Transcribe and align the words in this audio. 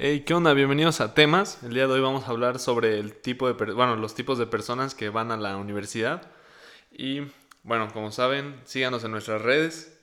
Hey, 0.00 0.20
¿qué 0.24 0.32
onda? 0.32 0.52
Bienvenidos 0.54 1.00
a 1.00 1.12
Temas. 1.12 1.58
El 1.64 1.74
día 1.74 1.88
de 1.88 1.94
hoy 1.94 2.00
vamos 2.00 2.28
a 2.28 2.30
hablar 2.30 2.60
sobre 2.60 3.00
el 3.00 3.14
tipo 3.14 3.52
de, 3.52 3.72
bueno, 3.72 3.96
los 3.96 4.14
tipos 4.14 4.38
de 4.38 4.46
personas 4.46 4.94
que 4.94 5.08
van 5.08 5.32
a 5.32 5.36
la 5.36 5.56
universidad. 5.56 6.22
Y 6.92 7.22
bueno, 7.64 7.92
como 7.92 8.12
saben, 8.12 8.60
síganos 8.64 9.02
en 9.02 9.10
nuestras 9.10 9.42
redes, 9.42 9.98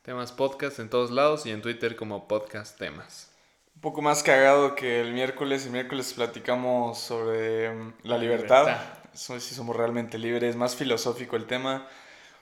Temas 0.00 0.32
Podcast 0.32 0.78
en 0.78 0.88
todos 0.88 1.10
lados 1.10 1.44
y 1.44 1.50
en 1.50 1.60
Twitter 1.60 1.94
como 1.94 2.26
Podcast 2.26 2.78
Temas. 2.78 3.30
Un 3.74 3.82
poco 3.82 4.00
más 4.00 4.22
cagado 4.22 4.74
que 4.74 5.02
el 5.02 5.12
miércoles. 5.12 5.66
El 5.66 5.72
miércoles 5.72 6.14
platicamos 6.14 6.98
sobre 6.98 7.68
mm, 7.68 7.92
la 8.04 8.16
libertad. 8.16 8.64
libertad. 8.64 9.40
Si 9.40 9.54
somos 9.54 9.76
realmente 9.76 10.16
libres. 10.16 10.56
Más 10.56 10.74
filosófico 10.74 11.36
el 11.36 11.44
tema. 11.44 11.86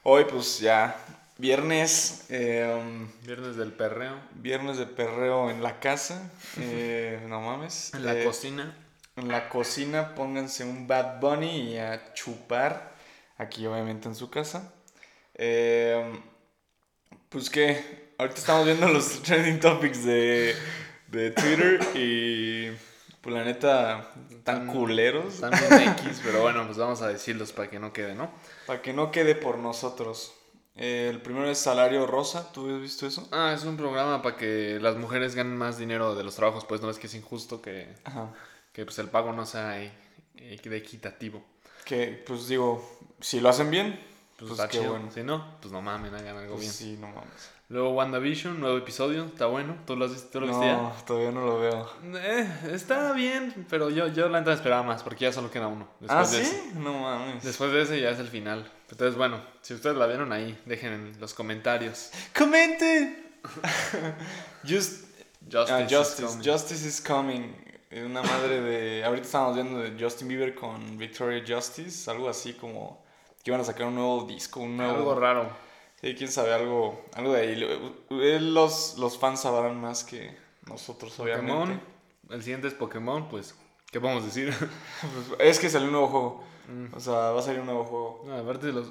Hoy, 0.04 0.24
pues 0.30 0.60
ya, 0.60 0.96
viernes. 1.42 2.24
eh, 2.30 2.72
um, 2.80 3.08
Viernes 3.26 3.56
del 3.56 3.72
perreo. 3.72 4.16
viernes 4.34 4.78
de 4.78 4.86
perreo 4.86 5.50
en 5.50 5.62
la 5.62 5.80
casa. 5.80 6.30
eh, 6.58 7.20
no 7.28 7.40
mames. 7.40 7.92
En 7.94 8.04
la 8.06 8.14
Eh, 8.18 8.24
cocina. 8.24 8.76
En 9.16 9.28
la 9.28 9.48
cocina, 9.50 10.14
pónganse 10.14 10.64
un 10.64 10.86
Bad 10.86 11.20
Bunny 11.20 11.72
y 11.74 11.78
a 11.78 12.14
chupar. 12.14 12.92
Aquí, 13.36 13.66
obviamente, 13.66 14.08
en 14.08 14.14
su 14.14 14.30
casa. 14.30 14.72
Eh, 15.34 16.20
pues 17.28 17.50
que, 17.50 18.14
ahorita 18.18 18.38
estamos 18.38 18.64
viendo 18.66 18.88
los 18.88 19.22
trending 19.22 19.60
topics 19.60 20.04
de, 20.04 20.54
de 21.08 21.30
Twitter 21.30 21.80
y, 21.94 22.70
pues 23.20 23.34
la 23.34 23.44
neta, 23.44 24.12
tan 24.44 24.66
Tan- 24.66 24.66
culeros. 24.66 25.34
Están 25.34 25.50
bien 25.50 25.88
X, 25.90 26.20
pero 26.24 26.42
bueno, 26.42 26.64
pues 26.66 26.78
vamos 26.78 27.02
a 27.02 27.08
decirlos 27.08 27.52
para 27.52 27.70
que 27.70 27.78
no 27.78 27.92
quede, 27.92 28.14
¿no? 28.14 28.30
Para 28.66 28.80
que 28.82 28.92
no 28.92 29.10
quede 29.10 29.34
por 29.34 29.58
nosotros. 29.58 30.34
Eh, 30.76 31.08
el 31.10 31.20
primero 31.20 31.48
es 31.50 31.58
Salario 31.58 32.06
Rosa. 32.06 32.50
¿Tú 32.52 32.74
has 32.74 32.80
visto 32.80 33.06
eso? 33.06 33.28
Ah, 33.30 33.52
es 33.54 33.64
un 33.64 33.76
programa 33.76 34.22
para 34.22 34.36
que 34.36 34.78
las 34.80 34.96
mujeres 34.96 35.34
ganen 35.34 35.56
más 35.56 35.78
dinero 35.78 36.14
de 36.14 36.24
los 36.24 36.34
trabajos, 36.34 36.64
pues 36.64 36.80
no 36.80 36.88
es 36.90 36.98
que 36.98 37.06
es 37.08 37.14
injusto 37.14 37.60
que, 37.60 37.94
Ajá. 38.04 38.30
que 38.72 38.84
pues 38.84 38.98
el 38.98 39.08
pago 39.08 39.32
no 39.32 39.44
sea 39.46 39.82
eh, 39.82 39.92
eh, 40.36 40.58
equitativo. 40.72 41.42
Que, 41.84 42.22
pues 42.26 42.48
digo, 42.48 42.82
si 43.20 43.40
lo 43.40 43.48
hacen 43.50 43.70
bien, 43.70 44.00
Pues, 44.38 44.48
pues, 44.48 44.52
está 44.52 44.68
qué 44.68 44.78
chido. 44.78 44.92
bueno. 44.92 45.10
Si 45.12 45.22
no, 45.22 45.56
pues 45.60 45.72
no 45.72 45.82
mames, 45.82 46.12
hagan 46.12 46.36
algo 46.38 46.52
Pues 46.54 46.60
bien. 46.62 46.72
sí, 46.72 46.96
no 46.98 47.08
mames. 47.08 47.50
Luego 47.68 47.90
WandaVision, 47.92 48.60
nuevo 48.60 48.76
episodio, 48.76 49.24
está 49.24 49.46
bueno. 49.46 49.76
¿Tú 49.86 49.96
lo, 49.96 50.04
has 50.04 50.12
visto, 50.12 50.28
¿tú 50.30 50.40
lo 50.40 50.46
viste 50.46 50.66
No, 50.72 50.92
todavía 51.06 51.30
no 51.32 51.46
lo 51.46 51.58
veo. 51.58 51.90
ya? 52.12 52.20
Eh, 52.40 52.48
está 52.72 53.12
bien, 53.14 53.66
pero 53.70 53.88
yo, 53.88 54.08
yo 54.08 54.28
la 54.28 54.40
neta 54.40 54.52
esperaba 54.52 54.82
más, 54.82 55.02
porque 55.02 55.24
ya 55.24 55.32
solo 55.32 55.50
queda 55.50 55.68
uno. 55.68 55.88
¿Ah, 56.06 56.20
Después 56.20 56.30
de 56.32 56.44
sí? 56.44 56.56
ese. 56.68 56.78
No 56.78 56.92
mames. 57.00 57.42
Después 57.42 57.72
de 57.72 57.82
ese 57.82 58.00
ya 58.00 58.10
es 58.10 58.18
el 58.18 58.28
final. 58.28 58.70
Entonces, 58.92 59.16
bueno, 59.16 59.40
si 59.62 59.72
ustedes 59.72 59.96
la 59.96 60.06
vieron 60.06 60.34
ahí, 60.34 60.60
dejen 60.66 60.92
en 60.92 61.16
los 61.18 61.32
comentarios. 61.32 62.10
¡Comenten! 62.36 63.38
Just, 64.68 65.06
Justice, 65.50 65.72
ah, 65.72 65.80
is 65.80 65.90
Justice, 65.90 66.26
coming. 66.26 66.44
Justice 66.44 66.86
is 66.86 67.00
coming. 67.00 67.56
Una 68.04 68.22
madre 68.22 68.60
de. 68.60 69.02
Ahorita 69.02 69.24
estábamos 69.24 69.54
viendo 69.54 69.78
de 69.78 69.96
Justin 69.98 70.28
Bieber 70.28 70.54
con 70.54 70.98
Victoria 70.98 71.42
Justice. 71.46 72.10
Algo 72.10 72.28
así 72.28 72.52
como. 72.52 73.02
Que 73.42 73.50
iban 73.50 73.62
a 73.62 73.64
sacar 73.64 73.86
un 73.86 73.94
nuevo 73.94 74.24
disco, 74.24 74.60
un 74.60 74.76
nuevo. 74.76 74.94
Algo 74.94 75.14
raro. 75.14 75.50
Sí, 76.02 76.14
quién 76.14 76.30
sabe, 76.30 76.52
algo, 76.52 77.06
algo 77.14 77.32
de 77.32 77.40
ahí. 77.40 77.88
Eh, 78.10 78.40
Los, 78.42 78.98
los 78.98 79.16
fans 79.16 79.40
sabrán 79.40 79.80
más 79.80 80.04
que 80.04 80.36
nosotros, 80.66 81.18
obviamente. 81.18 81.50
Pokémon. 81.50 81.80
El 82.28 82.42
siguiente 82.42 82.68
es 82.68 82.74
Pokémon, 82.74 83.26
pues, 83.30 83.54
¿qué 83.90 83.98
podemos 83.98 84.24
decir? 84.26 84.54
Pues, 85.00 85.40
es 85.40 85.58
que 85.58 85.70
salió 85.70 85.86
un 85.86 85.92
nuevo 85.92 86.08
juego. 86.08 86.51
Mm. 86.68 86.94
O 86.94 87.00
sea, 87.00 87.12
va 87.32 87.40
a 87.40 87.42
salir 87.42 87.60
un 87.60 87.66
nuevo 87.66 87.84
juego. 87.84 88.22
No, 88.26 88.36
aparte 88.36 88.66
de 88.68 88.72
los... 88.72 88.86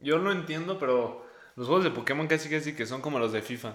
Yo 0.00 0.18
lo 0.18 0.32
entiendo, 0.32 0.78
pero 0.78 1.24
los 1.56 1.66
juegos 1.66 1.84
de 1.84 1.90
Pokémon 1.90 2.26
casi 2.26 2.48
casi 2.48 2.74
que 2.74 2.86
son 2.86 3.00
como 3.00 3.18
los 3.18 3.32
de 3.32 3.42
FIFA. 3.42 3.74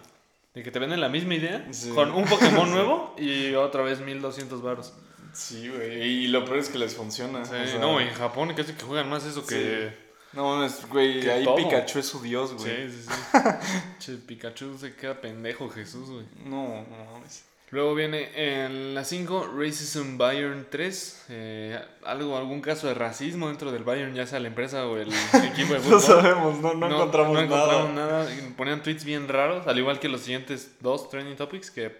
De 0.53 0.63
que 0.63 0.71
te 0.71 0.79
venden 0.79 1.01
la 1.01 1.09
misma 1.09 1.35
idea 1.35 1.67
Sí. 1.71 1.89
con 1.91 2.11
un 2.11 2.25
Pokémon 2.25 2.69
nuevo 2.71 3.15
y 3.17 3.53
otra 3.55 3.81
vez 3.83 3.99
1200 3.99 4.61
baros. 4.61 4.93
Sí, 5.33 5.69
güey. 5.69 6.01
Y 6.01 6.27
lo 6.27 6.43
peor 6.45 6.57
es 6.57 6.69
que 6.69 6.79
les 6.79 6.95
funciona. 6.95 7.45
Sí, 7.45 7.53
o 7.53 7.67
sea, 7.67 7.79
no, 7.79 7.99
en 7.99 8.09
Japón 8.13 8.53
casi 8.55 8.73
que 8.73 8.83
juegan 8.83 9.09
más 9.09 9.25
eso 9.25 9.45
que... 9.45 10.09
No 10.33 10.43
mames, 10.55 10.87
güey. 10.89 11.21
Que 11.21 11.31
Ahí 11.31 11.43
todo. 11.43 11.55
Pikachu 11.55 11.99
es 11.99 12.05
su 12.05 12.21
dios, 12.21 12.53
güey. 12.53 12.89
Sí, 12.89 12.97
sí, 13.01 13.07
sí. 13.07 13.39
che, 13.99 14.17
Pikachu 14.17 14.77
se 14.77 14.95
queda 14.95 15.19
pendejo, 15.19 15.69
Jesús, 15.69 16.09
güey. 16.09 16.25
No, 16.45 16.85
no 16.85 17.05
mames. 17.13 17.45
Luego 17.71 17.93
viene 17.93 18.29
en 18.35 18.95
la 18.95 19.03
5, 19.03 19.51
Racism 19.55 20.17
Bayern 20.17 20.65
3. 20.69 21.25
eh, 21.29 21.79
algo, 22.03 22.35
algún 22.35 22.61
caso 22.61 22.87
de 22.87 22.95
racismo 22.95 23.47
dentro 23.47 23.71
del 23.71 23.83
Bayern, 23.83 24.15
ya 24.15 24.25
sea 24.25 24.39
la 24.39 24.47
empresa 24.47 24.87
o 24.87 24.97
el 24.97 25.09
equipo 25.53 25.73
de 25.73 25.79
fútbol. 25.79 25.91
No 25.91 25.99
sabemos, 25.99 26.59
no, 26.59 26.73
no, 26.73 26.87
encontramos 26.87 27.33
no 27.33 27.41
encontramos 27.41 27.93
nada. 27.93 28.27
Ponían 28.57 28.81
tweets 28.81 29.05
bien 29.05 29.27
raros, 29.27 29.67
al 29.67 29.77
igual 29.77 29.99
que 29.99 30.09
los 30.09 30.21
siguientes 30.21 30.71
dos 30.79 31.09
trending 31.09 31.35
topics, 31.35 31.69
que 31.69 31.95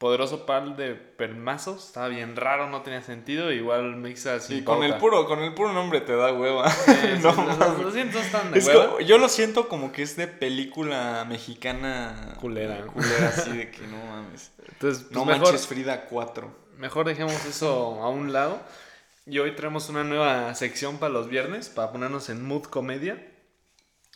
poderoso 0.00 0.46
par 0.46 0.76
de 0.76 0.94
permazos, 0.94 1.84
estaba 1.88 2.08
bien 2.08 2.34
raro, 2.34 2.70
no 2.70 2.80
tenía 2.80 3.02
sentido, 3.02 3.52
igual 3.52 3.96
Mixa 3.96 4.40
sin 4.40 4.56
Y 4.58 4.64
con 4.64 4.82
el 4.82 4.94
puro, 4.96 5.26
con 5.26 5.40
el 5.40 5.52
puro 5.52 5.74
nombre 5.74 6.00
te 6.00 6.16
da 6.16 6.32
hueva. 6.32 6.64
No 7.22 7.32
sí, 7.34 7.40
mames. 7.40 7.78
los 7.78 7.92
siguientes 7.92 8.24
están 8.24 8.50
de 8.50 8.60
hueva. 8.60 8.86
como- 8.86 9.00
yo 9.00 9.18
lo 9.18 9.28
siento 9.28 9.68
como 9.68 9.92
que 9.92 10.02
es 10.02 10.16
de 10.16 10.26
película 10.26 11.26
mexicana. 11.28 12.34
Culera. 12.40 12.78
Culera, 12.86 13.28
así 13.28 13.50
de 13.54 13.70
que 13.70 13.86
no 13.88 13.98
mames. 14.06 14.52
Entonces, 14.72 15.02
pues 15.04 15.12
No 15.12 15.26
mejor, 15.26 15.42
manches 15.42 15.66
Frida 15.66 16.06
4. 16.06 16.50
mejor 16.78 17.06
dejemos 17.06 17.44
eso 17.44 18.00
a 18.02 18.08
un 18.08 18.32
lado. 18.32 18.58
Y 19.26 19.38
hoy 19.38 19.54
traemos 19.54 19.90
una 19.90 20.02
nueva 20.02 20.54
sección 20.54 20.96
para 20.96 21.12
los 21.12 21.28
viernes, 21.28 21.68
para 21.68 21.92
ponernos 21.92 22.30
en 22.30 22.42
mood 22.42 22.62
comedia. 22.64 23.22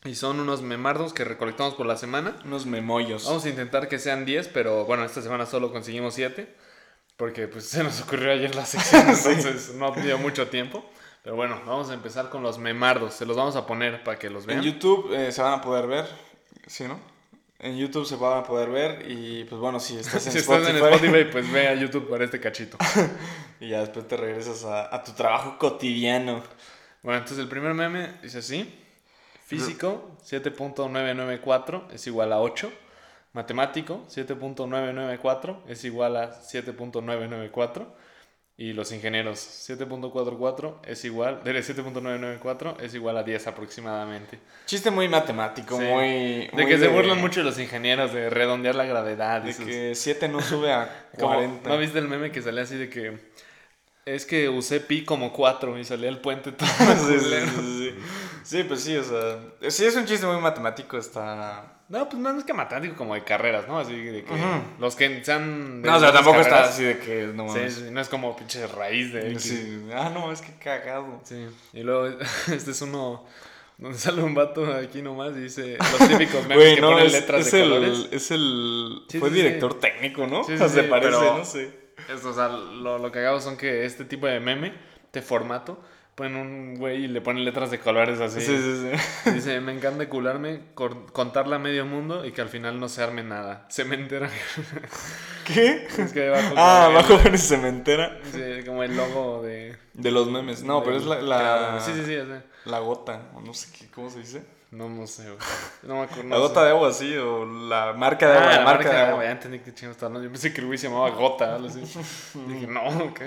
Y 0.07 0.17
son 0.17 0.39
unos 0.39 0.61
memardos 0.61 1.15
que 1.15 1.25
recolectamos 1.25 1.75
por 1.75 1.87
la 1.87 1.97
semana. 1.97 2.37
Unos 2.45 2.67
memollos. 2.67 3.25
Vamos 3.25 3.47
a 3.47 3.49
intentar 3.49 3.89
que 3.89 3.99
sean 3.99 4.27
10, 4.27 4.49
pero 4.49 4.85
bueno, 4.85 5.03
esta 5.03 5.23
semana 5.23 5.47
solo 5.47 5.73
conseguimos 5.73 6.13
7. 6.13 6.47
Porque 7.17 7.49
pues 7.49 7.65
se 7.69 7.83
nos 7.83 8.03
ocurrió 8.03 8.33
ayer 8.33 8.55
la 8.55 8.67
sección, 8.67 9.03
entonces 9.09 9.75
no 9.77 9.93
dio 9.93 10.19
mucho 10.19 10.49
tiempo. 10.49 10.85
Pero 11.23 11.37
bueno, 11.37 11.59
vamos 11.65 11.89
a 11.89 11.95
empezar 11.95 12.29
con 12.29 12.43
los 12.43 12.59
memardos. 12.59 13.15
Se 13.15 13.25
los 13.25 13.35
vamos 13.35 13.57
a 13.57 13.67
poner 13.67 14.05
para 14.05 14.19
que 14.19 14.29
los 14.29 14.43
En 14.43 14.49
vean. 14.49 14.63
YouTube 14.63 15.11
eh, 15.15 15.33
se 15.33 15.41
van 15.41 15.55
a 15.55 15.63
poder 15.63 15.87
ver. 15.87 16.07
¿Sí, 16.67 16.85
no? 16.85 17.01
En 17.59 17.79
YouTube 17.79 18.05
se 18.05 18.17
van 18.17 18.41
a 18.41 18.43
poder 18.43 18.69
ver. 18.69 19.11
Y 19.11 19.45
pues 19.45 19.59
bueno, 19.59 19.81
si 19.81 19.97
estás 19.97 20.27
en, 20.27 20.33
si 20.35 20.39
Spotify, 20.41 20.73
estás 20.73 20.83
en 20.83 20.85
Spotify, 20.85 21.33
pues 21.33 21.51
ve 21.51 21.69
a 21.69 21.75
YouTube 21.75 22.11
para 22.11 22.27
este 22.27 22.41
cachito. 22.41 22.77
Y 23.59 23.71
ya 23.71 23.81
después 23.81 24.07
te 24.07 24.19
regresas 24.19 24.65
a, 24.67 24.95
a 24.95 25.03
tu 25.03 25.13
trabajo 25.13 25.57
cotidiano. 25.59 26.43
Bueno, 27.03 27.21
entonces 27.21 27.39
el 27.39 27.49
primer 27.49 27.73
meme 27.73 28.19
dice 28.23 28.41
así. 28.41 28.84
Físico, 29.47 30.17
7.994 30.25 31.91
es 31.93 32.07
igual 32.07 32.33
a 32.33 32.41
8. 32.41 32.73
Matemático, 33.33 34.05
7.994 34.09 35.59
es 35.69 35.85
igual 35.85 36.17
a 36.17 36.31
7.994. 36.41 37.87
Y 38.57 38.73
los 38.73 38.93
ingenieros, 38.93 39.41
7.44 39.69 40.77
es 40.87 41.05
igual, 41.05 41.43
de 41.43 41.53
7.994 41.59 42.81
es 42.83 42.95
igual 42.95 43.17
a 43.19 43.25
10 43.25 43.49
aproximadamente. 43.49 44.39
Chiste 44.65 44.93
muy 44.93 45.09
matemático, 45.09 45.77
Sí. 45.77 45.85
muy... 45.85 46.07
De 46.47 46.51
muy 46.53 46.67
que 46.67 46.79
se 46.79 46.87
burlan 46.87 47.21
mucho 47.21 47.43
los 47.43 47.59
ingenieros 47.59 48.13
de 48.15 48.31
redondear 48.31 48.77
la 48.77 48.85
gravedad. 48.85 49.43
De 49.43 49.53
sus- 49.53 49.67
que 49.67 49.95
7 49.97 50.29
no 50.29 50.41
sube 50.41 50.73
a 50.73 51.09
como- 51.19 51.35
40. 51.35 51.69
¿No 51.69 51.79
viste 51.79 51.99
el 51.99 52.07
meme 52.07 52.31
que 52.31 52.43
salía 52.43 52.63
así 52.63 52.77
de 52.77 52.89
que 52.89 53.19
es 54.07 54.25
que 54.25 54.49
usé 54.49 54.79
pi 54.79 55.05
como 55.05 55.33
4 55.33 55.77
y 55.77 55.85
salía 55.85 56.09
el 56.09 56.19
puente 56.21 56.53
todo 56.53 56.69
sí, 57.09 57.19
sí? 57.19 57.95
Sí, 58.45 58.63
pues 58.65 58.81
sí, 58.83 58.97
o 58.97 59.03
sea... 59.03 59.39
Sí, 59.71 59.85
es 59.85 59.97
un 59.97 60.05
chiste 60.07 60.27
muy 60.27 60.41
matemático, 60.41 60.97
está... 60.97 61.71
No, 61.89 62.09
pues 62.09 62.21
más 62.21 62.43
que 62.45 62.55
matemático 62.55 62.95
como 62.97 63.15
de 63.15 63.25
carreras, 63.25 63.69
¿no? 63.69 63.79
Así 63.79 63.95
de 63.95 64.25
que 64.25 64.33
Ujú. 64.33 64.41
los 64.81 64.97
que 64.97 65.23
sean 65.25 65.83
No, 65.83 65.97
o 65.97 66.01
sea, 66.01 66.13
tampoco 66.13 66.41
está 66.41 66.65
así 66.65 66.83
de 66.85 66.99
que... 66.99 67.27
No 67.35 67.49
Sí, 67.49 67.55
mames. 67.59 67.75
sí, 67.75 67.89
no 67.91 68.01
es 68.01 68.09
como 68.09 68.35
pinche 68.37 68.67
raíz 68.67 69.13
de 69.13 69.33
X. 69.33 69.43
Sí. 69.43 69.87
Ah, 69.95 70.11
no, 70.13 70.33
es 70.33 70.41
que 70.41 70.53
cagado. 70.59 71.21
Sí. 71.25 71.47
Y 71.75 71.83
luego 71.83 72.07
este 72.53 72.71
es 72.71 72.81
uno 72.83 73.27
donde 73.77 73.99
sale 73.99 74.23
un 74.23 74.35
vato 74.35 74.73
aquí 74.73 75.03
nomás 75.03 75.33
y 75.37 75.41
dice 75.41 75.77
los 75.79 76.09
típicos 76.09 76.47
memes 76.47 76.77
que 76.77 76.81
no, 76.81 76.91
ponen 76.93 77.07
es, 77.07 77.13
letras 77.13 77.47
es 77.47 77.53
de 77.53 77.63
el, 77.63 77.69
colores. 77.71 78.09
es 78.13 78.31
el... 78.31 79.03
Sí, 79.11 79.19
fue 79.19 79.29
sí, 79.31 79.35
director 79.35 79.79
técnico, 79.81 80.27
¿no? 80.27 80.45
Sí, 80.45 80.53
sí, 80.53 80.59
sea, 80.59 80.69
se 80.69 80.83
sí, 80.85 80.89
parece, 80.89 81.11
pero- 81.19 81.39
no 81.39 81.45
sé. 81.45 81.85
O 82.25 82.33
sea, 82.33 82.49
lo, 82.49 82.99
lo 82.99 83.13
cagado 83.13 83.41
son 83.41 83.57
que 83.57 83.85
este 83.85 84.05
tipo 84.05 84.27
de 84.27 84.41
meme, 84.41 84.75
de 85.13 85.23
formato, 85.23 85.81
ponen 86.15 86.37
un 86.37 86.75
güey 86.77 87.05
y 87.05 87.09
le 87.09 87.21
ponen 87.21 87.45
letras 87.45 87.71
de 87.71 87.79
colores 87.79 88.21
así. 88.21 88.41
Sí, 88.41 88.57
sí, 88.57 88.91
sí. 89.25 89.31
Dice, 89.33 89.61
me 89.61 89.73
encanta 89.73 90.09
cularme, 90.09 90.61
contarla 91.13 91.57
a 91.57 91.59
medio 91.59 91.85
mundo 91.87 92.25
y 92.25 92.33
que 92.33 92.41
al 92.41 92.49
final 92.49 92.79
no 92.79 92.89
se 92.89 93.03
arme 93.03 93.23
nada. 93.25 93.67
Cementera. 93.71 94.31
¿Qué? 95.45 95.87
es 95.99 96.13
que 96.13 96.29
abajo 96.29 96.55
Ah, 96.57 96.87
abajo 96.87 97.19
en 97.25 97.39
cementera. 97.39 98.19
sí, 98.33 98.65
como 98.67 98.83
el 98.83 98.97
logo 98.97 99.43
de... 99.43 99.77
De 99.93 100.11
los 100.11 100.31
memes. 100.31 100.63
No, 100.63 100.83
pero 100.83 100.97
es 100.97 101.05
la, 101.05 101.21
la, 101.21 101.81
Sí, 101.81 101.93
sí, 101.95 102.03
sí, 102.05 102.17
la 102.65 102.79
gota, 102.79 103.31
o 103.35 103.41
no 103.41 103.53
sé 103.53 103.69
qué, 103.79 103.91
¿cómo 103.91 104.09
se 104.11 104.21
dice? 104.21 104.43
No, 104.71 104.89
no 104.89 105.07
sé, 105.07 105.25
güey. 105.25 105.37
No 105.85 105.97
me 105.97 106.01
acuerdo. 106.03 106.31
La 106.31 106.39
gota 106.39 106.61
sé. 106.61 106.67
de 106.67 106.71
agua, 106.73 106.93
sí, 106.93 107.17
o 107.17 107.45
la 107.47 107.93
marca 107.93 108.29
de 108.29 108.35
Ah, 108.37 108.39
agua, 108.41 108.51
la 108.51 108.59
la 108.59 108.65
marca 108.65 108.91
de 108.91 109.01
agua. 109.03 109.25
Ya 109.25 109.31
entendí 109.31 109.59
qué 109.61 109.73
chingo 109.73 109.93
está 109.93 110.07
hablando. 110.07 110.27
Yo 110.27 110.33
pensé 110.33 110.53
que 110.53 110.61
el 110.61 110.67
güey 110.67 110.79
se 110.79 110.89
llamaba 110.89 111.11
Gota, 111.11 111.55
algo 111.55 111.69
así. 111.69 111.81
Dije, 112.49 112.67
no, 112.67 112.83
ok. 113.05 113.21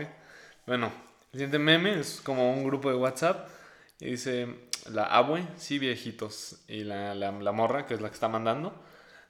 Bueno, 0.66 0.92
el 1.27 1.39
siguiente 1.39 1.59
meme 1.59 2.00
es 2.00 2.21
como 2.24 2.53
un 2.53 2.63
grupo 2.63 2.89
de 2.89 2.95
WhatsApp 2.95 3.47
y 4.00 4.12
dice, 4.12 4.47
la 4.91 5.06
abue, 5.06 5.44
sí 5.57 5.79
viejitos. 5.79 6.57
Y 6.68 6.83
la, 6.83 7.13
la, 7.15 7.31
la 7.31 7.51
morra, 7.51 7.85
que 7.85 7.94
es 7.95 8.01
la 8.01 8.09
que 8.09 8.13
está 8.15 8.27
mandando, 8.27 8.74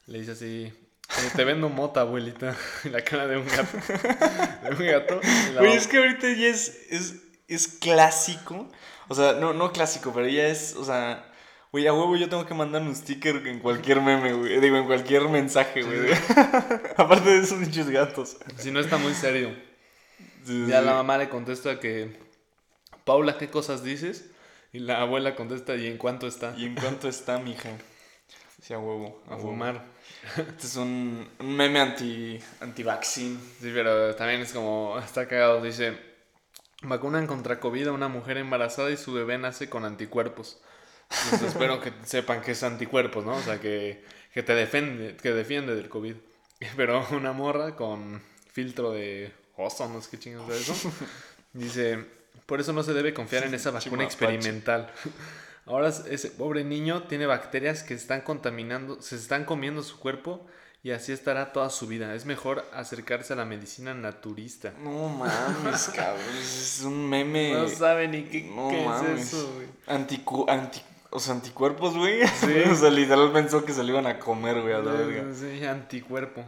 le 0.07 0.19
dice 0.19 0.31
así, 0.33 0.73
Eh, 1.09 1.29
te 1.35 1.45
vendo 1.45 1.69
mota, 1.69 2.01
abuelita. 2.01 2.55
Y 2.83 2.89
la 2.89 3.01
cara 3.01 3.27
de 3.27 3.38
un 3.38 3.47
gato. 3.47 3.77
De 4.63 4.75
un 4.75 4.91
gato. 4.91 5.21
Güey, 5.57 5.73
es 5.73 5.88
que 5.88 5.97
ahorita 5.97 6.27
ya 6.33 6.47
es, 6.47 6.85
es, 6.89 7.15
es 7.47 7.67
clásico. 7.67 8.69
O 9.07 9.15
sea, 9.15 9.33
no, 9.33 9.53
no 9.53 9.71
clásico, 9.71 10.11
pero 10.13 10.27
ya 10.27 10.47
es, 10.47 10.75
o 10.75 10.83
sea, 10.83 11.25
güey, 11.71 11.88
a 11.88 11.94
huevo 11.94 12.17
yo 12.17 12.27
tengo 12.27 12.45
que 12.45 12.53
mandar 12.53 12.81
un 12.81 12.94
sticker 12.95 13.38
en 13.47 13.59
cualquier 13.59 14.01
meme, 14.01 14.33
güey. 14.33 14.59
Digo, 14.59 14.75
en 14.77 14.85
cualquier 14.85 15.29
mensaje, 15.29 15.81
güey. 15.81 16.11
Aparte 16.97 17.29
de 17.29 17.39
esos 17.39 17.57
pinches 17.59 17.89
gatos. 17.89 18.38
Si 18.57 18.69
no 18.71 18.79
está 18.81 18.97
muy 18.97 19.13
serio. 19.13 19.55
Sí, 20.47 20.65
Ya 20.67 20.79
sí. 20.79 20.85
la 20.85 20.94
mamá 20.94 21.17
le 21.17 21.29
contesta 21.29 21.79
que. 21.79 22.17
Paula, 23.05 23.38
¿qué 23.38 23.49
cosas 23.49 23.83
dices? 23.83 24.29
Y 24.73 24.79
la 24.79 25.01
abuela 25.01 25.35
contesta, 25.35 25.75
¿y 25.75 25.88
en 25.88 25.97
cuánto 25.97 26.27
está? 26.27 26.53
¿Y 26.57 26.65
en 26.65 26.75
cuánto 26.75 27.07
está, 27.07 27.39
mija? 27.39 27.69
Sí, 28.61 28.73
a 28.73 28.79
huevo. 28.79 29.23
A 29.27 29.35
huevo. 29.35 29.41
fumar. 29.49 29.85
Este 30.38 30.67
es 30.67 30.75
un, 30.75 31.27
un 31.39 31.55
meme 31.55 31.79
anti, 31.79 32.39
anti-vaccine. 32.59 33.38
Sí, 33.61 33.71
pero 33.73 34.15
también 34.15 34.41
es 34.41 34.51
como. 34.53 34.99
Está 34.99 35.27
cagado. 35.27 35.61
Dice: 35.61 35.97
Vacunan 36.83 37.27
contra 37.27 37.59
COVID 37.59 37.88
a 37.88 37.91
una 37.94 38.07
mujer 38.07 38.38
embarazada 38.38 38.91
y 38.91 38.97
su 38.97 39.13
bebé 39.13 39.38
nace 39.38 39.69
con 39.69 39.85
anticuerpos. 39.85 40.61
Pues 41.29 41.41
espero 41.44 41.79
que 41.79 41.94
sepan 42.03 42.41
que 42.41 42.51
es 42.51 42.63
anticuerpos, 42.63 43.25
¿no? 43.25 43.35
O 43.35 43.41
sea, 43.41 43.59
que, 43.59 44.03
que 44.33 44.44
te 44.44 44.53
defiende, 44.53 45.15
que 45.15 45.31
defiende 45.31 45.75
del 45.75 45.89
COVID. 45.89 46.15
Pero 46.75 47.05
una 47.11 47.31
morra 47.31 47.75
con 47.75 48.21
filtro 48.51 48.91
de 48.91 49.31
oso, 49.57 49.88
no 49.89 50.01
sé 50.01 50.09
qué 50.12 50.19
chingados 50.19 50.50
es 50.50 50.69
eso. 50.69 50.92
Dice: 51.54 52.06
Por 52.45 52.59
eso 52.59 52.74
no 52.74 52.83
se 52.83 52.94
debe 52.94 53.13
confiar 53.13 53.44
en 53.44 53.54
esa 53.54 53.71
vacuna 53.71 54.04
experimental. 54.04 54.92
Ahora 55.65 55.89
ese 55.89 56.30
pobre 56.30 56.63
niño 56.63 57.04
tiene 57.04 57.25
bacterias 57.25 57.83
que 57.83 57.94
están 57.94 58.21
contaminando, 58.21 59.01
se 59.01 59.15
están 59.18 59.44
comiendo 59.44 59.83
su 59.83 60.00
cuerpo 60.00 60.45
y 60.81 60.92
así 60.92 61.12
estará 61.12 61.51
toda 61.51 61.69
su 61.69 61.88
vida. 61.88 62.15
Es 62.15 62.25
mejor 62.25 62.63
acercarse 62.74 63.33
a 63.33 63.36
la 63.36 63.44
medicina 63.44 63.94
naturista. 63.94 64.74
No 64.81 65.09
mames, 65.09 65.89
cabrón. 65.95 66.24
Es 66.39 66.81
un 66.86 67.09
meme. 67.09 67.54
No 67.54 67.68
sabe 67.68 68.07
ni 68.07 68.24
qué, 68.24 68.44
No 68.44 68.69
qué 68.69 68.86
mames. 68.86 69.19
es 69.19 69.33
eso, 69.33 69.51
güey. 69.56 69.68
Anticu 69.88 70.45
anti 70.50 70.81
o 71.09 71.19
sea, 71.19 71.33
anticuerpos, 71.33 71.98
güey. 71.98 72.25
Sí. 72.27 72.54
o 72.71 72.75
sea, 72.75 72.89
literal 72.89 73.31
pensó 73.31 73.63
que 73.65 73.74
se 73.74 73.83
lo 73.83 73.89
iban 73.89 74.07
a 74.07 74.19
comer, 74.19 74.62
güey, 74.62 74.74
a 74.74 74.80
la 74.80 74.92
verga. 74.92 75.33
Sí, 75.33 75.65
anticuerpo. 75.65 76.44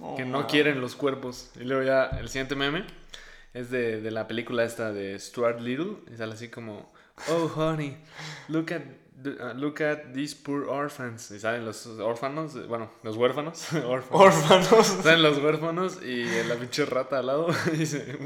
No 0.00 0.16
que 0.16 0.24
no 0.24 0.38
mames. 0.38 0.50
quieren 0.50 0.80
los 0.80 0.96
cuerpos. 0.96 1.50
Y 1.56 1.64
luego 1.64 1.82
ya 1.84 2.06
el 2.06 2.28
siguiente 2.28 2.56
meme 2.56 2.84
es 3.54 3.70
de, 3.70 4.00
de 4.00 4.10
la 4.10 4.26
película 4.26 4.64
esta 4.64 4.92
de 4.92 5.18
Stuart 5.18 5.60
Little. 5.60 5.98
Y 6.12 6.16
sale 6.16 6.32
así 6.32 6.48
como, 6.48 6.92
oh 7.28 7.52
honey, 7.54 7.96
look 8.48 8.72
at, 8.72 8.82
look 9.54 9.80
at 9.80 10.12
these 10.14 10.34
poor 10.34 10.68
orphans. 10.68 11.30
Y 11.30 11.38
salen 11.38 11.64
los 11.64 11.86
órfanos, 11.86 12.66
bueno, 12.68 12.90
los 13.02 13.16
huérfanos. 13.16 13.66
órfanos. 13.84 14.86
Salen 15.02 15.22
los 15.22 15.38
huérfanos 15.38 16.02
y 16.02 16.24
la 16.44 16.54
pinche 16.56 16.84
rata 16.84 17.18
al 17.18 17.26
lado 17.26 17.48
dice, 17.72 18.18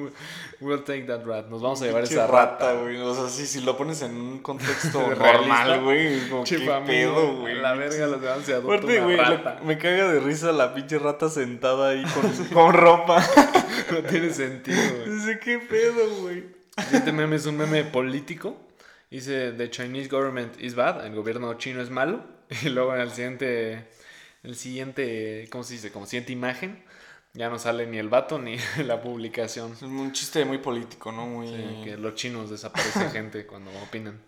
we'll 0.60 0.84
take 0.84 1.02
that 1.04 1.24
rat. 1.24 1.48
Nos 1.48 1.62
vamos 1.62 1.82
a 1.82 1.86
llevar 1.86 2.04
esa 2.04 2.26
rata. 2.26 2.72
güey. 2.74 2.96
O 2.98 3.14
sea, 3.14 3.28
sí, 3.28 3.46
si 3.46 3.60
lo 3.60 3.76
pones 3.76 4.02
en 4.02 4.16
un 4.16 4.38
contexto 4.40 5.00
normal, 5.00 5.82
güey. 5.82 6.28
Como, 6.28 6.44
qué 6.44 6.58
pedo, 6.58 7.36
güey. 7.38 7.56
La 7.56 7.74
verga, 7.74 8.06
los 8.06 8.20
demás 8.20 8.44
se 8.44 8.54
Aparte, 8.54 9.00
una 9.00 9.04
güey, 9.04 9.66
me 9.66 9.78
caga 9.78 10.12
de 10.12 10.20
risa 10.20 10.52
la 10.52 10.74
pinche 10.74 10.98
rata 10.98 11.28
sentada 11.28 11.90
ahí 11.90 12.04
con, 12.04 12.46
con 12.54 12.72
ropa. 12.72 13.24
No 13.90 14.02
tiene 14.02 14.32
sentido, 14.32 14.80
güey. 14.96 15.10
Dice, 15.10 15.38
qué 15.38 15.58
pedo, 15.58 16.08
güey. 16.20 16.44
Este 16.76 17.12
meme 17.12 17.36
es 17.36 17.46
un 17.46 17.56
meme 17.56 17.84
político. 17.84 18.63
Dice, 19.14 19.52
the 19.52 19.70
Chinese 19.70 20.08
government 20.08 20.60
is 20.60 20.74
bad, 20.74 21.06
el 21.06 21.14
gobierno 21.14 21.54
chino 21.54 21.80
es 21.80 21.88
malo. 21.88 22.24
Y 22.64 22.68
luego 22.70 22.96
en 22.96 23.00
el 23.00 23.12
siguiente, 23.12 23.86
el 24.42 24.56
siguiente, 24.56 25.46
¿cómo 25.52 25.62
se 25.62 25.74
dice? 25.74 25.92
Como 25.92 26.04
siguiente 26.04 26.32
imagen, 26.32 26.82
ya 27.32 27.48
no 27.48 27.60
sale 27.60 27.86
ni 27.86 27.98
el 27.98 28.08
vato 28.08 28.40
ni 28.40 28.56
la 28.84 29.00
publicación. 29.00 29.72
Es 29.72 29.82
un 29.82 30.10
chiste 30.10 30.44
muy 30.44 30.58
político, 30.58 31.12
¿no? 31.12 31.26
Muy... 31.26 31.46
Sí, 31.46 31.84
que 31.84 31.96
los 31.96 32.16
chinos 32.16 32.50
desaparece 32.50 33.08
gente 33.12 33.46
cuando 33.46 33.70
opinan. 33.84 34.20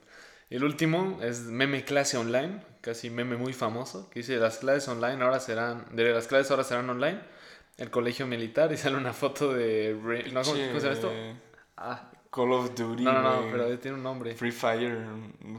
Y 0.50 0.54
el 0.54 0.62
último 0.62 1.18
es 1.20 1.40
meme 1.40 1.84
clase 1.84 2.16
online, 2.16 2.60
casi 2.80 3.10
meme 3.10 3.36
muy 3.36 3.54
famoso, 3.54 4.08
que 4.08 4.20
dice, 4.20 4.36
las 4.36 4.58
clases 4.58 4.86
online 4.86 5.20
ahora 5.20 5.40
serán, 5.40 5.84
de 5.96 6.12
las 6.12 6.28
clases 6.28 6.52
ahora 6.52 6.62
serán 6.62 6.88
online, 6.88 7.18
el 7.76 7.90
colegio 7.90 8.28
militar, 8.28 8.72
y 8.72 8.76
sale 8.76 8.96
una 8.96 9.12
foto 9.12 9.52
de... 9.52 9.98
No, 10.32 10.42
¿cómo, 10.42 10.54
Che, 10.54 10.68
cómo 10.68 10.78
se 10.78 10.86
llama 10.86 10.92
esto? 10.92 11.12
Ah, 11.76 12.12
Call 12.36 12.52
of 12.52 12.74
Duty, 12.74 13.02
no, 13.02 13.22
no, 13.22 13.46
pero 13.50 13.78
tiene 13.78 13.96
un 13.96 14.02
nombre. 14.02 14.34
Free 14.34 14.52
Fire, 14.52 15.06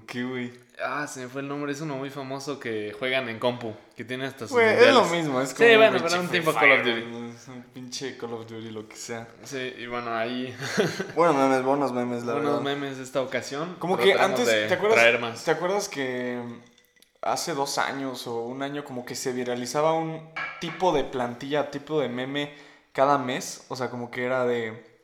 ¿qué, 0.06 0.24
güey? 0.24 0.54
Ah, 0.80 1.08
se 1.08 1.22
me 1.22 1.28
fue 1.28 1.42
el 1.42 1.48
nombre. 1.48 1.72
Es 1.72 1.82
uno 1.82 1.96
muy 1.96 2.12
famoso 2.12 2.60
que 2.60 2.96
juegan 3.00 3.28
en 3.30 3.40
compu. 3.40 3.74
Que 3.96 4.04
tiene 4.04 4.28
hasta 4.28 4.42
sus 4.42 4.52
Güey, 4.52 4.76
es 4.76 4.94
lo 4.94 5.06
mismo, 5.06 5.42
es 5.42 5.50
Sí, 5.50 5.56
como 5.56 5.76
bueno, 5.76 5.94
pinche 5.98 6.08
pero 6.08 6.22
un 6.22 6.28
tipo 6.30 6.54
Call 6.54 6.72
of 6.74 6.86
Duty. 6.86 7.30
es 7.36 7.48
un 7.48 7.64
pinche 7.74 8.16
Call 8.16 8.34
of 8.34 8.46
Duty, 8.46 8.70
lo 8.70 8.88
que 8.88 8.96
sea. 8.96 9.28
Sí, 9.44 9.74
y 9.76 9.88
bueno, 9.88 10.16
ahí 10.16 10.56
Bueno, 11.16 11.34
memes, 11.34 11.64
buenos 11.64 11.92
memes, 11.94 12.24
la 12.26 12.36
unos 12.36 12.46
verdad. 12.46 12.62
memes 12.62 12.98
de 12.98 13.04
esta 13.06 13.24
ocasión. 13.24 13.76
Como 13.80 13.98
que 13.98 14.14
antes, 14.14 14.46
¿te 14.46 14.72
acuerdas? 14.72 15.00
Traer 15.00 15.20
más. 15.20 15.44
¿Te 15.44 15.50
acuerdas 15.50 15.90
que 15.90 16.40
hace 17.24 17.56
dos 17.56 17.80
años 17.80 18.28
o 18.28 18.44
un 18.44 18.62
año 18.62 18.84
como 18.86 19.04
que 19.04 19.16
se 19.16 19.34
viralizaba 19.34 19.94
un 19.94 20.30
tipo 20.62 20.92
de 20.94 21.06
plantilla, 21.06 21.72
tipo 21.72 22.00
de 22.00 22.08
meme 22.08 22.54
cada 22.92 23.18
mes? 23.18 23.66
O 23.70 23.76
sea, 23.76 23.90
como 23.90 24.12
que 24.12 24.26
era 24.26 24.46
de 24.46 24.97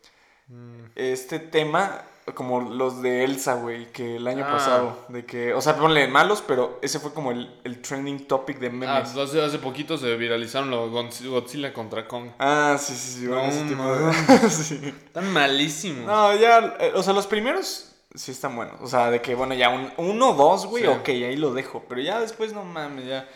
Mm, 0.54 0.86
este 0.96 1.40
tema, 1.40 2.02
como 2.36 2.62
los 2.62 3.02
de 3.02 3.24
Elsa, 3.24 3.56
güey, 3.56 3.92
que 3.92 4.18
el 4.18 4.28
año 4.28 4.46
Ah. 4.48 4.52
pasado, 4.52 4.98
de 5.10 5.26
que, 5.26 5.54
o 5.54 5.62
sea, 5.62 5.76
ponle 5.76 6.08
malos, 6.08 6.44
pero 6.46 6.80
ese 6.82 7.00
fue 7.00 7.14
como 7.14 7.32
el, 7.32 7.54
el 7.64 7.82
trending 7.82 8.28
topic 8.28 8.60
de 8.60 8.68
Ah, 8.68 8.72
memes. 8.72 9.18
hace, 9.18 9.42
hace 9.44 9.58
poquito 9.60 9.98
se 9.98 10.16
viralizaron 10.16 10.70
los 10.70 10.92
Godzilla 10.92 11.74
contra 11.74 12.08
Kong. 12.08 12.30
Ah, 12.40 12.78
sí, 12.80 12.94
sí, 12.96 13.20
sí, 13.22 13.28
bueno, 13.28 13.44
No 13.44 13.50
ese 13.50 13.64
tipo 13.66 13.84
de... 13.96 14.14
sí. 14.50 14.80
Están 15.06 15.32
malísimos. 15.34 16.06
No, 16.06 16.34
ya, 16.36 16.76
eh, 16.80 16.92
o 16.96 17.02
sea, 17.04 17.14
los 17.14 17.28
primeros 17.28 17.90
sí 18.16 18.32
están 18.32 18.56
buenos. 18.56 18.76
O 18.82 18.88
sea, 18.88 19.10
de 19.10 19.22
que, 19.22 19.34
bueno, 19.36 19.54
ya 19.56 19.70
un, 19.70 19.92
uno, 19.98 20.34
dos, 20.34 20.68
güey, 20.68 20.84
Sí. 20.84 20.90
ok, 20.90 21.10
ahí 21.10 21.36
lo 21.36 21.54
dejo. 21.54 21.84
Pero 21.90 22.00
ya 22.02 22.20
después, 22.22 22.54
no 22.54 22.64
mames, 22.64 23.06
ya. 23.08 23.28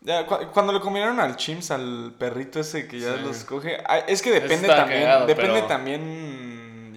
ya 0.00 0.26
cu- 0.26 0.46
cuando 0.52 0.72
le 0.72 0.78
combinaron 0.80 1.18
al 1.18 1.34
Chimps, 1.36 1.72
al 1.72 2.14
perrito 2.16 2.60
ese 2.60 2.86
que 2.86 3.00
ya 3.00 3.14
Sí. 3.16 3.22
los 3.24 3.42
coge. 3.44 3.78
ah, 3.88 3.98
Es 4.06 4.22
que 4.22 4.30
depende 4.30 4.66
está 4.68 4.76
también. 4.76 5.00
cagado, 5.02 5.26
depende 5.26 5.54
pero- 5.54 5.66
también. 5.66 6.47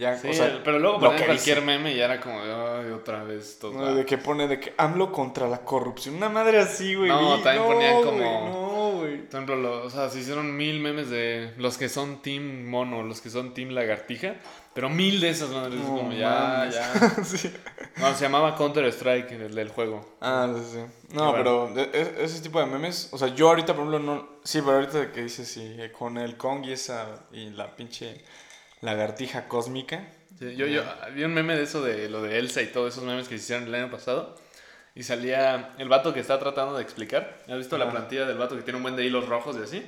Ya, 0.01 0.17
Sí, 0.17 0.29
o 0.29 0.33
sea, 0.33 0.61
pero 0.63 0.79
luego 0.79 0.99
ponían 0.99 1.25
cualquier 1.25 1.57
dice. 1.57 1.61
meme 1.61 1.93
y 1.93 1.97
ya 1.97 2.05
era 2.05 2.19
como, 2.19 2.39
ay, 2.41 2.89
otra 2.89 3.23
vez. 3.23 3.59
Todo 3.59 3.73
No, 3.73 3.93
de 3.93 4.03
que 4.03 4.17
pone 4.17 4.47
de 4.47 4.59
que 4.59 4.73
AMLO 4.75 5.11
contra 5.11 5.47
la 5.47 5.59
corrupción. 5.59 6.15
Una 6.15 6.27
madre 6.27 6.57
así, 6.57 6.95
güey. 6.95 7.07
No, 7.09 7.37
también 7.41 7.65
ponían 7.67 8.01
como- 8.01 8.17
No, 8.49 8.91
güey. 8.97 9.17
Por 9.17 9.27
ejemplo, 9.35 9.55
lo- 9.57 9.83
o 9.85 9.89
sea, 9.91 10.09
se 10.09 10.19
hicieron 10.21 10.57
mil 10.57 10.79
memes 10.79 11.11
de 11.11 11.53
los 11.57 11.77
que 11.77 11.87
son 11.87 12.23
Team 12.23 12.65
Mono, 12.67 13.03
los 13.03 13.21
que 13.21 13.29
son 13.29 13.53
Team 13.53 13.69
Lagartija, 13.69 14.37
pero 14.73 14.89
mil 14.89 15.21
de 15.21 15.29
esas 15.29 15.51
madres, 15.51 15.79
No 15.79 15.85
como 15.97 16.13
ya, 16.13 16.67
ya. 16.73 16.91
sí. 17.23 17.53
No, 17.97 18.15
se 18.15 18.23
llamaba 18.23 18.55
Counter 18.55 18.85
Strike, 18.85 19.31
el 19.33 19.53
del 19.53 19.69
juego. 19.69 20.15
Ah, 20.19 20.51
sí, 20.57 20.63
sí. 20.79 21.15
No, 21.15 21.29
Y 21.29 21.33
pero 21.35 21.69
e- 21.77 21.89
e- 21.93 22.23
ese 22.23 22.41
tipo 22.41 22.59
de 22.59 22.65
memes, 22.65 23.09
o 23.11 23.19
sea, 23.19 23.27
yo 23.27 23.49
ahorita, 23.49 23.75
por 23.75 23.85
ejemplo, 23.85 23.99
no... 23.99 24.27
Sí, 24.43 24.61
pero 24.61 24.77
ahorita 24.77 24.97
de 24.97 25.11
que 25.11 25.21
dices, 25.21 25.47
sí, 25.47 25.77
con 25.95 26.17
el 26.17 26.37
Kong 26.37 26.65
y 26.65 26.71
esa, 26.71 27.05
y 27.31 27.51
la 27.51 27.75
pinche 27.75 28.23
lagartija 28.81 29.47
cósmica. 29.47 30.07
Sí, 30.37 30.55
yo, 30.55 30.65
yo 30.65 30.83
vi 31.13 31.23
un 31.23 31.33
meme 31.33 31.55
de 31.55 31.63
eso, 31.63 31.81
de 31.83 32.09
lo 32.09 32.21
de 32.23 32.39
Elsa 32.39 32.61
y 32.61 32.67
todos 32.67 32.93
esos 32.93 33.03
memes 33.03 33.27
que 33.27 33.37
se 33.37 33.43
hicieron 33.43 33.67
el 33.67 33.75
año 33.75 33.91
pasado. 33.91 34.35
Y 34.93 35.03
salía 35.03 35.69
el 35.77 35.87
vato 35.87 36.13
que 36.13 36.19
está 36.19 36.37
tratando 36.39 36.75
de 36.75 36.83
explicar. 36.83 37.37
¿Has 37.47 37.57
visto 37.57 37.77
la 37.77 37.89
plantilla 37.89 38.25
del 38.25 38.37
vato 38.37 38.57
que 38.57 38.61
tiene 38.63 38.77
un 38.77 38.83
buen 38.83 38.95
de 38.95 39.05
hilos 39.05 39.27
rojos 39.27 39.55
y 39.57 39.63
así? 39.63 39.85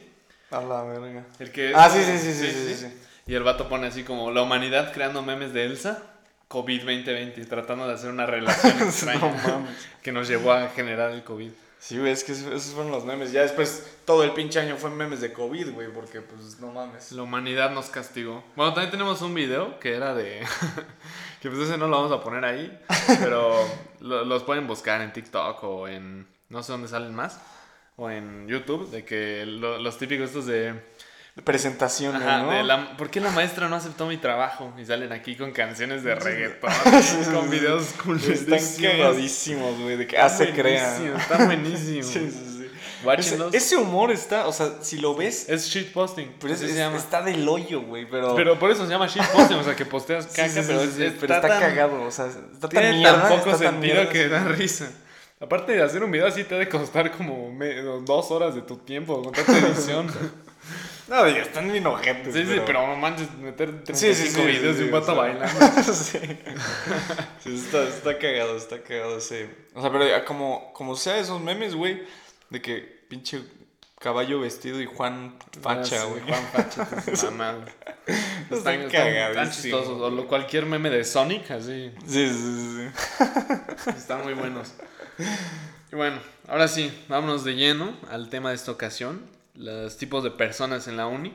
A 0.51 0.62
la 0.62 0.83
verga. 0.83 1.25
El 1.39 1.51
que 1.51 1.73
Ah, 1.75 1.89
sí, 1.89 2.03
sí, 2.03 2.17
sí, 2.17 2.33
sí, 2.33 2.51
sí, 2.51 2.75
sí. 2.75 2.88
Y 3.25 3.33
el 3.35 3.43
vato 3.43 3.67
pone 3.67 3.88
así 3.88 4.03
como 4.03 4.31
la 4.31 4.41
humanidad 4.43 4.93
creando 4.93 5.21
memes 5.21 5.53
de 5.53 5.65
Elsa, 5.65 6.03
COVID 6.47 6.83
2020, 6.83 7.45
tratando 7.45 7.88
de 7.88 7.95
hacer 7.95 8.12
una 8.12 8.25
relación 8.25 8.81
extraña 8.81 9.65
que 10.01 10.12
nos 10.12 10.27
llevó 10.27 10.53
a 10.53 10.69
generar 10.69 11.12
el 11.12 11.23
COVID. 11.23 11.51
Sí, 11.86 12.00
güey, 12.00 12.13
es 12.13 12.24
que 12.24 12.32
esos 12.32 12.63
fueron 12.74 12.94
los 12.94 13.04
memes. 13.04 13.34
Ya 13.34 13.42
después, 13.42 13.86
todo 14.06 14.24
el 14.24 14.32
pinche 14.32 14.58
año 14.58 14.78
fue 14.78 14.90
memes 14.90 15.20
de 15.20 15.34
COVID, 15.34 15.72
güey, 15.74 15.92
porque, 15.92 16.22
pues, 16.22 16.58
no 16.62 16.72
mames. 16.72 17.12
La 17.12 17.24
humanidad 17.24 17.72
nos 17.72 17.88
castigó. 17.88 18.42
Bueno, 18.56 18.74
también 18.74 18.90
tenemos 18.90 19.22
un 19.22 19.34
video 19.34 19.78
que 19.82 19.94
era 19.94 20.13
de... 20.16 20.46
que 21.42 21.50
pues 21.50 21.62
ese 21.68 21.78
no 21.78 21.90
lo 21.90 21.98
vamos 21.98 22.13
a 22.13 22.24
poner 22.24 22.46
ahí, 22.46 22.80
pero 23.20 23.54
lo- 24.00 24.24
los 24.24 24.44
pueden 24.44 24.66
buscar 24.66 25.02
en 25.02 25.12
TikTok 25.12 25.62
o 25.66 25.90
en... 25.90 26.25
no 26.48 26.63
sé 26.63 26.72
dónde 26.72 26.88
salen 26.88 27.13
más. 27.13 27.42
O 27.98 28.10
en 28.10 28.48
YouTube, 28.48 28.90
de 28.90 29.04
que 29.04 29.46
lo- 29.46 29.78
los 29.78 29.98
típicos 29.98 30.28
estos 30.30 30.46
de... 30.46 30.82
Presentaciones, 31.44 32.22
Ajá, 32.22 32.44
¿no? 32.44 32.52
de 32.52 32.63
la- 32.63 32.96
¿Por 32.96 33.10
qué 33.10 33.20
la 33.20 33.32
maestra 33.32 33.68
no 33.68 33.75
aceptó 33.75 34.06
mi 34.06 34.18
trabajo? 34.18 34.72
Y 34.78 34.86
salen 34.86 35.12
aquí 35.12 35.36
con 35.36 35.52
canciones 35.52 36.04
de 36.04 36.13
reggaetón, 36.16 36.70
Sí, 37.02 37.32
con 37.34 37.46
sí. 37.46 37.50
videos 37.60 37.82
Están 37.90 38.04
culerísimos. 38.06 38.80
cagadísimos, 38.92 39.80
güey, 39.80 39.98
de 39.98 40.06
que 40.08 40.16
Está 40.16 40.25
hace 40.28 40.52
crea. 40.54 40.98
Está 41.18 41.46
buenísimo. 41.46 42.04
Sí, 42.04 42.30
sí, 42.32 42.32
sí. 42.32 42.60
Ese, 43.52 43.75
humor 43.75 44.12
está, 44.12 44.48
o 44.48 44.54
sea, 44.54 44.75
si 44.82 44.98
lo 44.98 45.13
ves, 45.13 45.50
Es 45.50 45.66
shitposting. 45.68 46.36
pero 46.40 46.54
es- 46.54 46.62
es- 46.62 46.72
se 46.72 46.78
llama. 46.78 46.96
está 46.98 47.22
del 47.22 47.46
hoyo, 47.50 47.82
güey, 47.82 48.08
pero... 48.10 48.34
Pero 48.36 48.58
por 48.58 48.72
eso 48.72 48.86
se 48.86 48.92
llama 48.92 49.08
shitposting, 49.08 49.58
o 49.58 49.63
sea, 49.63 49.75
que 49.75 49.86
posteas 49.86 50.28
caca, 50.28 50.54
pero, 50.66 50.82
está 50.84 51.13
pero 51.20 51.34
está 51.36 51.42
tan- 51.42 51.60
cagado, 51.60 52.02
o 52.04 52.12
sea, 52.12 52.28
está 52.28 52.60
tan 52.60 52.70
Tiene 52.70 52.94
mierda, 52.94 53.28
tan 53.28 53.38
poco 53.40 53.52
está 53.52 53.70
sentido 53.72 54.08
que 54.08 54.30
da 54.30 54.44
risa. 54.46 54.90
Aparte 55.42 55.74
de 55.74 55.84
hacer 55.84 56.02
un 56.02 56.12
video 56.12 56.28
así 56.28 56.46
te 56.46 56.56
ha 56.56 56.58
de 56.60 56.70
costar 56.70 57.12
como 57.12 57.52
dos 58.06 58.32
horas 58.32 58.56
de 58.56 58.62
tu 58.62 58.78
tiempo 58.78 59.22
con 59.22 59.34
tanta 59.34 59.58
edición. 59.58 60.08
No, 61.13 61.29
ya 61.29 61.43
están 61.43 61.72
bien 61.72 61.86
ojetes. 61.86 62.34
sí, 62.34 62.43
sí, 62.46 62.60
pero 62.65 62.88
no 62.88 62.96
manches, 62.96 63.32
meter 63.36 63.84
35 63.84 63.98
Sí, 63.98 64.15
sí, 64.15 64.29
sí, 64.32 64.41
videos 64.41 64.75
sí, 64.77 64.84
de 64.84 64.86
un 64.86 64.86
sí, 64.86 64.89
vato 64.89 65.12
o 65.12 65.15
sea. 65.15 65.15
bailando. 65.15 65.93
sí. 65.93 66.20
Sí, 67.43 67.55
está, 67.55 67.84
está 67.84 68.17
cagado, 68.17 68.58
está 68.58 68.82
cagado 68.82 69.17
ese. 69.20 69.48
O 69.75 69.82
sea, 69.82 69.91
pero 69.91 70.08
ya 70.08 70.25
como, 70.25 70.74
como 70.74 70.96
sea 70.96 71.17
esos 71.20 71.39
memes, 71.39 71.75
güey, 71.75 72.01
de 72.50 72.62
que 72.63 72.77
pinche 73.08 73.43
caballo 74.00 74.39
vestido 74.39 74.82
y 74.82 74.86
Juan 74.88 75.36
facha, 75.62 76.01
Ah, 76.01 76.05
sí, 76.05 76.10
güey. 76.10 76.22
Juan 76.24 76.43
Facha, 76.51 76.88
mamadas. 77.32 77.70
Están 78.50 78.82
Están, 78.82 79.08
están 79.08 79.51
chistosos. 79.51 80.01
O 80.01 80.10
lo- 80.10 80.27
cualquier 80.27 80.65
meme 80.65 80.89
de 80.89 81.03
Sonic, 81.05 81.51
así. 81.51 81.91
Sí, 82.08 82.27
sí, 82.27 82.34
sí. 82.34 82.89
sí. 82.89 83.89
Están 83.96 84.24
muy 84.24 84.34
buenos. 84.34 84.74
Y 85.91 85.96
bueno, 85.96 86.17
ahora 86.48 86.67
sí, 86.67 86.91
vámonos 87.08 87.43
de 87.43 87.53
lleno 87.53 87.96
al 88.10 88.29
tema 88.29 88.50
de 88.50 88.55
esta 88.55 88.72
ocasión. 88.72 89.32
Los 89.55 89.98
tipos 89.98 90.24
de 90.24 90.31
personas 90.31 90.88
en 90.88 90.98
la 90.98 91.07
uni. 91.07 91.33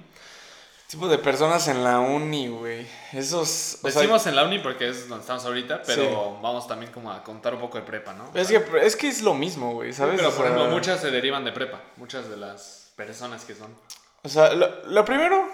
Tipo 0.89 1.07
de 1.07 1.19
personas 1.19 1.69
en 1.69 1.85
la 1.85 2.01
uni, 2.01 2.49
güey. 2.49 2.87
Esos. 3.13 3.79
o 3.83 3.91
sea, 3.91 4.01
Decimos 4.01 4.27
en 4.27 4.35
la 4.37 4.45
uni 4.45 4.59
porque 4.59 4.89
es 4.89 5.07
donde 5.09 5.21
estamos 5.21 5.45
ahorita, 5.45 5.83
pero 5.87 6.03
Sí. 6.03 6.09
vamos 6.43 6.67
también 6.67 6.91
como 6.91 7.13
a 7.13 7.23
contar 7.23 7.55
un 7.55 7.61
poco 7.61 7.77
de 7.79 7.85
prepa, 7.85 8.15
¿no? 8.15 8.31
es, 8.35 8.49
que, 8.49 8.65
es 8.83 8.97
que 8.97 9.09
es 9.09 9.21
lo 9.23 9.35
mismo, 9.35 9.75
güey, 9.75 9.93
¿sabes? 9.93 10.17
Pero 10.17 10.31
O 10.31 10.33
por 10.33 10.47
sea, 10.47 10.55
ejemplo, 10.55 10.75
muchas 10.75 11.01
se 11.01 11.11
derivan 11.11 11.45
de 11.45 11.53
prepa. 11.53 11.81
Muchas 11.97 12.31
de 12.31 12.39
las 12.39 12.91
personas 12.97 13.45
que 13.45 13.55
son. 13.55 13.69
O 14.23 14.29
sea, 14.31 14.53
lo, 14.55 14.87
lo 14.87 15.05
primero, 15.05 15.47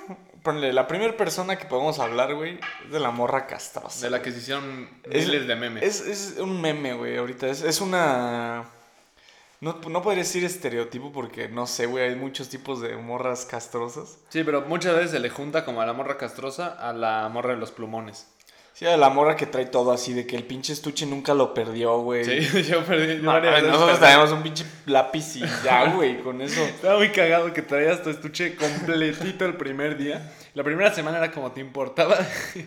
ponle, 0.44 0.72
la 0.72 0.86
primera 0.86 1.16
persona 1.16 1.56
que 1.56 1.66
podemos 1.66 1.98
hablar, 1.98 2.32
güey, 2.34 2.60
es 2.86 2.92
de 2.92 3.00
la 3.00 3.10
morra 3.10 3.46
castrosa. 3.48 4.02
De 4.06 4.10
la 4.10 4.22
que 4.22 4.30
se 4.30 4.38
hicieron 4.38 4.88
Es- 5.02 5.26
miles 5.26 5.48
de 5.48 5.56
memes. 5.56 5.82
Es, 5.82 6.00
es 6.00 6.38
un 6.38 6.60
meme, 6.60 6.94
güey, 6.94 7.16
ahorita. 7.18 7.48
Es, 7.48 7.60
es 7.62 7.80
una... 7.80 8.64
No, 9.60 9.80
no 9.88 10.02
podría 10.02 10.22
decir 10.24 10.44
estereotipo 10.44 11.12
porque, 11.12 11.48
no 11.48 11.66
sé, 11.66 11.86
güey, 11.86 12.08
hay 12.08 12.16
muchos 12.16 12.48
tipos 12.48 12.80
de 12.80 12.96
morras 12.96 13.46
castrosas. 13.46 14.18
Sí, 14.28 14.44
pero 14.44 14.62
muchas 14.62 14.94
veces 14.94 15.12
se 15.12 15.20
le 15.20 15.30
junta 15.30 15.64
como 15.64 15.80
a 15.80 15.86
la 15.86 15.92
morra 15.92 16.18
castrosa 16.18 16.68
a 16.68 16.92
la 16.92 17.28
morra 17.30 17.54
de 17.54 17.60
los 17.60 17.70
plumones. 17.70 18.26
Sí, 18.74 18.86
a 18.86 18.96
la 18.96 19.08
morra 19.08 19.36
que 19.36 19.46
trae 19.46 19.66
todo 19.66 19.92
así, 19.92 20.12
de 20.14 20.26
que 20.26 20.34
el 20.34 20.42
pinche 20.42 20.72
estuche 20.72 21.06
nunca 21.06 21.32
lo 21.32 21.54
perdió, 21.54 21.98
güey. 22.00 22.24
Sí, 22.24 22.62
yo 22.68 22.84
perdí. 22.84 23.22
yo 23.22 23.30
varias 23.30 23.54
veces 23.54 23.68
nosotros 23.70 23.98
perdí. 24.00 24.12
tenemos 24.12 24.32
un 24.32 24.42
pinche 24.42 24.66
lápiz 24.86 25.36
y 25.36 25.44
ya, 25.64 25.84
güey, 25.94 26.20
con 26.22 26.40
eso. 26.42 26.60
Estaba 26.60 26.98
muy 26.98 27.10
cagado 27.10 27.52
que 27.52 27.62
traías 27.62 28.02
tu 28.02 28.10
estuche 28.10 28.56
completito 28.56 29.44
el 29.44 29.56
primer 29.56 29.96
día. 29.96 30.28
La 30.54 30.62
primera 30.62 30.94
semana 30.94 31.18
era 31.18 31.32
como 31.32 31.50
te 31.50 31.60
importaba. 31.60 32.16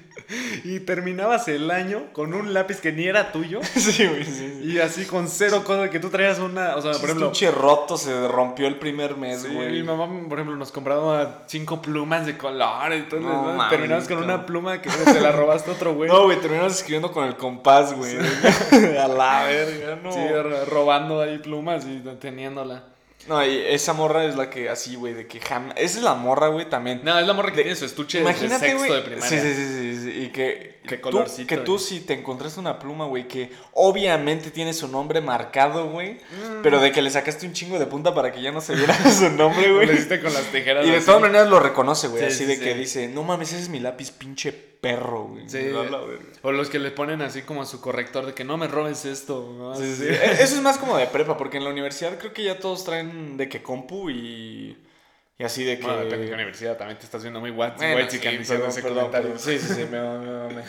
y 0.66 0.82
terminabas 0.82 1.48
el 1.48 1.72
año 1.72 2.12
con 2.12 2.34
un 2.34 2.54
lápiz 2.54 2.82
que 2.82 2.92
ni 2.92 3.06
era 3.08 3.32
tuyo. 3.32 3.62
Sí, 3.78 4.06
güey, 4.06 4.26
sí. 4.26 4.34
sí. 4.62 4.62
Y 4.74 4.80
así 4.80 5.06
con 5.06 5.30
cero 5.30 5.64
cosas 5.64 5.90
que 5.90 6.00
tú 6.00 6.10
traías 6.10 6.40
una. 6.40 6.76
O 6.76 6.82
sea, 6.82 6.92
por 6.92 7.06
ejemplo. 7.06 7.28
estuche 7.28 7.50
roto 7.50 7.98
se 7.98 8.28
rompió 8.28 8.68
el 8.68 8.76
primer 8.76 9.16
mes, 9.16 9.44
Sí, 9.44 9.54
güey. 9.54 9.72
mi 9.72 9.84
mamá, 9.84 10.06
por 10.28 10.38
ejemplo, 10.38 10.58
nos 10.58 10.72
compraba 10.74 11.44
cinco 11.48 11.82
plumas 11.82 12.26
de 12.26 12.38
colores. 12.38 13.04
Entonces, 13.04 13.26
No, 13.30 13.70
terminabas 13.70 14.08
con 14.08 14.18
una 14.18 14.46
pluma 14.46 14.82
que 14.82 14.90
te 14.90 15.22
la 15.22 15.32
robaste 15.32 15.72
a 15.72 15.74
otro 15.76 15.94
güey. 15.96 16.10
No, 16.10 16.24
güey, 16.26 16.42
terminamos 16.42 16.74
escribiendo 16.74 17.14
con 17.14 17.26
el 17.26 17.38
compás, 17.38 17.94
güey. 17.94 18.18
a 19.02 19.08
la 19.08 19.44
verga, 19.46 19.98
no. 20.04 20.12
Sí, 20.12 20.20
ro- 20.30 20.66
robando 20.66 21.22
ahí 21.22 21.38
plumas 21.38 21.86
y 21.86 22.00
teniéndola. 22.20 22.84
No, 23.28 23.46
y 23.46 23.58
esa 23.58 23.92
morra 23.92 24.24
es 24.26 24.38
la 24.38 24.50
que 24.50 24.70
así, 24.70 24.96
güey, 24.96 25.14
de 25.14 25.28
que 25.28 25.42
jamás. 25.42 25.74
Esa 25.78 25.98
es 25.98 26.04
la 26.04 26.14
morra, 26.14 26.48
güey, 26.48 26.70
también. 26.70 27.02
No, 27.04 27.18
es 27.20 27.28
la 27.28 27.34
morra 27.34 27.50
que 27.52 27.58
De- 27.58 27.64
tiene 27.64 27.76
su 27.76 27.84
estuche 27.84 28.20
de 28.20 28.24
Imagínate, 28.24 28.60
sexto 28.70 28.78
güey. 28.78 28.92
de 28.94 29.02
primaria. 29.02 29.30
Sí, 29.30 29.40
sí, 29.40 29.54
sí, 29.54 29.66
sí, 29.98 30.02
sí, 30.04 30.22
Y 30.24 30.28
que, 30.30 30.78
Qué 30.84 30.90
que 30.90 30.96
tú, 30.98 31.02
colorcito, 31.02 31.48
que 31.48 31.58
tú 31.58 31.78
si 31.78 32.00
te 32.02 32.14
encontraste 32.14 32.60
una 32.62 32.80
pluma, 32.80 33.06
güey, 33.06 33.28
que 33.28 33.52
obviamente 33.74 34.50
tiene 34.52 34.74
su 34.74 34.88
nombre 34.88 35.20
marcado, 35.20 35.90
güey. 35.90 36.14
Mm. 36.14 36.62
Pero 36.64 36.80
de 36.80 36.92
que 36.94 37.02
le 37.02 37.10
sacaste 37.10 37.46
un 37.46 37.52
chingo 37.54 37.78
de 37.80 37.86
punta 37.88 38.14
para 38.16 38.32
que 38.32 38.42
ya 38.42 38.52
no 38.54 38.62
se 38.62 38.76
viera 38.76 38.94
su 39.12 39.30
nombre, 39.32 39.68
Lo 39.68 39.76
güey. 39.76 39.92
hiciste 39.92 40.22
con 40.22 40.34
las 40.34 40.44
tijeras. 40.52 40.86
Y 40.86 40.92
de 40.92 41.02
todas 41.02 41.20
maneras 41.20 41.50
lo 41.50 41.60
reconoce, 41.60 42.08
güey. 42.08 42.22
Sí, 42.24 42.28
así 42.28 42.38
sí, 42.38 42.46
de 42.46 42.60
que 42.60 42.76
dice, 42.76 43.08
no 43.10 43.24
mames, 43.24 43.52
ese 43.52 43.64
es 43.64 43.70
mi 43.70 43.80
lápiz, 43.82 44.12
pinche 44.12 44.54
perro, 44.82 45.24
güey. 45.26 45.50
Sí. 45.50 45.70
La. 45.72 46.00
O 46.44 46.52
los 46.52 46.70
que 46.70 46.80
le 46.80 46.92
ponen 46.92 47.22
así 47.22 47.42
como 47.42 47.62
a 47.62 47.66
su 47.66 47.82
corrector 47.82 48.26
de 48.26 48.34
que 48.34 48.44
no 48.44 48.58
me 48.58 48.68
robes 48.68 49.06
esto. 49.06 49.54
¿no? 49.58 49.76
Sí, 49.76 49.96
sí. 49.96 50.06
E- 50.06 50.32
Eso 50.44 50.56
es 50.56 50.62
más 50.62 50.78
como 50.78 50.98
de 50.98 51.08
prepa, 51.08 51.38
porque 51.38 51.58
en 51.58 51.64
la 51.64 51.70
universidad 51.72 52.18
creo 52.18 52.34
que 52.34 52.44
ya 52.44 52.60
todos 52.60 52.84
traen 52.86 53.38
de 53.38 53.50
que 53.50 53.62
compu 53.64 54.10
y, 54.10 54.78
y 55.38 55.44
así 55.44 55.64
de 55.64 55.78
que... 55.78 55.84
Bueno, 55.84 56.00
depende 56.00 56.26
de 56.26 56.30
qué 56.30 56.34
universidad, 56.36 56.78
también 56.78 56.98
te 56.98 57.06
estás 57.06 57.22
viendo 57.24 57.40
muy 57.40 57.52
white, 57.52 57.76
Bueno, 57.78 58.10
sí, 58.10 58.18
diciendo 58.20 58.68
ese 58.68 58.82
perdón, 58.82 58.98
comentario. 59.12 59.30
perdón. 59.34 59.40
Sí, 59.40 59.60
sí, 59.60 59.74
sí, 59.74 59.86
me, 59.90 60.00
me, 60.02 60.56
me- 60.56 60.64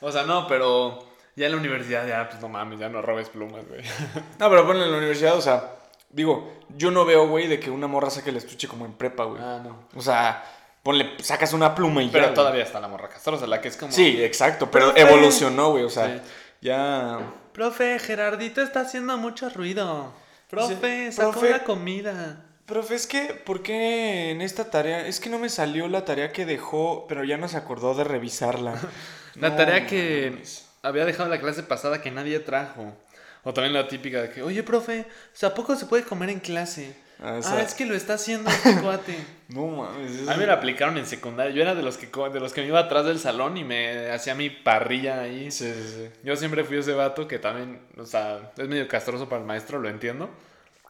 O 0.00 0.10
sea, 0.12 0.24
no, 0.24 0.46
pero 0.48 0.98
ya 1.36 1.46
en 1.46 1.52
la 1.52 1.58
universidad 1.58 2.06
ya, 2.06 2.28
pues 2.28 2.40
no 2.42 2.48
mames, 2.48 2.78
ya 2.80 2.88
no 2.88 3.02
robes 3.02 3.28
plumas, 3.28 3.66
güey. 3.68 3.82
No, 4.38 4.50
pero 4.50 4.64
bueno, 4.66 4.84
en 4.84 4.90
la 4.92 4.98
universidad, 4.98 5.36
o 5.36 5.40
sea, 5.40 5.72
digo, 6.10 6.52
yo 6.76 6.90
no 6.90 7.04
veo, 7.04 7.26
güey, 7.28 7.46
de 7.48 7.58
que 7.60 7.70
una 7.70 7.86
morra 7.86 8.10
saque 8.10 8.30
el 8.30 8.36
estuche 8.36 8.68
como 8.68 8.84
en 8.84 8.92
prepa, 8.92 9.24
güey. 9.24 9.40
Ah, 9.42 9.60
no. 9.64 9.78
O 9.96 10.02
sea, 10.02 10.44
ponle, 10.84 11.14
sacas 11.20 11.52
una 11.52 11.74
pluma 11.74 12.02
y 12.02 12.06
ya, 12.06 12.12
Pero 12.12 12.24
güey. 12.26 12.34
todavía 12.34 12.62
está 12.62 12.78
la 12.78 12.86
morra 12.86 13.08
castrosa, 13.08 13.46
la 13.48 13.60
que 13.60 13.66
es 13.68 13.76
como... 13.76 13.90
Sí, 13.90 14.22
exacto, 14.22 14.70
pero 14.70 14.92
Profe. 14.94 15.00
evolucionó, 15.00 15.70
güey, 15.72 15.82
o 15.82 15.90
sea, 15.90 16.06
Sí. 16.06 16.22
ya... 16.60 17.18
Profe, 17.52 17.98
Gerardito 17.98 18.62
está 18.62 18.80
haciendo 18.82 19.16
mucho 19.16 19.48
ruido. 19.50 20.12
Profe, 20.50 21.06
Sí, 21.10 21.16
sacó 21.16 21.32
profe. 21.32 21.50
la 21.50 21.64
comida. 21.64 22.44
Profe, 22.66 22.94
es 22.94 23.06
que, 23.06 23.26
¿por 23.44 23.62
qué 23.62 24.30
en 24.30 24.40
esta 24.40 24.70
tarea? 24.70 25.06
Es 25.06 25.20
que 25.20 25.28
no 25.30 25.38
me 25.38 25.48
salió 25.48 25.86
la 25.88 26.04
tarea 26.04 26.32
que 26.32 26.46
dejó, 26.46 27.06
pero 27.08 27.24
ya 27.24 27.36
no 27.36 27.48
se 27.48 27.56
acordó 27.56 27.94
de 27.94 28.04
revisarla. 28.04 28.74
La 29.36 29.50
No 29.50 29.56
tarea 29.56 29.86
que 29.86 30.40
había 30.82 31.04
dejado 31.04 31.28
la 31.28 31.40
clase 31.40 31.64
pasada 31.64 32.00
que 32.00 32.10
nadie 32.12 32.38
trajo. 32.38 32.94
O 33.42 33.52
también 33.52 33.74
la 33.74 33.88
típica 33.88 34.22
de 34.22 34.30
que, 34.30 34.42
oye, 34.42 34.62
profe, 34.62 35.00
o 35.02 35.36
sea, 35.36 35.48
¿a 35.50 35.54
poco 35.54 35.74
se 35.76 35.86
puede 35.86 36.04
comer 36.04 36.30
en 36.30 36.38
clase? 36.40 36.94
Ah, 37.24 37.32
Ah, 37.34 37.38
esa- 37.38 37.62
es 37.62 37.74
que 37.74 37.86
lo 37.86 37.94
está 37.94 38.14
haciendo 38.14 38.50
este 38.50 38.76
cuate. 38.82 39.16
No 39.48 39.66
mames. 39.66 40.10
es- 40.12 40.28
A 40.28 40.32
mí 40.34 40.40
me 40.40 40.46
la 40.46 40.54
aplicaron 40.54 40.98
en 40.98 41.06
secundaria. 41.06 41.52
Yo 41.54 41.62
era 41.62 41.74
de 41.74 41.82
los 41.82 41.96
que 41.96 42.06
de 42.32 42.40
los 42.40 42.52
que 42.52 42.60
me 42.60 42.66
iba 42.68 42.78
atrás 42.80 43.04
del 43.06 43.18
salón 43.18 43.56
y 43.56 43.64
me 43.64 44.10
hacía 44.10 44.34
mi 44.34 44.50
parrilla 44.50 45.20
ahí. 45.20 45.50
Sí, 45.50 45.72
sí, 45.72 45.88
sí. 45.96 46.10
Yo 46.22 46.36
siempre 46.36 46.64
fui 46.64 46.78
ese 46.78 46.92
vato 46.92 47.26
que 47.26 47.38
también, 47.38 47.80
o 47.98 48.04
sea, 48.06 48.52
es 48.58 48.68
medio 48.68 48.86
castroso 48.88 49.28
para 49.28 49.40
el 49.40 49.46
maestro, 49.46 49.78
lo 49.78 49.88
entiendo. 49.88 50.28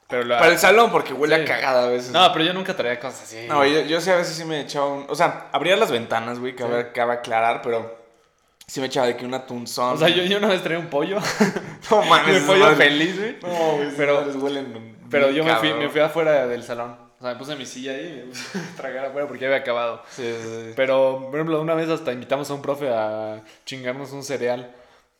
Pero 0.08 0.24
la- 0.24 0.38
Para 0.38 0.52
el 0.52 0.58
salón, 0.58 0.90
porque 0.90 1.12
huele 1.14 1.36
Sí. 1.36 1.42
a 1.42 1.44
cagada 1.46 1.84
a 1.84 1.88
veces. 1.88 2.10
No, 2.10 2.30
pero 2.32 2.44
yo 2.44 2.52
nunca 2.52 2.74
traía 2.76 3.00
cosas 3.00 3.22
así. 3.22 3.46
No, 3.48 3.64
yo, 3.64 3.80
yo 3.82 4.00
sí 4.00 4.10
a 4.10 4.16
veces 4.16 4.36
sí 4.36 4.44
me 4.44 4.60
echaba 4.60 4.86
un... 4.86 5.06
O 5.08 5.14
sea, 5.14 5.48
abría 5.52 5.76
las 5.76 5.90
ventanas, 5.90 6.38
güey, 6.40 6.54
cabe, 6.54 6.92
cabe 6.92 7.14
aclarar, 7.14 7.62
pero 7.62 7.96
sí 8.66 8.80
me 8.80 8.86
echaba 8.86 9.06
de 9.06 9.16
que 9.16 9.24
una 9.24 9.46
tunzón. 9.46 9.94
O 9.94 9.96
sea, 9.96 10.08
yo, 10.10 10.22
yo 10.24 10.36
una 10.38 10.48
vez 10.48 10.62
traía 10.62 10.78
un 10.78 10.88
pollo. 10.88 11.18
No 11.90 12.02
mames. 12.02 12.40
un 12.42 12.46
pollo 12.46 12.74
feliz, 12.76 13.18
güey. 13.18 13.36
No, 13.42 13.76
güey, 13.76 13.88
Pero- 13.96 14.24
pero... 14.26 14.38
huelen 14.40 14.93
Pero 15.10 15.30
yo 15.30 15.44
me 15.44 15.54
fui, 15.56 15.72
me 15.74 15.88
fui 15.88 16.00
afuera 16.00 16.46
del 16.46 16.62
salón. 16.62 16.96
O 17.18 17.22
sea, 17.22 17.32
me 17.34 17.38
puse 17.38 17.56
mi 17.56 17.64
silla 17.64 17.92
ahí 17.92 18.06
y 18.06 18.26
me 18.26 18.32
puse 18.32 18.58
a 18.58 18.76
tragar 18.76 19.06
afuera 19.06 19.26
porque 19.26 19.42
ya 19.42 19.48
había 19.48 19.60
acabado. 19.60 20.02
Sí, 20.10 20.22
sí, 20.22 20.48
sí. 20.48 20.72
Pero, 20.76 21.20
por 21.26 21.34
ejemplo, 21.34 21.60
una 21.60 21.74
vez 21.74 21.88
hasta 21.88 22.12
invitamos 22.12 22.50
a 22.50 22.54
un 22.54 22.62
profe 22.62 22.88
a 22.90 23.40
chingarnos 23.64 24.12
un 24.12 24.22
cereal. 24.22 24.70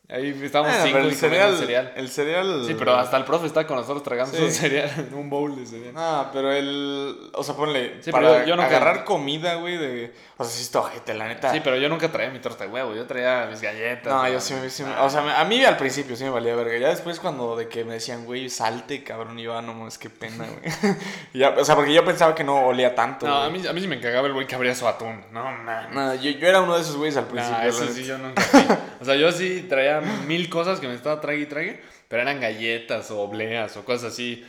Ahí 0.07 0.39
estábamos 0.45 0.71
Bueno, 0.81 0.85
cinco 0.85 0.99
pero 0.99 1.07
y 1.07 1.11
el 1.13 1.17
cereal, 1.17 1.57
cereal. 1.57 1.93
el 1.97 2.09
cereal... 2.11 2.65
Sí, 2.67 2.77
pero 2.79 2.95
hasta 2.95 3.17
el 3.17 3.25
profe 3.25 3.47
está 3.47 3.67
con 3.67 3.79
nosotros 3.79 4.03
tragando 4.03 4.37
Sí. 4.37 4.43
un 4.45 4.51
cereal, 4.51 5.09
un 5.15 5.31
bowl 5.31 5.57
de 5.57 5.65
cereal. 5.65 5.95
Ah, 5.97 6.29
pero 6.31 6.53
el... 6.53 7.31
O 7.33 7.43
sea, 7.43 7.55
ponle... 7.57 8.03
Sí, 8.03 8.13
para 8.13 8.29
pero 8.33 8.45
yo- 8.47 8.55
nunca- 8.55 8.67
agarrar 8.69 9.05
comida, 9.05 9.55
güey, 9.55 9.79
de... 9.79 10.13
O 10.37 10.45
sea, 10.45 10.53
sí 10.53 10.63
está 10.63 10.81
ojete, 10.81 11.15
la 11.15 11.27
neta. 11.29 11.51
Sí, 11.53 11.61
pero 11.65 11.77
yo 11.79 11.89
nunca 11.89 12.13
traía 12.13 12.29
mi 12.29 12.39
torta 12.39 12.65
de 12.65 12.71
huevo, 12.71 12.95
yo 12.95 13.07
traía 13.07 13.47
mis 13.49 13.63
galletas. 13.63 14.13
No, 14.13 14.29
yo 14.29 14.41
sí, 14.41 14.53
me- 14.61 14.69
sí 14.69 14.85
O 15.01 15.09
sea, 15.09 15.41
a 15.41 15.45
mí 15.47 15.65
al 15.65 15.79
principio 15.79 16.17
sí 16.17 16.25
me 16.25 16.31
valía 16.31 16.55
verga. 16.55 16.77
Ya 16.77 16.89
después 16.89 17.19
cuando 17.19 17.57
de 17.57 17.69
que 17.69 17.85
me 17.87 17.95
decían, 17.95 18.27
güey, 18.27 18.51
salte, 18.51 19.03
cabrón, 19.03 19.39
y 19.39 19.45
yo, 19.45 19.57
ah, 19.57 19.63
no 19.63 19.73
mames, 19.73 19.97
qué 19.97 20.11
pena, 20.11 20.45
güey. 20.45 20.97
Ya, 21.33 21.49
o 21.51 21.65
sea, 21.65 21.75
porque 21.77 21.95
yo 21.95 22.05
pensaba 22.05 22.35
que 22.35 22.45
no 22.45 22.67
olía 22.67 22.95
tanto, 22.95 23.27
No, 23.27 23.37
güey. 23.37 23.47
a 23.47 23.51
mí, 23.51 23.67
a 23.69 23.73
mí 23.73 23.81
sí 23.81 23.89
me 23.89 23.99
cagaba 24.01 24.27
el 24.27 24.35
güey 24.35 24.47
que 24.47 24.55
abría 24.55 24.75
su 24.75 24.87
atún. 24.87 25.23
No, 25.33 25.45
man. 25.51 25.89
No, 25.95 26.15
yo, 26.17 26.31
yo 26.33 26.47
era 26.47 26.61
uno 26.61 26.75
de 26.75 26.83
esos 26.83 26.97
güeyes 26.97 27.17
al 27.17 27.25
principio. 27.27 27.57
No, 27.57 27.65
la 27.65 27.69
eso 27.71 27.81
neta. 27.81 27.95
sí 27.95 28.05
yo 28.05 28.19
nunca 28.19 28.43
fui. 28.43 28.61
O 29.01 29.05
sea, 29.07 29.15
yo 29.17 29.33
sí 29.33 29.67
traía 29.69 29.94
mil 30.01 30.49
cosas 30.49 30.81
que 30.81 30.89
me 30.89 30.95
estaba 30.95 31.21
trague 31.21 31.41
y 31.41 31.47
trague, 31.47 31.81
pero 32.09 32.23
eran 32.23 32.41
galletas 32.41 33.11
o 33.11 33.21
obleas 33.21 33.77
o 33.77 33.85
cosas 33.85 34.13
así 34.13 34.45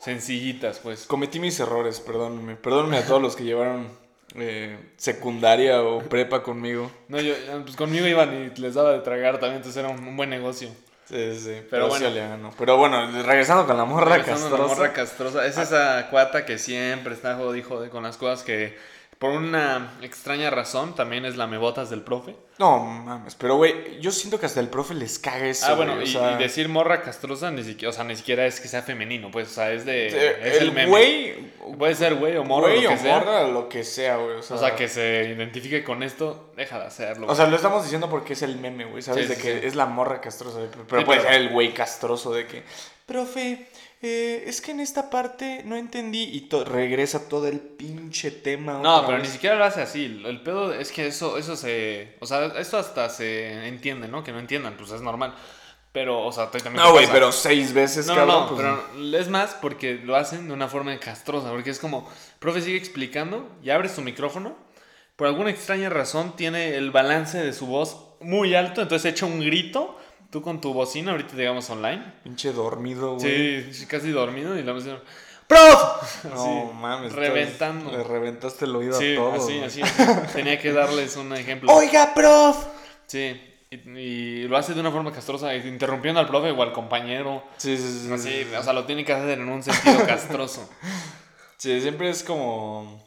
sencillitas, 0.00 0.78
pues. 0.78 1.06
Cometí 1.06 1.40
mis 1.40 1.58
errores, 1.58 2.00
perdónenme. 2.00 2.56
Perdónenme 2.56 2.98
a 2.98 3.06
todos 3.06 3.20
los 3.20 3.34
que 3.34 3.44
llevaron 3.44 3.88
eh, 4.36 4.78
secundaria 4.96 5.82
o 5.82 6.00
prepa 6.00 6.42
conmigo. 6.42 6.90
No, 7.08 7.20
yo, 7.20 7.34
pues 7.64 7.76
conmigo 7.76 8.06
iban 8.06 8.52
y 8.56 8.60
les 8.60 8.74
daba 8.74 8.92
de 8.92 9.00
tragar 9.00 9.34
también, 9.38 9.56
entonces 9.56 9.82
era 9.82 9.88
un, 9.88 10.16
buen 10.16 10.30
negocio. 10.30 10.68
Sí, 11.06 11.38
sí. 11.38 11.62
Pero 11.70 11.90
sí 11.90 12.04
bueno. 12.04 12.52
Pero 12.58 12.76
bueno, 12.76 13.22
regresando 13.22 13.66
con 13.66 13.76
la 13.76 13.84
morra 13.84 14.16
Regresando 14.16 14.46
a 14.46 14.50
la 14.50 14.56
castrosa. 14.56 14.74
morra 14.74 14.92
castrosa. 14.92 15.46
Es 15.46 15.56
esa 15.56 16.08
cuata 16.10 16.44
que 16.44 16.58
siempre 16.58 17.14
está 17.14 17.36
jode 17.36 17.62
con 17.90 18.02
las 18.02 18.16
cosas 18.16 18.44
que 18.44 18.76
por 19.18 19.30
una 19.30 19.92
extraña 20.02 20.50
razón, 20.50 20.94
también 20.94 21.24
es 21.24 21.36
la 21.36 21.46
mebotas 21.46 21.88
del 21.90 22.02
profe. 22.02 22.36
No 22.58 22.78
mames, 22.80 23.34
pero 23.34 23.56
güey, 23.56 24.00
yo 24.00 24.10
siento 24.10 24.40
que 24.40 24.46
hasta 24.46 24.60
el 24.60 24.68
profe 24.68 24.94
les 24.94 25.18
caga 25.18 25.46
eso. 25.46 25.66
Ah, 25.68 25.74
bueno, 25.74 25.94
o 25.94 26.00
y, 26.02 26.06
sea, 26.06 26.32
y 26.32 26.38
decir 26.38 26.68
morra 26.70 27.02
castrosa 27.02 27.50
ni 27.50 27.62
siquiera, 27.64 27.90
o 27.90 27.92
sea, 27.92 28.04
ni 28.04 28.16
siquiera 28.16 28.46
es 28.46 28.60
que 28.60 28.68
sea 28.68 28.82
femenino, 28.82 29.30
pues, 29.30 29.48
o 29.48 29.54
sea, 29.54 29.72
es 29.72 29.84
de... 29.84 30.08
eh, 30.08 30.36
es 30.42 30.60
el, 30.62 30.86
güey, 30.88 31.34
Puede 31.78 31.94
ser 31.94 32.14
güey 32.14 32.36
o 32.36 32.44
morra, 32.44 32.68
güey 32.68 32.82
lo 32.82 32.88
que 32.90 32.94
o 32.94 32.98
sea. 32.98 33.18
morra, 33.18 33.42
lo 33.48 33.68
que 33.68 33.84
sea, 33.84 34.16
güey. 34.16 34.36
O 34.36 34.42
sea, 34.42 34.56
O 34.56 34.58
sea, 34.60 34.74
que 34.76 34.88
se 34.88 35.34
identifique 35.36 35.82
con 35.84 36.02
esto, 36.02 36.52
deja 36.56 36.78
de 36.78 36.86
hacerlo. 36.86 37.26
O 37.28 37.34
sea, 37.34 37.46
lo 37.46 37.56
estamos 37.56 37.82
diciendo 37.82 38.08
porque 38.08 38.34
es 38.34 38.42
el 38.42 38.56
meme, 38.56 38.84
güey, 38.84 39.02
¿sabes? 39.02 39.24
Sí, 39.24 39.28
de 39.30 39.36
sí, 39.36 39.42
que 39.42 39.60
sí. 39.60 39.66
es 39.66 39.74
la 39.74 39.86
morra 39.86 40.20
castrosa. 40.20 40.60
Pero 40.70 41.00
Sí, 41.00 41.04
puede 41.04 41.20
pero- 41.20 41.22
ser 41.22 41.40
el 41.40 41.48
güey 41.50 41.74
castroso 41.74 42.32
de 42.32 42.46
que, 42.46 42.62
profe, 43.04 43.66
eh, 44.02 44.44
es 44.46 44.60
que 44.60 44.72
en 44.72 44.80
esta 44.80 45.08
parte 45.10 45.62
no 45.64 45.76
entendí. 45.76 46.24
Y 46.24 46.42
to- 46.42 46.64
regresa 46.64 47.28
todo 47.28 47.48
el 47.48 47.60
pinche 47.60 48.30
tema. 48.30 48.80
No, 48.82 49.04
pero 49.06 49.18
vez. 49.18 49.26
ni 49.28 49.32
siquiera 49.32 49.56
lo 49.56 49.64
hace 49.64 49.82
así. 49.82 50.22
El 50.24 50.40
pedo 50.42 50.72
es 50.72 50.92
que 50.92 51.06
eso, 51.06 51.38
eso 51.38 51.56
se. 51.56 52.16
O 52.20 52.26
sea, 52.26 52.46
esto 52.58 52.78
hasta 52.78 53.08
se 53.08 53.66
entiende, 53.68 54.08
¿no? 54.08 54.22
Que 54.22 54.32
no 54.32 54.38
entiendan, 54.38 54.74
pues 54.76 54.90
es 54.92 55.00
normal. 55.00 55.34
Pero, 55.92 56.26
o 56.26 56.30
sea, 56.32 56.50
también. 56.50 56.74
No, 56.74 56.92
güey, 56.92 57.06
pero 57.10 57.32
seis 57.32 57.72
veces, 57.72 58.06
No, 58.06 58.14
cabrón. 58.14 58.40
no, 58.40 58.48
pues, 58.48 58.60
pero 58.60 59.18
es 59.18 59.28
más 59.28 59.54
porque 59.54 59.94
lo 59.94 60.14
hacen 60.14 60.46
de 60.46 60.52
una 60.52 60.68
forma 60.68 60.96
castrosa. 60.98 61.50
Porque 61.50 61.70
es 61.70 61.78
como, 61.78 62.06
profe 62.38 62.60
sigue 62.60 62.76
explicando 62.76 63.48
y 63.62 63.70
abres 63.70 63.94
tu 63.94 64.02
micrófono. 64.02 64.54
Por 65.16 65.26
alguna 65.26 65.48
extraña 65.50 65.88
razón 65.88 66.36
tiene 66.36 66.76
el 66.76 66.90
balance 66.90 67.38
de 67.38 67.54
su 67.54 67.66
voz 67.66 67.96
muy 68.20 68.54
alto, 68.54 68.82
entonces 68.82 69.10
echa 69.10 69.24
un 69.24 69.40
grito. 69.40 69.98
Tú 70.36 70.42
con 70.42 70.60
tu 70.60 70.74
bocina, 70.74 71.12
ahorita 71.12 71.34
digamos 71.34 71.70
online. 71.70 72.12
Pinche 72.22 72.52
dormido, 72.52 73.14
güey. 73.16 73.72
Sí, 73.72 73.86
casi 73.86 74.10
dormido 74.10 74.58
y 74.58 74.62
la 74.62 74.74
música. 74.74 75.00
¡Prof! 75.46 76.24
No 76.26 76.34
Así, 76.34 76.74
mames. 76.74 77.12
Reventando. 77.14 77.90
Le 77.90 78.04
reventaste 78.04 78.66
el 78.66 78.76
oído 78.76 78.98
Sí, 78.98 79.14
a 79.14 79.16
todos. 79.16 79.42
así, 79.42 79.60
así, 79.62 79.80
así. 79.80 80.02
Tenía 80.34 80.58
que 80.60 80.74
darles 80.74 81.16
un 81.16 81.34
ejemplo. 81.34 81.72
Oiga, 81.72 82.12
prof. 82.12 82.66
Sí, 83.06 83.40
y, 83.70 83.76
y 83.98 84.42
lo 84.46 84.58
hace 84.58 84.74
de 84.74 84.80
una 84.80 84.90
forma 84.90 85.10
castrosa, 85.10 85.54
interrumpiendo 85.54 86.20
al 86.20 86.26
profe 86.26 86.50
o 86.50 86.62
al 86.62 86.74
compañero. 86.74 87.42
Sí, 87.56 87.78
sí, 87.78 88.00
sí. 88.06 88.12
Así, 88.12 88.44
sí. 88.44 88.54
o 88.54 88.62
sea, 88.62 88.74
lo 88.74 88.84
tiene 88.84 89.06
que 89.06 89.14
hacer 89.14 89.38
en 89.38 89.48
un 89.48 89.62
sentido 89.62 90.04
castroso. 90.06 90.68
Sí, 91.56 91.80
siempre 91.80 92.10
es 92.10 92.22
como... 92.22 93.02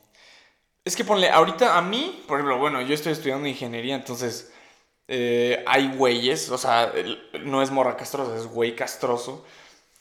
Es 0.83 0.95
que 0.95 1.03
ponle, 1.05 1.29
ahorita 1.29 1.77
a 1.77 1.81
mí, 1.83 2.23
por 2.27 2.39
ejemplo, 2.39 2.57
bueno, 2.57 2.81
yo 2.81 2.95
estoy 2.95 3.11
estudiando 3.11 3.47
ingeniería, 3.47 3.93
entonces 3.93 4.51
eh, 5.11 5.63
hay 5.65 5.87
güeyes, 5.95 6.49
o 6.51 6.57
sea, 6.57 6.93
no 7.41 7.63
es 7.63 7.71
morra 7.71 7.97
castrosa, 7.97 8.35
es 8.37 8.45
güey 8.45 8.75
castroso, 8.75 9.43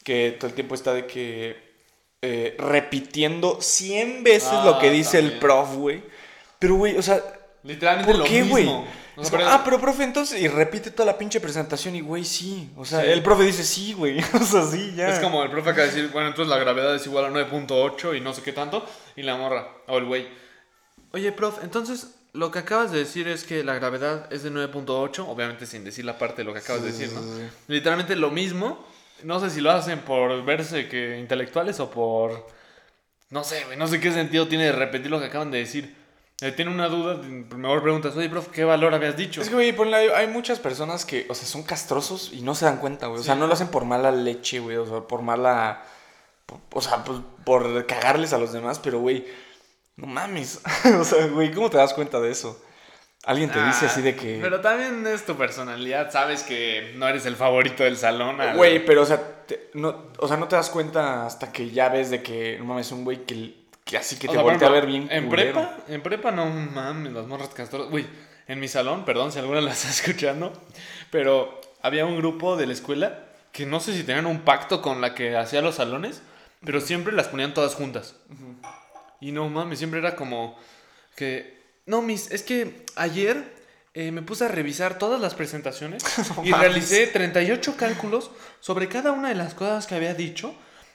que 0.05 0.37
todo 0.39 0.49
el 0.49 0.55
tiempo 0.55 0.75
está 0.75 0.93
de 0.93 1.07
que 1.07 1.57
eh, 2.21 2.55
repitiendo 2.59 3.59
100 3.61 4.23
veces 4.23 4.51
Ah, 4.53 4.63
lo 4.67 4.79
que 4.79 4.91
dice 4.91 5.19
el 5.19 5.39
prof, 5.39 5.75
güey. 5.77 6.03
Pero, 6.59 6.75
güey, 6.75 6.97
o 6.99 7.03
sea, 7.03 7.23
Literalmente 7.63 8.13
¿por 8.13 8.21
lo 8.21 8.25
qué, 8.27 8.43
güey? 8.43 8.69
O 9.17 9.25
sea, 9.25 9.31
pero- 9.39 9.49
ah, 9.51 9.63
pero 9.65 9.81
profe, 9.81 10.05
entonces, 10.05 10.41
y 10.41 10.47
repite 10.47 10.91
toda 10.91 11.07
la 11.07 11.17
pinche 11.19 11.41
presentación 11.41 11.97
y, 11.97 12.01
güey, 12.03 12.25
sí. 12.25 12.71
O 12.77 12.85
sea, 12.85 13.01
Sí. 13.01 13.07
el 13.09 13.23
profe 13.23 13.45
dice 13.45 13.65
sí, 13.65 13.93
güey. 13.95 14.19
O 14.35 14.45
sea, 14.45 14.63
sí, 14.67 14.93
ya. 14.95 15.09
Es 15.09 15.21
como 15.21 15.43
el 15.43 15.51
profe 15.51 15.71
acaba 15.71 15.87
de 15.89 15.93
decir, 15.95 16.11
bueno, 16.13 16.29
entonces 16.29 16.51
la 16.51 16.59
gravedad 16.59 16.95
es 16.95 17.07
igual 17.07 17.25
a 17.25 17.31
9.8 17.31 18.15
y 18.17 18.21
no 18.21 18.33
sé 18.35 18.43
qué 18.43 18.53
tanto, 18.53 18.85
y 19.17 19.23
la 19.23 19.37
morra, 19.37 19.69
o 19.89 19.99
el 19.99 20.05
güey. 20.05 20.29
Oye, 21.13 21.33
prof, 21.33 21.59
entonces 21.63 22.15
lo 22.39 22.51
que 22.51 22.61
acabas 22.61 22.93
de 22.93 22.99
decir 23.01 23.27
es 23.27 23.43
que 23.45 23.65
la 23.65 23.75
gravedad 23.75 24.33
es 24.33 24.43
de 24.45 24.51
9.8, 24.53 25.25
obviamente 25.29 25.67
sin 25.67 25.83
decir 25.85 26.05
la 26.05 26.19
parte 26.19 26.37
de 26.43 26.45
lo 26.45 26.53
que 26.53 26.61
acabas 26.61 26.83
de 26.83 26.93
decir, 26.93 27.11
¿no? 27.13 27.21
sí. 27.21 27.43
Literalmente 27.67 28.15
lo 28.17 28.31
mismo. 28.31 28.85
No 29.25 29.41
sé 29.41 29.51
si 29.51 29.61
lo 29.61 29.73
hacen 29.73 29.99
por 30.01 30.45
verse 30.45 30.89
que 30.89 31.19
intelectuales 31.19 31.81
o 31.81 31.91
por. 31.91 32.47
No 33.31 33.43
sé, 33.43 33.65
güey. 33.65 33.77
No 33.77 33.89
sé 33.89 33.99
qué 34.01 34.13
sentido 34.13 34.47
tiene 34.47 34.65
de 34.67 34.73
repetir 34.73 35.11
lo 35.11 35.19
que 35.19 35.27
acaban 35.27 35.51
de 35.51 35.59
decir. 35.59 35.97
Eh, 36.41 36.53
tiene 36.53 36.71
una 36.71 36.89
duda, 36.89 37.17
mejor 37.17 37.83
preguntas, 37.83 38.15
oye, 38.17 38.29
prof, 38.31 38.47
¿qué 38.49 38.63
valor 38.63 38.95
habías 38.95 39.17
dicho? 39.17 39.43
Es 39.43 39.49
que, 39.49 39.55
güey, 39.57 39.73
ponle, 39.73 39.97
hay, 39.97 40.09
hay 40.11 40.27
muchas 40.29 40.61
personas 40.61 41.05
que, 41.05 41.27
o 41.29 41.35
sea, 41.35 41.49
son 41.49 41.65
castrosos 41.65 42.31
y 42.33 42.43
no 42.43 42.55
se 42.55 42.65
dan 42.67 42.77
cuenta, 42.79 43.09
güey. 43.09 43.21
O 43.21 43.25
sea, 43.25 43.35
Sí. 43.35 43.41
no 43.41 43.49
lo 43.49 43.55
hacen 43.55 43.67
por 43.69 43.85
mala 43.85 44.13
leche, 44.13 44.61
güey. 44.61 44.77
O 44.77 44.87
sea, 44.87 45.01
por 45.01 45.23
mala. 45.23 45.83
por- 46.47 46.61
o 46.75 46.81
sea, 46.81 47.03
pues, 47.05 47.19
por 47.45 47.85
cagarles 47.87 48.33
a 48.33 48.39
los 48.39 48.53
demás, 48.53 48.79
pero, 48.79 49.01
güey, 49.01 49.27
no 49.99 50.07
mames. 50.07 50.61
o 50.99 51.05
sea, 51.05 51.27
güey, 51.27 51.53
¿cómo 51.53 51.69
te 51.71 51.77
das 51.77 51.93
cuenta 51.93 52.19
de 52.21 52.31
eso? 52.31 52.61
Alguien 53.25 53.51
te 53.51 53.63
dice 53.63 53.85
Ah, 53.85 53.89
así 53.91 54.01
de 54.01 54.17
que. 54.17 54.39
Pero 54.41 54.61
también 54.61 55.07
es 55.07 55.27
tu 55.27 55.37
personalidad, 55.37 56.11
sabes 56.11 56.43
que 56.45 56.93
no 56.97 57.07
eres 57.07 57.27
el 57.27 57.37
favorito 57.37 57.83
del 57.85 57.97
salón. 57.99 58.41
al- 58.41 58.57
Güey, 58.57 58.85
pero, 58.87 59.03
o 59.03 59.07
sea, 59.07 59.45
te- 59.47 59.71
no, 59.75 60.07
o 60.19 60.29
sea, 60.29 60.37
no 60.39 60.49
te 60.49 60.57
das 60.57 60.71
cuenta 60.71 61.27
hasta 61.27 61.53
que 61.53 61.69
ya 61.71 61.89
ves 61.91 62.11
de 62.11 62.23
que, 62.23 62.57
no 62.59 62.65
mames, 62.65 62.91
un 62.93 63.05
güey 63.05 63.27
que, 63.27 63.55
que 63.85 63.99
así 63.99 64.17
que 64.17 64.29
O 64.29 64.31
te 64.31 64.37
sea, 64.37 64.43
voltea 64.43 64.69
a 64.69 64.71
ver 64.71 64.87
bien 64.87 65.09
En 65.11 65.29
culero. 65.29 65.53
prepa, 65.53 65.77
en 65.89 66.03
prepa 66.03 66.31
no 66.31 66.47
mames, 66.47 67.13
las 67.13 67.27
morras 67.27 67.49
castrosas. 67.51 67.93
Uy, 67.93 68.07
en 68.47 68.61
mi 68.61 68.69
salón, 68.69 69.05
perdón 69.05 69.31
si 69.33 69.41
alguna 69.41 69.61
la 69.63 69.73
está 69.73 69.89
escuchando, 69.91 70.53
pero 71.11 71.61
había 71.83 72.07
un 72.07 72.17
grupo 72.17 72.57
de 72.57 72.67
la 72.67 72.73
escuela 72.73 73.25
que 73.53 73.67
no 73.67 73.81
sé 73.81 73.93
si 73.95 74.05
tenían 74.05 74.27
un 74.27 74.41
pacto 74.43 74.81
con 74.81 75.01
la 75.01 75.15
que 75.15 75.37
hacía 75.37 75.61
los 75.61 75.75
salones, 75.75 76.23
pero 76.65 76.81
siempre 76.81 77.13
las 77.13 77.29
ponían 77.29 77.53
todas 77.53 77.75
juntas. 77.75 78.15
Y 79.21 79.33
no 79.33 79.49
mames, 79.49 79.79
siempre 79.79 80.01
era 80.01 80.17
como 80.17 80.57
que. 81.17 81.59
No, 81.87 82.03
mis, 82.03 82.31
es 82.31 82.43
que 82.43 82.85
ayer 82.97 83.57
eh, 83.95 84.13
me 84.13 84.23
puse 84.23 84.45
a 84.45 84.49
revisar 84.49 84.99
todas 84.99 85.21
las 85.21 85.35
presentaciones 85.35 86.05
No 86.37 86.45
y 86.45 86.51
mames. 86.51 86.61
realicé 86.69 87.07
38 87.09 87.77
cálculos 87.77 88.31
sobre 88.61 88.89
cada 88.89 89.13
una 89.13 89.29
de 89.29 89.35
las 89.35 89.55
cosas 89.55 89.87
que 89.87 89.95
había 89.95 90.15
dicho. 90.15 90.55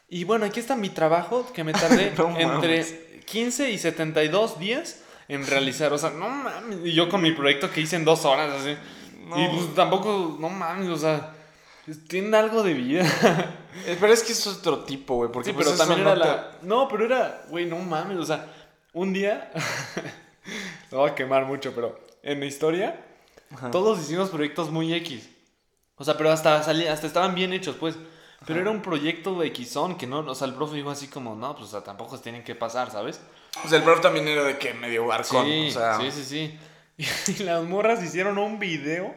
Y 0.10 0.24
bueno, 0.26 0.46
aquí 0.46 0.60
está 0.60 0.76
mi 0.76 0.90
trabajo 0.90 1.52
que 1.54 1.64
me 1.64 1.74
tardé 1.74 2.12
No 2.18 2.38
entre 2.40 2.78
mames. 2.84 2.96
15 3.26 3.72
y 3.72 3.78
72 3.78 4.60
días 4.60 5.02
en 5.28 5.48
realizar. 5.48 5.92
O 5.94 5.98
sea, 5.98 6.12
no 6.12 6.30
mames. 6.30 6.80
Y 6.86 6.94
yo 6.94 7.10
con 7.10 7.22
mi 7.22 7.32
proyecto 7.32 7.72
que 7.72 7.82
hice 7.82 7.96
en 7.96 8.06
dos 8.06 8.26
horas, 8.26 8.52
así. 8.62 8.78
No. 9.26 9.40
Y 9.44 9.48
pues 9.50 9.74
tampoco, 9.74 10.38
no 10.40 10.50
mames, 10.50 10.90
o 10.90 10.98
sea, 10.98 11.34
tienen 12.08 12.34
algo 12.36 12.64
de 12.64 12.74
vida. 12.74 13.06
Eh, 13.88 13.98
Pero 14.00 14.14
es 14.14 14.22
que 14.22 14.34
es 14.34 14.46
otro 14.46 14.84
tipo, 14.84 15.16
güey. 15.16 15.32
Porque 15.32 15.50
Sí, 15.50 15.54
pues, 15.56 15.66
pero 15.66 15.78
también 15.80 16.04
no 16.04 16.12
era 16.12 16.22
te- 16.22 16.28
la. 16.28 16.52
No, 16.62 16.88
pero 16.88 17.06
era. 17.06 17.44
Güey, 17.50 17.66
no 17.66 17.78
mames. 17.80 18.20
O 18.20 18.24
sea, 18.24 18.46
un 18.94 19.12
día. 19.14 19.52
Lo 20.92 21.00
voy 21.00 21.10
a 21.10 21.16
quemar 21.16 21.46
mucho, 21.46 21.74
pero 21.74 22.00
en 22.22 22.40
la 22.40 22.46
historia. 22.46 23.04
Ajá. 23.52 23.72
Todos 23.72 24.00
hicimos 24.00 24.30
proyectos 24.30 24.70
muy 24.70 24.94
X. 24.94 25.28
O 25.96 26.04
sea, 26.04 26.18
pero 26.18 26.32
hasta 26.32 26.62
salía, 26.62 26.94
hasta 26.94 27.08
estaban 27.08 27.34
bien 27.34 27.52
hechos, 27.52 27.76
pues. 27.80 27.96
Pero 28.46 28.60
era 28.62 28.70
un 28.70 28.84
proyecto 28.84 29.40
de 29.40 29.52
Xon 29.56 29.96
que 29.98 30.06
no. 30.06 30.20
O 30.20 30.36
sea, 30.36 30.48
el 30.48 30.54
profe 30.54 30.76
dijo 30.76 30.92
así 30.92 31.08
como, 31.08 31.34
no, 31.36 31.56
pues 31.56 31.70
o 31.70 31.72
sea, 31.72 31.82
tampoco 31.84 32.16
se 32.18 32.22
tienen 32.24 32.44
que 32.44 32.54
pasar, 32.54 32.92
¿sabes? 32.92 33.22
O 33.66 33.68
sea, 33.68 33.80
el 33.80 33.84
prof 33.84 34.02
también 34.02 34.28
era 34.28 34.44
de 34.44 34.60
que 34.60 34.76
medio 34.76 35.08
barcón. 35.08 35.46
Sí, 35.48 35.68
o 35.70 35.72
sea, 35.72 35.98
sí, 36.00 36.12
sí, 36.12 36.24
sí. 36.26 36.60
Y 37.40 37.44
las 37.44 37.64
morras 37.64 38.04
hicieron 38.04 38.38
un 38.38 38.60
video 38.60 39.16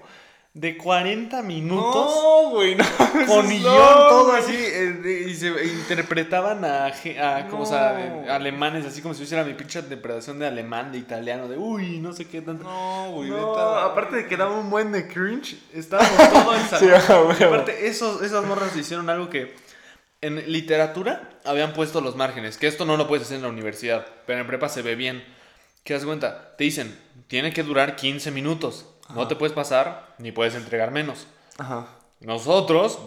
de 0.56 0.78
40 0.78 1.42
minutos. 1.42 2.14
No, 2.14 2.48
güey, 2.48 2.76
no. 2.76 2.84
Con 3.26 3.44
no, 3.44 3.50
guion, 3.50 3.62
todo 3.62 4.32
así, 4.32 4.54
eh, 4.56 5.26
y 5.28 5.34
se 5.34 5.48
interpretaban 5.66 6.64
a, 6.64 6.86
a 6.86 7.46
como, 7.48 7.64
o 7.64 7.66
sea, 7.66 8.22
No. 8.24 8.32
alemanes, 8.32 8.86
así 8.86 9.02
como 9.02 9.12
si 9.12 9.24
hiciera 9.24 9.44
mi 9.44 9.52
pinche 9.52 9.80
interpretación 9.80 10.38
de 10.38 10.46
alemán, 10.46 10.92
de 10.92 10.98
italiano, 10.98 11.46
de 11.46 11.58
uy, 11.58 11.98
no 12.00 12.14
sé 12.14 12.26
qué 12.26 12.40
tanto. 12.40 12.64
No, 12.64 13.10
güey, 13.10 13.28
No, 13.28 13.54
aparte 13.54 14.16
de 14.16 14.26
que 14.28 14.38
daba 14.38 14.58
un 14.58 14.70
buen 14.70 14.92
de 14.92 15.06
cringe, 15.06 15.58
estábamos 15.74 16.16
todo 16.32 16.54
el 16.54 16.62
salón. 16.62 17.36
Sí, 17.36 17.44
aparte, 17.44 17.86
esos, 17.88 18.22
esas 18.22 18.42
morras 18.46 18.74
hicieron 18.74 19.10
algo 19.10 19.28
que 19.28 19.54
en 20.22 20.50
literatura 20.50 21.28
habían 21.44 21.74
puesto 21.74 22.00
los 22.00 22.16
márgenes, 22.16 22.56
que 22.56 22.66
esto 22.66 22.86
no 22.86 22.96
lo 22.96 23.06
puedes 23.06 23.26
hacer 23.26 23.36
en 23.36 23.42
la 23.42 23.50
universidad, 23.50 24.06
pero 24.26 24.40
en 24.40 24.46
prepa 24.46 24.70
se 24.70 24.80
ve 24.80 24.94
bien. 24.94 25.22
¿Qué 25.84 25.92
das 25.92 26.06
cuenta? 26.06 26.56
Te 26.56 26.64
dicen, 26.64 26.98
tiene 27.28 27.52
que 27.52 27.62
durar 27.62 27.94
15 27.94 28.30
minutos, 28.30 28.86
no 29.14 29.28
te 29.28 29.36
puedes 29.36 29.54
pasar 29.54 30.14
ni 30.18 30.32
puedes 30.32 30.54
entregar 30.54 30.90
menos. 30.90 31.26
Ajá. 31.58 31.86
Nosotros, 32.20 32.98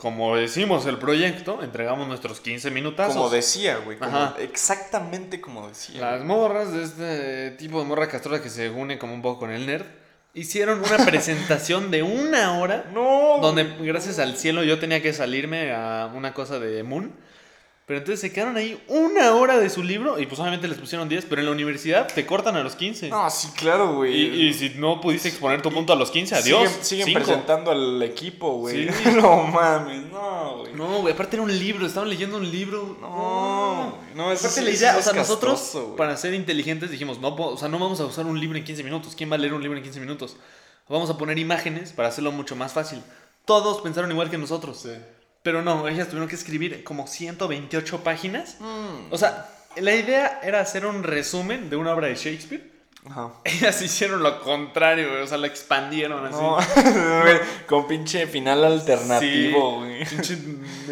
como 0.00 0.36
decimos 0.36 0.84
el 0.86 0.98
proyecto, 0.98 1.62
entregamos 1.62 2.06
nuestros 2.06 2.40
15 2.40 2.70
minutazos. 2.70 3.14
Como 3.16 3.30
decía, 3.30 3.78
güey. 3.78 3.98
como- 3.98 4.10
Ajá. 4.16 4.34
Exactamente 4.38 5.40
como 5.40 5.68
decía. 5.68 6.00
Las 6.00 6.22
morras 6.24 6.72
de 6.72 6.82
este 6.84 7.50
tipo 7.52 7.78
de 7.80 7.86
morra 7.86 8.08
castrosa 8.08 8.42
que 8.42 8.50
se 8.50 8.68
une 8.70 8.98
como 8.98 9.14
un 9.14 9.22
poco 9.22 9.40
con 9.40 9.50
el 9.50 9.66
nerd, 9.66 9.86
hicieron 10.34 10.80
una 10.80 11.04
presentación 11.06 11.90
de 11.90 12.02
una 12.02 12.58
hora 12.60 12.84
No. 12.92 13.38
donde 13.40 13.64
gracias 13.80 14.18
al 14.18 14.36
cielo 14.36 14.62
yo 14.62 14.78
tenía 14.78 15.02
que 15.02 15.12
salirme 15.14 15.72
a 15.72 16.10
una 16.14 16.34
cosa 16.34 16.58
de 16.58 16.82
Moon. 16.82 17.12
Pero 17.88 18.00
entonces 18.00 18.20
se 18.20 18.30
quedaron 18.30 18.58
ahí 18.58 18.78
una 18.86 19.34
hora 19.34 19.58
de 19.58 19.70
su 19.70 19.82
libro 19.82 20.18
y 20.18 20.26
pues 20.26 20.38
obviamente 20.38 20.68
les 20.68 20.76
pusieron 20.76 21.08
10, 21.08 21.24
pero 21.24 21.40
en 21.40 21.46
la 21.46 21.52
universidad 21.52 22.06
te 22.06 22.26
cortan 22.26 22.54
a 22.56 22.62
los 22.62 22.76
15. 22.76 23.08
No, 23.08 23.30
sí, 23.30 23.48
claro, 23.56 23.94
güey. 23.94 24.14
y, 24.14 24.48
y 24.48 24.52
si 24.52 24.68
no 24.76 25.00
pudiste 25.00 25.28
exponer 25.30 25.62
tu 25.62 25.72
punto 25.72 25.94
a 25.94 25.96
los 25.96 26.10
15, 26.10 26.34
adiós. 26.34 26.68
Siguen, 26.68 26.84
siguen 26.84 27.06
Cinco. 27.06 27.18
presentando 27.20 27.70
al 27.70 28.02
equipo, 28.02 28.58
güey. 28.58 28.90
Sí. 28.92 29.10
no 29.16 29.44
mames, 29.44 30.02
no, 30.12 30.58
güey. 30.58 30.74
No, 30.74 31.00
güey, 31.00 31.14
aparte 31.14 31.36
era 31.36 31.42
un 31.42 31.58
libro, 31.58 31.86
estaban 31.86 32.10
leyendo 32.10 32.36
un 32.36 32.50
libro. 32.50 32.98
No, 33.00 33.94
no, 34.14 34.32
eso 34.32 34.48
Aparte 34.48 34.60
sí- 34.60 34.64
la 34.66 34.70
idea, 34.70 34.92
sí 34.92 34.98
o 34.98 35.02
sea, 35.02 35.12
nosotros 35.14 35.78
para 35.96 36.14
ser 36.18 36.34
inteligentes 36.34 36.90
dijimos, 36.90 37.18
no, 37.20 37.34
o 37.34 37.56
sea, 37.56 37.68
no 37.68 37.78
vamos 37.78 37.98
a 38.00 38.04
usar 38.04 38.26
un 38.26 38.38
libro 38.38 38.58
en 38.58 38.64
15 38.64 38.84
minutos. 38.84 39.14
¿Quién 39.16 39.30
va 39.30 39.36
a 39.36 39.38
leer 39.38 39.54
un 39.54 39.62
libro 39.62 39.78
en 39.78 39.82
15 39.82 39.98
minutos? 39.98 40.36
Vamos 40.90 41.08
a 41.08 41.16
poner 41.16 41.38
imágenes 41.38 41.92
para 41.92 42.08
hacerlo 42.08 42.32
mucho 42.32 42.54
más 42.54 42.74
fácil. 42.74 43.02
Todos 43.46 43.80
pensaron 43.80 44.10
igual 44.10 44.28
que 44.28 44.36
nosotros. 44.36 44.86
Pero 45.42 45.62
no, 45.62 45.88
ellas 45.88 46.08
tuvieron 46.08 46.28
que 46.28 46.34
escribir 46.34 46.84
como 46.84 47.06
128 47.06 48.02
páginas. 48.02 48.56
Mm. 48.60 49.12
O 49.12 49.18
sea, 49.18 49.48
la 49.76 49.94
idea 49.94 50.40
era 50.42 50.60
hacer 50.60 50.86
un 50.86 51.02
resumen 51.02 51.70
de 51.70 51.76
una 51.76 51.92
obra 51.92 52.08
de 52.08 52.16
Shakespeare. 52.16 52.77
Ajá. 53.10 53.30
Ellas 53.44 53.80
hicieron 53.82 54.22
lo 54.22 54.40
contrario, 54.40 55.08
güey. 55.10 55.22
O 55.22 55.26
sea, 55.26 55.38
la 55.38 55.46
expandieron 55.46 56.26
así. 56.26 56.36
No, 56.40 56.56
con 57.66 57.86
pinche 57.86 58.26
final 58.26 58.64
alternativo, 58.64 59.78
güey. 59.80 60.04
Pinche 60.04 60.36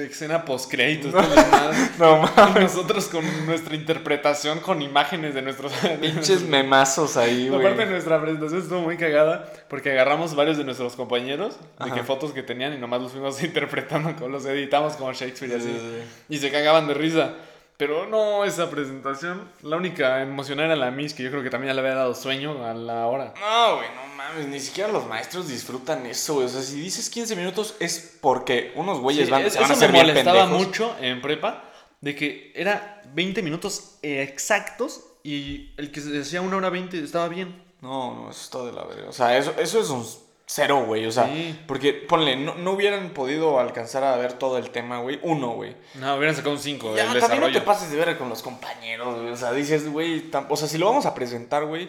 escena 0.08 0.44
post 0.44 0.70
créditos. 0.70 1.12
No. 1.12 1.22
No. 1.98 2.18
Mames. 2.36 2.62
Nosotros 2.74 3.06
con 3.06 3.24
nuestra 3.46 3.74
interpretación 3.74 4.60
con 4.60 4.82
imágenes 4.82 5.34
de 5.34 5.42
nuestros. 5.42 5.72
Pinches 6.00 6.42
memazos 6.42 7.16
ahí, 7.16 7.48
güey. 7.48 7.60
Aparte 7.60 7.86
nuestra 7.86 8.20
presentación 8.20 8.60
estuvo 8.62 8.80
muy 8.80 8.96
cagada 8.96 9.50
porque 9.68 9.92
agarramos 9.92 10.34
varios 10.34 10.56
de 10.58 10.64
nuestros 10.64 10.94
compañeros 10.94 11.56
de 11.84 11.90
que 11.92 12.02
fotos 12.02 12.32
que 12.32 12.42
tenían 12.42 12.74
y 12.74 12.78
nomás 12.78 13.00
los 13.02 13.12
fuimos 13.12 13.42
interpretando, 13.42 14.14
con 14.16 14.30
los 14.32 14.44
editamos 14.46 14.94
como 14.94 15.12
Shakespeare 15.12 15.56
y 15.58 15.60
Sí, 15.60 15.68
así. 15.68 15.78
sí, 15.78 15.90
sí. 16.02 16.24
Y 16.34 16.38
se 16.38 16.50
cagaban 16.50 16.86
de 16.86 16.94
risa. 16.94 17.32
Pero 17.76 18.06
no, 18.06 18.44
esa 18.44 18.70
presentación, 18.70 19.50
la 19.62 19.76
única 19.76 20.22
emocionada 20.22 20.68
era 20.68 20.76
la 20.76 20.90
Miss, 20.90 21.12
que 21.12 21.22
yo 21.22 21.30
creo 21.30 21.42
que 21.42 21.50
también 21.50 21.68
ya 21.70 21.74
le 21.74 21.80
había 21.86 21.94
dado 21.94 22.14
sueño 22.14 22.64
a 22.66 22.72
la 22.72 23.06
hora. 23.06 23.34
No, 23.38 23.76
güey, 23.76 23.88
no 23.94 24.14
mames, 24.16 24.46
ni 24.48 24.58
siquiera 24.60 24.90
los 24.90 25.06
maestros 25.06 25.48
disfrutan 25.48 26.06
eso, 26.06 26.34
güey. 26.34 26.46
O 26.46 26.48
sea, 26.48 26.62
si 26.62 26.80
dices 26.80 27.10
15 27.10 27.36
minutos 27.36 27.74
es 27.78 28.16
porque 28.22 28.72
unos 28.76 29.00
güeyes 29.00 29.26
Sí, 29.26 29.30
van, 29.30 29.42
es- 29.44 29.52
se 29.52 29.60
van 29.60 29.70
a 29.70 29.74
eso 29.74 29.80
me 29.80 29.86
ser 29.86 29.92
bien 29.92 30.06
molestaba 30.06 30.44
pendejos. 30.44 30.66
mucho 30.66 30.96
en 31.00 31.20
prepa, 31.20 31.64
de 32.00 32.14
que 32.14 32.52
era 32.54 33.02
20 33.12 33.42
minutos 33.42 33.98
exactos 34.02 35.00
y 35.22 35.74
el 35.76 35.90
que 35.90 36.00
se 36.00 36.08
decía 36.10 36.40
una 36.40 36.56
hora 36.56 36.70
20 36.70 37.02
estaba 37.02 37.28
bien. 37.28 37.62
No, 37.82 38.14
no, 38.14 38.30
eso 38.30 38.40
está 38.42 38.64
de 38.64 38.72
la 38.72 38.84
verga. 38.84 39.10
O 39.10 39.12
sea, 39.12 39.36
eso, 39.36 39.54
eso 39.58 39.80
es 39.80 39.90
un 39.90 40.06
cero, 40.46 40.84
güey. 40.86 41.04
O 41.06 41.10
sea, 41.12 41.26
Sí. 41.26 41.58
porque, 41.66 41.92
ponle, 41.92 42.36
no, 42.36 42.54
no 42.54 42.72
hubieran 42.72 43.10
podido 43.10 43.58
alcanzar 43.60 44.04
a 44.04 44.16
ver 44.16 44.34
todo 44.34 44.58
el 44.58 44.70
tema, 44.70 44.98
güey. 45.00 45.18
Uno, 45.22 45.50
güey. 45.50 45.74
No, 45.96 46.14
hubieran 46.16 46.34
sacado 46.36 46.54
un 46.54 46.60
5 46.60 46.94
Ya, 46.96 47.02
del 47.02 47.20
también 47.20 47.40
no 47.40 47.46
desarrollo. 47.48 47.52
te 47.60 47.60
pases 47.66 47.90
de 47.90 47.96
ver 47.96 48.16
con 48.16 48.28
los 48.28 48.42
compañeros, 48.42 49.16
güey. 49.20 49.30
O 49.32 49.36
sea, 49.36 49.52
dices, 49.52 49.90
güey, 49.90 50.24
o 50.48 50.56
sea, 50.56 50.68
si 50.68 50.78
lo 50.78 50.86
vamos 50.86 51.04
a 51.04 51.14
presentar, 51.14 51.64
güey, 51.64 51.88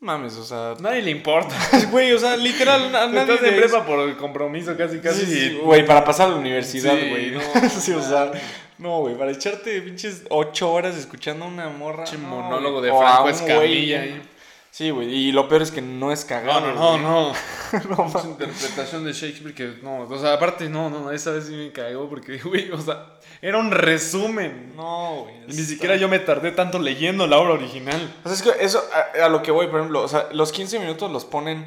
mames, 0.00 0.34
o 0.36 0.44
sea, 0.44 0.74
Nadie 0.80 1.02
le 1.02 1.10
importa. 1.10 1.54
güey, 1.90 2.12
o 2.12 2.18
sea, 2.18 2.36
literal, 2.36 2.94
a 2.96 3.06
nadie 3.06 3.34
Estás 3.34 3.42
de 3.42 3.52
prepa 3.52 3.84
por 3.84 4.00
el 4.00 4.16
compromiso 4.16 4.76
casi, 4.76 4.98
casi. 4.98 5.26
Sí, 5.26 5.48
sí, 5.50 5.58
güey, 5.62 5.84
para 5.86 6.04
pasar 6.04 6.28
a 6.28 6.30
la 6.32 6.36
universidad, 6.38 6.94
Sí, 6.98 7.08
güey. 7.10 7.30
no, 7.30 7.40
sí, 7.68 7.92
o 7.92 8.02
sea, 8.02 8.32
no, 8.78 9.00
güey, 9.00 9.16
para 9.16 9.30
echarte 9.30 9.80
pinches 9.82 10.24
ocho 10.30 10.72
horas 10.72 10.96
escuchando 10.96 11.44
una 11.46 11.68
morra. 11.68 12.04
Pinche 12.04 12.18
no, 12.18 12.28
monólogo 12.28 12.80
de 12.80 12.90
a 12.90 12.96
Franco 12.96 13.28
Escamilla 13.28 13.98
güey. 13.98 14.31
Sí, 14.74 14.88
güey, 14.88 15.12
y 15.14 15.32
lo 15.32 15.48
peor 15.50 15.60
es 15.60 15.70
que 15.70 15.82
no 15.82 16.12
es 16.12 16.24
cagado. 16.24 16.72
no, 16.72 16.96
no, 16.96 17.28
güey. 17.28 17.82
no. 17.90 18.08
No, 18.12 18.22
interpretación 18.24 19.04
de 19.04 19.12
Shakespeare 19.12 19.54
que 19.54 19.74
no, 19.82 20.00
o 20.08 20.18
sea, 20.18 20.32
aparte 20.34 20.68
no, 20.70 20.88
no, 20.90 21.10
esa 21.10 21.30
vez 21.32 21.44
sí 21.46 21.52
me 21.54 21.72
cagó 21.72 22.08
porque, 22.08 22.38
güey, 22.44 22.70
o 22.70 22.80
sea, 22.80 23.18
era 23.42 23.58
un 23.58 23.70
resumen. 23.70 24.72
No, 24.74 25.24
güey. 25.24 25.34
Ni 25.46 25.62
siquiera 25.62 25.96
yo 25.96 26.08
me 26.08 26.18
tardé 26.18 26.52
tanto 26.52 26.78
leyendo 26.78 27.26
la 27.26 27.38
obra 27.38 27.52
original. 27.52 28.14
O 28.24 28.28
sea, 28.30 28.34
es 28.36 28.42
que 28.42 28.64
eso, 28.64 28.82
a, 29.20 29.26
a 29.26 29.28
lo 29.28 29.42
que 29.42 29.50
voy, 29.50 29.66
por 29.66 29.80
ejemplo, 29.80 30.02
o 30.02 30.08
sea, 30.08 30.28
los 30.32 30.52
15 30.52 30.78
minutos 30.78 31.10
los 31.12 31.24
ponen 31.26 31.66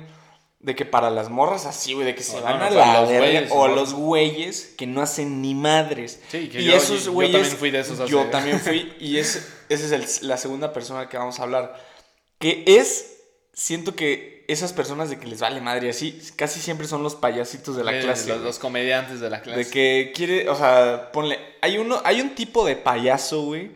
de 0.59 0.73
que 0.75 0.85
para 0.85 1.11
las 1.11 1.29
morras 1.29 1.67
así, 1.67 1.93
güey, 1.93 2.07
de 2.07 2.15
que 2.15 2.23
se 2.23 2.37
No, 2.37 2.41
van 2.43 2.57
no, 2.59 2.65
a 2.65 2.69
la 2.71 3.01
los 3.01 3.09
güeyes, 3.11 3.51
o 3.51 3.67
¿no? 3.67 3.75
los 3.75 3.93
güeyes 3.93 4.73
que 4.77 4.87
no 4.87 5.03
hacen 5.03 5.41
ni 5.43 5.53
madres. 5.53 6.21
Sí, 6.29 6.49
que 6.49 6.59
y 6.61 6.65
yo- 6.65 6.73
esos 6.73 7.05
yo 7.05 7.11
güeyes. 7.13 7.33
también 7.33 7.57
fui 7.57 7.69
de 7.71 7.79
esos 7.81 7.99
hace- 7.99 8.11
Yo 8.11 8.23
también 8.31 8.59
fui, 8.59 8.93
y 8.99 9.17
es, 9.19 9.47
esa 9.69 9.85
es 9.95 10.21
el- 10.21 10.27
la 10.27 10.37
segunda 10.37 10.73
persona 10.73 11.07
que 11.07 11.17
vamos 11.19 11.39
a 11.39 11.43
hablar. 11.43 11.94
Que 12.39 12.63
es, 12.67 13.21
siento 13.54 13.95
que 13.95 14.36
esas 14.48 14.74
personas 14.74 15.10
de 15.10 15.17
que 15.17 15.28
les 15.28 15.39
vale 15.39 15.62
madre 15.62 15.89
así, 15.89 16.19
casi 16.36 16.60
siempre 16.60 16.88
son 16.88 17.04
los 17.04 17.15
payasitos 17.15 17.76
de 17.76 17.84
la 17.84 18.00
clase. 18.00 18.36
Los, 18.38 18.60
comediantes 18.60 19.19
de 19.19 19.30
la 19.30 19.41
clase. 19.41 19.60
De 19.60 19.69
que 19.69 20.12
quiere, 20.15 20.50
o 20.50 20.56
sea, 20.56 21.12
ponle, 21.12 21.39
hay 21.62 21.78
uno, 21.78 22.02
hay 22.04 22.21
un 22.21 22.36
tipo 22.36 22.65
de 22.65 22.76
payaso, 22.76 23.43
güey, 23.43 23.71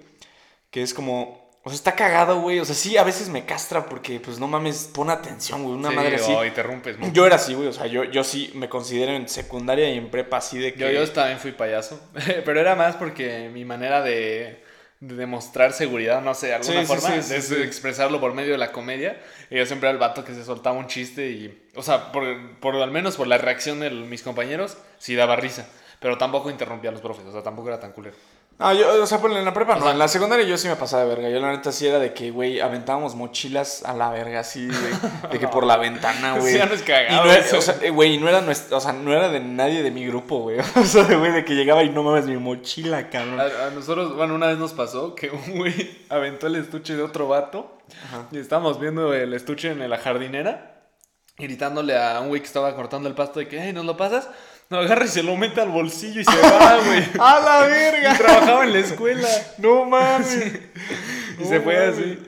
que 0.70 0.84
es 0.84 0.94
como, 0.94 1.50
o 1.64 1.70
sea, 1.70 1.76
está 1.76 1.96
cagado, 1.96 2.40
güey, 2.42 2.60
o 2.60 2.66
sea, 2.66 2.76
sí, 2.76 2.98
a 2.98 3.04
veces 3.04 3.30
me 3.30 3.46
castra 3.46 3.88
porque, 3.88 4.20
pues, 4.20 4.40
no 4.40 4.48
mames, 4.48 4.90
pon 4.94 5.10
atención, 5.10 5.64
güey, 5.64 5.76
una 5.76 5.90
Sí, 5.90 5.96
madre 5.96 6.16
así. 6.18 6.32
o 6.32 6.46
interrumpes 6.46 6.98
mucho. 7.00 7.12
Yo 7.14 7.26
era 7.26 7.38
así, 7.38 7.54
güey, 7.54 7.68
o 7.68 7.74
sea, 7.74 7.88
yo, 7.88 8.04
yo 8.04 8.24
sí 8.24 8.52
me 8.54 8.70
considero 8.70 9.14
en 9.14 9.28
secundaria 9.28 9.90
y 9.90 9.98
en 9.98 10.12
prepa 10.12 10.38
así 10.38 10.60
de 10.60 10.74
que... 10.74 10.80
Yo, 10.80 10.92
yo 10.92 11.12
también 11.12 11.40
fui 11.40 11.52
payaso, 11.52 12.00
pero 12.46 12.60
era 12.60 12.76
más 12.76 12.96
porque 12.96 13.50
mi 13.52 13.66
manera 13.66 14.04
de 14.04 14.64
demostrar 15.00 15.72
seguridad, 15.74 16.22
no 16.22 16.34
sé, 16.34 16.54
alguna 16.54 16.74
Sí, 16.74 16.80
sí, 16.82 16.86
forma, 16.86 17.22
sí, 17.22 17.22
sí, 17.30 17.36
es 17.36 17.48
sí. 17.48 17.56
expresarlo 17.56 18.20
por 18.20 18.34
medio 18.34 18.52
de 18.52 18.58
la 18.58 18.72
comedia. 18.72 19.22
Y 19.50 19.58
yo 19.58 19.66
siempre 19.66 19.88
era 19.88 19.94
el 19.94 20.00
vato 20.00 20.26
que 20.26 20.34
se 20.34 20.44
soltaba 20.44 20.78
un 20.78 20.88
chiste 20.88 21.30
y, 21.30 21.70
o 21.76 21.84
sea, 21.84 22.12
por, 22.12 22.26
por 22.60 22.76
al 22.76 22.92
menos 22.92 23.16
por 23.16 23.28
la 23.28 23.38
reacción 23.38 23.80
de 23.80 23.90
mis 23.92 24.24
compañeros, 24.24 24.78
sí 24.98 25.16
daba 25.16 25.36
risa. 25.36 25.68
Pero 26.02 26.18
tampoco 26.18 26.50
interrumpía 26.50 26.90
a 26.90 26.94
los 26.94 27.02
profes, 27.02 27.26
o 27.26 27.32
sea, 27.32 27.44
tampoco 27.44 27.68
era 27.70 27.80
tan 27.80 27.92
culero. 27.92 28.16
Ah, 28.62 28.74
yo, 28.74 29.02
o 29.02 29.06
sea, 29.06 29.20
ponle 29.20 29.40
en 29.40 29.46
la 29.46 29.54
prepa, 29.54 29.76
no, 29.76 29.84
sea- 29.84 29.92
en 29.94 30.00
la 30.00 30.10
secundaria 30.10 30.46
yo 30.46 30.58
sí 30.58 30.68
me 30.68 30.76
pasaba 30.76 31.04
de 31.04 31.08
verga, 31.10 31.30
yo 31.30 31.40
la 31.40 31.52
neta 31.52 31.72
sí 31.72 31.88
era 31.88 31.98
de 31.98 32.14
que, 32.14 32.30
güey, 32.30 32.60
aventábamos 32.60 33.16
mochilas 33.16 33.84
a 33.86 33.94
la 33.94 34.10
verga, 34.10 34.42
así, 34.42 34.68
güey, 34.68 35.32
de 35.32 35.40
que 35.40 35.48
por 35.48 35.66
la 35.66 35.78
ventana, 35.78 36.34
güey. 36.38 36.52
Sí, 36.52 36.58
ya 36.58 36.66
Y 36.66 37.16
no 37.16 37.32
era- 37.32 37.58
o 37.58 37.62
sea, 37.62 37.78
eh, 37.82 37.90
güey, 37.90 38.18
no 38.18 38.28
era 38.28 38.42
nuestra, 38.42 38.76
o 38.76 38.82
sea, 38.82 38.92
no 38.92 39.14
era 39.14 39.30
de 39.30 39.40
nadie 39.40 39.82
de 39.82 39.92
mi 39.92 40.06
grupo, 40.06 40.40
güey. 40.42 40.58
O 40.76 40.84
sea, 40.84 41.06
de 41.06 41.16
güey, 41.16 41.32
de 41.32 41.46
que 41.46 41.56
llegaba 41.56 41.84
y 41.84 41.90
no 41.90 42.04
mames 42.04 42.26
mi 42.26 42.36
mochila, 42.36 43.10
cabrón. 43.10 43.40
A, 43.40 43.68
a 43.68 43.70
nosotros, 43.70 44.14
bueno, 44.18 44.36
una 44.36 44.48
vez 44.48 44.58
nos 44.58 44.74
pasó 44.74 45.16
que 45.16 45.30
un 45.30 45.58
güey 45.58 46.06
aventó 46.10 46.48
el 46.48 46.58
estuche 46.58 46.98
de 46.98 47.04
otro 47.04 47.30
vato 47.30 47.78
Ajá. 48.08 48.28
y 48.30 48.40
estábamos 48.40 48.78
viendo 48.78 49.14
el 49.14 49.34
estuche 49.34 49.72
en 49.72 49.90
la 49.90 49.98
jardinera, 49.98 50.82
gritándole 51.38 51.98
a 51.98 52.20
un 52.20 52.28
güey 52.28 52.42
que 52.42 52.48
estaba 52.48 52.76
cortando 52.76 53.08
el 53.08 53.16
pasto 53.16 53.40
de 53.40 53.48
que, 53.48 53.62
hey, 53.62 53.72
¿nos 53.72 53.86
lo 53.86 53.96
pasas? 53.96 54.28
No, 54.70 54.78
agarra 54.80 55.06
y 55.06 55.08
se 55.08 55.24
lo 55.24 55.36
mete 55.36 55.62
al 55.62 55.70
bolsillo 55.70 56.22
y 56.22 56.26
se 56.26 56.38
va, 56.42 56.78
güey. 56.86 57.04
¡A 57.20 57.40
la 57.40 57.66
Y 57.68 57.70
verga! 57.72 58.18
trabajaba 58.18 58.64
en 58.66 58.74
la 58.74 58.80
escuela. 58.80 59.28
¡No 59.58 59.86
mames! 59.86 60.46
Y 61.40 61.44
No 61.44 61.50
se 61.50 61.60
fue 61.62 61.76
mames. 61.78 61.98
así. 61.98 62.20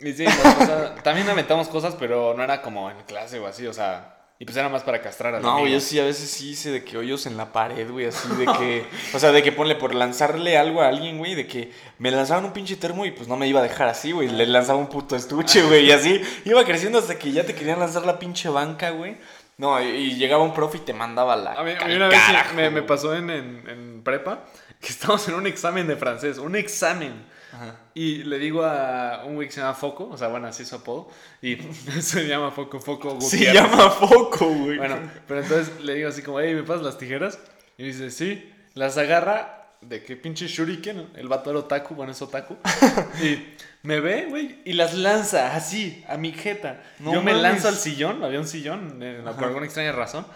Y 0.00 0.12
sí, 0.12 0.24
nos 0.24 0.34
pasa- 0.54 0.94
también 1.02 1.28
aventamos 1.28 1.68
cosas, 1.68 1.94
pero 1.98 2.34
no 2.36 2.42
era 2.42 2.62
como 2.62 2.90
en 2.90 2.96
clase 3.06 3.38
o 3.38 3.46
así, 3.46 3.66
o 3.66 3.72
sea. 3.72 4.14
Y 4.40 4.44
pues 4.44 4.56
era 4.56 4.68
más 4.68 4.84
para 4.84 5.02
castrar 5.02 5.34
a 5.34 5.40
No, 5.40 5.66
yo 5.66 5.80
sí 5.80 5.98
a 5.98 6.04
veces 6.04 6.30
sí 6.30 6.50
hice 6.50 6.70
de 6.70 6.84
que 6.84 6.96
hoyos 6.96 7.26
en 7.26 7.36
la 7.36 7.52
pared, 7.52 7.90
güey, 7.90 8.06
así 8.06 8.28
de 8.36 8.46
que, 8.46 8.84
o 9.14 9.18
sea, 9.18 9.32
de 9.32 9.42
que 9.42 9.50
ponle 9.50 9.74
por 9.74 9.96
lanzarle 9.96 10.56
algo 10.56 10.80
a 10.80 10.86
alguien, 10.86 11.18
güey, 11.18 11.34
de 11.34 11.48
que 11.48 11.72
me 11.98 12.12
lanzaban 12.12 12.44
un 12.44 12.52
pinche 12.52 12.76
termo 12.76 13.04
y 13.04 13.10
pues 13.10 13.26
no 13.26 13.36
me 13.36 13.48
iba 13.48 13.58
a 13.58 13.64
dejar 13.64 13.88
así, 13.88 14.12
güey, 14.12 14.28
le 14.28 14.46
lanzaba 14.46 14.78
un 14.78 14.86
puto 14.86 15.16
estuche, 15.16 15.62
güey, 15.62 15.86
y 15.86 15.90
así 15.90 16.22
iba 16.44 16.64
creciendo 16.64 17.00
hasta 17.00 17.18
que 17.18 17.32
ya 17.32 17.42
te 17.44 17.54
querían 17.56 17.80
lanzar 17.80 18.06
la 18.06 18.20
pinche 18.20 18.48
banca, 18.48 18.90
güey. 18.90 19.16
No, 19.58 19.80
y, 19.82 19.86
y 19.88 20.14
llegaba 20.16 20.42
un 20.42 20.54
profe 20.54 20.78
y 20.78 20.80
te 20.80 20.92
mandaba 20.94 21.36
la 21.36 21.52
A 21.52 21.62
mí, 21.64 21.72
a 21.72 21.78
al 21.78 21.88
mí 21.88 21.96
una 21.96 22.08
vez 22.08 22.20
me, 22.54 22.70
me 22.70 22.82
pasó 22.82 23.14
en, 23.14 23.28
en, 23.28 23.68
en 23.68 24.02
prepa 24.04 24.44
que 24.80 24.88
estábamos 24.88 25.26
en 25.28 25.34
un 25.34 25.46
examen 25.46 25.86
de 25.88 25.96
francés, 25.96 26.38
un 26.38 26.54
examen. 26.56 27.26
Ajá. 27.52 27.74
Y 27.94 28.22
le 28.24 28.38
digo 28.38 28.62
a 28.64 29.24
un 29.26 29.34
güey 29.34 29.48
que 29.48 29.54
se 29.54 29.60
llama 29.60 29.74
Foco, 29.74 30.08
o 30.12 30.16
sea, 30.16 30.28
bueno, 30.28 30.46
así 30.46 30.62
es 30.62 30.68
su 30.68 30.76
apodo. 30.76 31.10
Y 31.42 31.56
se 32.00 32.26
llama 32.28 32.52
Foco, 32.52 32.78
Foco 32.78 33.20
Se 33.20 33.36
Gutiérrez. 33.38 33.54
llama 33.54 33.90
foco, 33.90 34.46
güey. 34.46 34.76
Bueno, 34.78 34.96
pero 35.26 35.40
entonces 35.42 35.80
le 35.82 35.94
digo 35.94 36.08
así 36.08 36.22
como, 36.22 36.38
hey, 36.40 36.54
¿me 36.54 36.62
pasas 36.62 36.82
las 36.82 36.96
tijeras? 36.98 37.40
Y 37.76 37.82
me 37.82 37.88
dice, 37.88 38.10
sí. 38.12 38.52
Las 38.74 38.96
agarra 38.96 39.57
de 39.80 40.02
que 40.02 40.16
pinche 40.16 40.46
shuriken, 40.46 41.10
el 41.14 41.28
vato 41.28 41.50
era 41.50 41.60
otaku, 41.60 41.94
bueno, 41.94 42.12
es 42.12 42.20
otaku. 42.20 42.56
y 43.22 43.54
me 43.82 44.00
ve, 44.00 44.26
güey, 44.28 44.60
y 44.64 44.72
las 44.72 44.94
lanza 44.94 45.54
así, 45.54 46.04
a 46.08 46.16
mi 46.16 46.32
jeta. 46.32 46.82
No 46.98 47.14
Yo 47.14 47.22
me 47.22 47.32
lanzo 47.34 47.68
al 47.68 47.76
sillón, 47.76 48.24
había 48.24 48.40
un 48.40 48.48
sillón, 48.48 48.98
por 49.36 49.44
alguna 49.44 49.66
extraña 49.66 49.92
razón. 49.92 50.26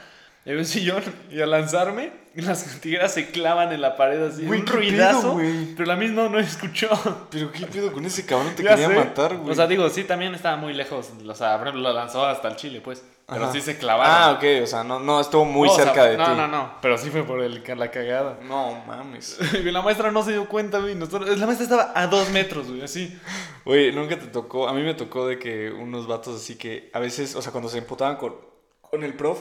Y 0.45 0.51
había 0.51 0.61
un 0.63 0.67
sillón, 0.67 1.03
y 1.31 1.41
al 1.41 1.51
lanzarme, 1.53 2.13
las 2.35 2.81
tijeras 2.81 3.15
se 3.15 3.31
clavan 3.31 3.73
en 3.73 3.81
la 3.81 3.97
pared 3.97 4.21
así, 4.25 4.45
Güey, 4.45 4.61
un 4.61 4.65
¿qué 4.67 4.73
pedo, 4.73 4.81
ruidazo. 4.81 5.33
güey? 5.35 5.75
pero 5.77 5.87
la 5.87 5.97
misma 5.97 6.29
no 6.29 6.39
escuchó. 6.41 6.89
Pero 7.31 7.53
qué 7.53 7.67
pedo 7.67 7.93
con 7.93 8.05
ese 8.05 8.27
cabrón, 8.27 8.53
te 8.57 8.63
Ya 8.65 8.71
quería 8.71 8.89
sé. 8.89 8.95
matar, 8.97 9.37
güey. 9.37 9.53
O 9.53 9.55
sea, 9.55 9.67
digo, 9.69 9.89
sí, 9.89 10.03
también 10.05 10.35
estaba 10.35 10.57
muy 10.57 10.73
lejos. 10.75 11.11
O 11.27 11.35
sea, 11.35 11.59
por 11.59 11.69
ejemplo, 11.69 11.89
lo 11.89 11.95
lanzó 11.95 12.27
hasta 12.27 12.49
el 12.49 12.57
chile, 12.57 12.81
pues. 12.81 13.05
Pero 13.25 13.45
Ajá. 13.45 13.53
sí 13.53 13.61
se 13.61 13.79
clavaron. 13.79 14.15
ah, 14.15 14.33
ok, 14.37 14.65
o 14.65 14.67
sea, 14.67 14.83
no, 14.83 14.99
no, 14.99 15.21
estuvo 15.21 15.45
muy 15.45 15.69
No, 15.69 15.73
o 15.75 15.77
sea, 15.77 15.85
cerca 15.87 16.05
de 16.07 16.17
no, 16.19 16.25
ti. 16.25 16.31
No, 16.37 16.49
no, 16.49 16.75
Pero 16.83 16.99
sí 16.99 17.09
fue 17.09 17.23
por 17.23 17.41
el, 17.41 17.63
la 17.79 17.91
cagada. 17.93 18.39
No, 18.43 18.83
mames. 18.85 19.39
Y 19.55 19.71
la 19.71 19.81
maestra 19.81 20.11
no 20.11 20.25
se 20.25 20.33
dio 20.33 20.49
cuenta, 20.49 20.79
güey. 20.81 20.97
Nosotros, 20.97 21.39
la 21.39 21.47
maestra 21.47 21.65
estaba 21.65 21.93
a 21.95 22.09
dos 22.09 22.31
metros, 22.31 22.69
güey, 22.69 22.83
así. 22.83 23.17
Oye, 23.65 23.93
nunca 23.93 24.19
te 24.19 24.27
tocó. 24.27 24.69
A 24.69 24.75
mí 24.75 24.83
me 24.83 24.95
tocó 24.95 25.29
de 25.29 25.39
que 25.39 25.71
unos 25.71 26.09
vatos 26.09 26.35
así 26.43 26.57
que 26.57 26.91
a 26.93 26.99
veces, 26.99 27.37
o 27.37 27.41
sea, 27.41 27.53
cuando 27.53 27.71
se 27.71 27.79
emputaban 27.79 28.17
con, 28.17 28.35
con 28.81 29.05
el 29.05 29.15
prof, 29.15 29.41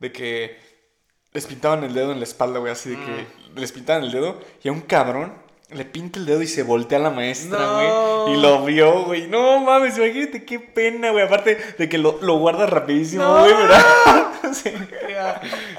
de 0.00 0.10
que 0.12 0.58
les 1.32 1.46
pintaban 1.46 1.84
el 1.84 1.94
dedo 1.94 2.10
en 2.12 2.18
la 2.18 2.24
espalda, 2.24 2.58
güey, 2.58 2.72
así 2.72 2.90
de 2.90 2.96
que 2.96 3.26
les 3.60 3.70
pintaban 3.72 4.02
el 4.02 4.10
dedo 4.10 4.40
y 4.62 4.68
a 4.68 4.72
un 4.72 4.80
cabrón 4.80 5.34
le 5.70 5.84
pinta 5.84 6.18
el 6.18 6.26
dedo 6.26 6.42
y 6.42 6.48
se 6.48 6.64
voltea 6.64 6.98
a 6.98 7.02
la 7.02 7.10
maestra, 7.10 7.60
No. 7.60 8.24
güey. 8.24 8.36
Y 8.36 8.40
lo 8.42 8.64
vio, 8.64 9.04
güey. 9.04 9.28
No 9.28 9.60
mames, 9.60 9.96
imagínate 9.98 10.44
qué 10.44 10.58
pena, 10.58 11.10
güey. 11.10 11.24
Aparte 11.24 11.56
de 11.78 11.88
que 11.88 11.96
lo, 11.96 12.18
lo 12.22 12.38
guarda 12.38 12.66
rapidísimo, 12.66 13.22
No. 13.22 13.38
güey, 13.40 13.54
¿verdad? 13.54 14.26
Sí. 14.52 14.72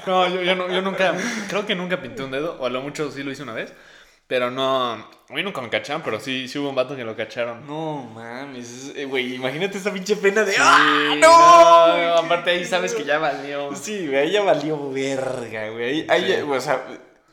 No, 0.06 0.26
yo, 0.28 0.40
yo, 0.42 0.54
no- 0.56 0.68
yo 0.72 0.80
nunca. 0.80 1.14
Creo 1.50 1.66
que 1.66 1.74
nunca 1.74 2.00
pinté 2.00 2.22
un 2.22 2.30
dedo. 2.30 2.56
O 2.58 2.64
a 2.64 2.70
lo 2.70 2.80
mucho 2.80 3.10
sí 3.10 3.22
lo 3.22 3.30
hice 3.30 3.42
una 3.42 3.52
vez. 3.52 3.74
Pero 4.32 4.50
no. 4.50 4.92
A 4.94 5.34
mí 5.34 5.42
nunca 5.42 5.60
me 5.60 5.68
cacharon, 5.68 6.00
pero 6.02 6.18
sí, 6.18 6.48
sí 6.48 6.58
hubo 6.58 6.70
un 6.70 6.74
vato 6.74 6.96
que 6.96 7.04
lo 7.04 7.14
cacharon. 7.14 7.66
No 7.66 8.02
mames, 8.14 8.70
es- 8.70 8.96
eh, 8.96 9.04
güey, 9.04 9.34
imagínate 9.34 9.76
esa 9.76 9.92
pinche 9.92 10.16
pena 10.16 10.42
de. 10.42 10.52
Sí, 10.52 10.58
¡Ah, 10.58 11.14
no, 11.18 11.98
no! 11.98 12.14
Aparte 12.16 12.48
ahí 12.52 12.64
sabes 12.64 12.94
que 12.94 13.04
ya 13.04 13.18
valió. 13.18 13.76
Sí, 13.76 14.06
güey, 14.06 14.18
ahí 14.20 14.30
ya 14.32 14.42
valió 14.42 14.90
verga, 14.90 15.68
güey. 15.68 15.84
Ahí, 15.84 16.06
ahí 16.08 16.22
Sí. 16.22 16.28
ya- 16.38 16.44
o 16.46 16.60
sea, 16.62 16.82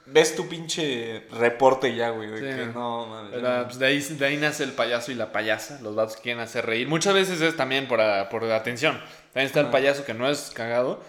ves 0.07 0.35
tu 0.35 0.49
pinche 0.49 1.25
reporte 1.39 1.95
ya, 1.95 2.09
güey. 2.09 2.27
Sí. 2.37 2.43
que 2.43 2.65
no, 2.73 3.05
mames. 3.05 3.31
Pero, 3.33 3.63
pues, 3.63 3.79
de, 3.79 3.85
ahí, 3.85 3.99
de 4.01 4.25
ahí 4.25 4.35
nace 4.35 4.65
el 4.65 4.73
payaso 4.73 5.13
y 5.13 5.15
la 5.15 5.31
payasa. 5.31 5.79
Los 5.81 5.95
vatos 5.95 6.17
que 6.17 6.23
quieren 6.23 6.41
hacer 6.43 6.65
reír. 6.65 6.85
Muchas 6.89 7.13
veces 7.13 7.39
es 7.39 7.55
también 7.55 7.87
por, 7.87 8.01
a- 8.01 8.27
por 8.27 8.43
atención. 8.51 8.97
También 9.31 9.45
está 9.47 9.61
el 9.61 9.67
payaso 9.67 10.03
que 10.03 10.13
no 10.13 10.29
es 10.29 10.51
cagado, 10.53 11.01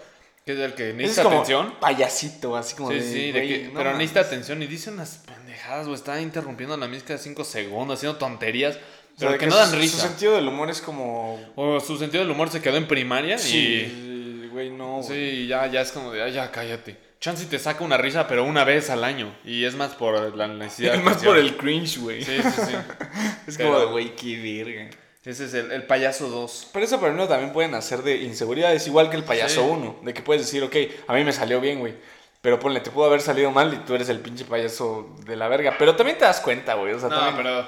que 0.45 0.53
es 0.53 0.59
el 0.59 0.73
que 0.73 0.83
Ese 0.83 0.89
es 0.91 0.95
necesita 0.97 1.23
como 1.23 1.35
atención. 1.37 1.73
payasito, 1.79 2.55
así 2.55 2.75
como 2.75 2.89
Sí, 2.91 2.95
de, 2.97 3.01
sí, 3.03 3.31
de 3.31 3.47
que- 3.47 3.63
no 3.65 3.73
pero 3.73 3.85
mames. 3.91 3.97
necesita 3.99 4.19
atención 4.21 4.61
y 4.63 4.67
dice 4.67 4.89
unas 4.89 5.17
pendejadas, 5.27 5.87
o 5.87 5.93
está 5.93 6.19
interrumpiendo 6.21 6.75
la 6.77 6.87
de 6.87 7.17
5 7.17 7.43
segundos, 7.43 7.99
haciendo 7.99 8.17
tonterías, 8.17 8.75
O 8.75 9.19
sea, 9.19 9.27
pero 9.27 9.31
que, 9.33 9.37
que 9.39 9.47
no 9.47 9.55
dan 9.57 9.67
su- 9.69 9.75
Su 9.75 9.81
risa. 9.81 10.07
sentido 10.07 10.35
del 10.35 10.47
humor 10.47 10.69
es 10.69 10.81
como... 10.81 11.39
O 11.55 11.79
su 11.79 11.97
sentido 11.97 12.23
del 12.23 12.31
humor 12.31 12.49
se 12.49 12.61
quedó 12.61 12.77
en 12.77 12.87
primaria 12.87 13.35
y... 13.35 13.39
Sí, 13.39 14.49
güey, 14.51 14.69
no, 14.71 15.01
Sí, 15.03 15.09
güey. 15.09 15.47
ya, 15.47 15.67
ya 15.67 15.81
es 15.81 15.91
como 15.91 16.11
de, 16.11 16.23
"Ay, 16.23 16.33
ya 16.33 16.51
cállate. 16.51 16.97
Chance 17.19 17.45
te 17.45 17.59
saca 17.59 17.83
una 17.83 17.97
risa, 17.97 18.27
pero 18.27 18.43
una 18.43 18.63
vez 18.63 18.89
al 18.89 19.03
año. 19.03 19.31
Y 19.45 19.63
es 19.65 19.75
más 19.75 19.91
por 19.93 20.35
la 20.35 20.47
necesidad. 20.47 20.95
Es 20.95 21.03
más 21.03 21.17
por 21.23 21.37
el 21.37 21.55
cringe, 21.55 21.99
güey. 21.99 22.23
Sí, 22.23 22.35
sí, 22.41 22.49
sí. 22.65 22.73
Es 23.47 23.57
Pero- 23.57 23.69
como 23.69 23.79
de, 23.81 23.85
güey, 23.85 24.15
qué 24.15 24.63
verga. 24.65 24.89
Ese 25.23 25.45
es 25.45 25.53
el, 25.53 25.71
el 25.71 25.83
payaso 25.85 26.29
2. 26.29 26.69
Pero 26.73 26.85
eso, 26.85 26.95
ejemplo, 26.95 27.27
también 27.27 27.53
pueden 27.53 27.75
hacer 27.75 28.01
de 28.01 28.17
inseguridades, 28.17 28.87
igual 28.87 29.09
que 29.09 29.17
el 29.17 29.23
payaso 29.23 29.61
Sí. 29.61 29.67
1. 29.69 29.99
De 30.01 30.13
que 30.13 30.21
puedes 30.23 30.41
decir, 30.43 30.63
ok, 30.63 30.75
a 31.07 31.13
mí 31.13 31.23
me 31.23 31.31
salió 31.31 31.61
bien, 31.61 31.79
güey. 31.79 31.93
Pero 32.41 32.57
ponle, 32.59 32.79
te 32.79 32.89
pudo 32.89 33.05
haber 33.05 33.21
salido 33.21 33.51
mal 33.51 33.71
y 33.71 33.77
tú 33.85 33.93
eres 33.93 34.09
el 34.09 34.19
pinche 34.19 34.45
payaso 34.45 35.13
de 35.25 35.35
la 35.35 35.47
verga. 35.47 35.75
Pero 35.77 35.95
también 35.95 36.17
te 36.17 36.25
das 36.25 36.39
cuenta, 36.41 36.73
güey. 36.73 36.93
O 36.93 36.99
sea, 36.99 37.09
No, 37.09 37.15
también... 37.19 37.35
pero. 37.37 37.67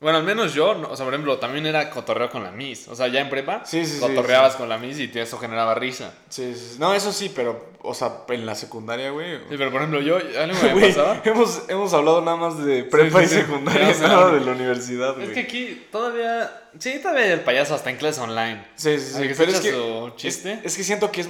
Bueno, 0.00 0.18
al 0.18 0.24
menos 0.24 0.54
yo, 0.54 0.76
no, 0.76 0.90
o 0.90 0.96
sea, 0.96 1.04
por 1.04 1.12
ejemplo, 1.12 1.38
también 1.38 1.66
era 1.66 1.90
cotorreo 1.90 2.30
con 2.30 2.44
la 2.44 2.52
Miss. 2.52 2.86
O 2.86 2.94
sea, 2.94 3.08
ya 3.08 3.20
en 3.20 3.28
prepa, 3.28 3.62
Sí, 3.64 3.84
sí, 3.84 3.94
sí, 3.94 4.00
cotorreabas 4.00 4.54
con 4.54 4.68
la 4.68 4.78
Miss 4.78 4.96
y 5.00 5.10
eso 5.18 5.38
generaba 5.38 5.74
risa. 5.74 6.14
Sí, 6.28 6.54
sí, 6.54 6.68
sí. 6.74 6.76
No, 6.78 6.94
eso 6.94 7.12
sí, 7.12 7.32
pero, 7.34 7.66
o 7.82 7.94
sea, 7.94 8.18
en 8.28 8.46
la 8.46 8.54
secundaria, 8.54 9.10
güey. 9.10 9.38
Sí, 9.38 9.56
pero 9.58 9.72
por 9.72 9.80
ejemplo, 9.80 10.00
yo, 10.00 10.16
algo 10.18 10.56
me 10.62 10.72
Güey, 10.74 10.88
pasaba. 10.94 11.20
hemos, 11.24 11.62
hemos 11.68 11.92
hablado 11.94 12.20
nada 12.20 12.36
más 12.36 12.64
de 12.64 12.84
prepa 12.84 13.24
y 13.24 13.26
secundaria, 13.26 13.88
Ya 13.88 13.94
sé. 13.94 14.02
nada 14.04 14.30
de 14.32 14.40
la 14.40 14.52
universidad, 14.52 15.14
güey. 15.16 15.26
Es 15.26 15.32
que 15.34 15.40
aquí 15.40 15.86
todavía. 15.90 16.48
Sí, 16.78 17.00
todavía 17.02 17.24
hay 17.24 17.30
el 17.32 17.40
payaso 17.40 17.74
hasta 17.74 17.90
en 17.90 17.96
clases 17.96 18.22
online. 18.22 18.64
Sí, 18.76 19.00
sí, 19.00 19.14
sí. 19.14 19.34
Pero 19.36 19.50
es 19.50 19.60
que, 19.60 19.72
su 19.72 20.12
chiste. 20.14 20.52
es, 20.52 20.66
es 20.66 20.76
que 20.76 20.84
siento 20.84 21.10
que 21.10 21.22
es. 21.22 21.28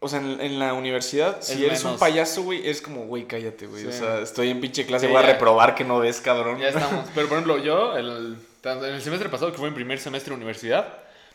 O 0.00 0.08
sea, 0.08 0.20
en, 0.20 0.40
en 0.40 0.58
la 0.60 0.74
universidad, 0.74 1.38
si 1.40 1.54
Es 1.54 1.60
eres 1.60 1.84
un 1.84 1.98
payaso, 1.98 2.42
güey, 2.44 2.68
es 2.68 2.80
como, 2.80 3.06
güey, 3.06 3.24
cállate, 3.24 3.66
güey. 3.66 3.84
O 3.86 3.92
sea, 3.92 4.20
estoy 4.20 4.50
en 4.50 4.60
pinche 4.60 4.86
clase, 4.86 5.06
Sí, 5.06 5.12
voy 5.12 5.22
a 5.22 5.26
reprobar 5.26 5.74
que 5.74 5.84
no 5.84 5.98
ves, 5.98 6.20
cabrón. 6.20 6.58
Ya 6.60 6.68
estamos. 6.68 7.04
Pero 7.14 7.26
por 7.28 7.38
ejemplo, 7.38 7.58
yo, 7.58 7.96
el, 7.96 8.36
en 8.62 8.84
el 8.84 9.02
semestre 9.02 9.28
pasado, 9.28 9.50
que 9.50 9.58
fue 9.58 9.68
en 9.68 9.74
primer 9.74 9.98
semestre 9.98 10.30
de 10.30 10.36
universidad, 10.36 10.86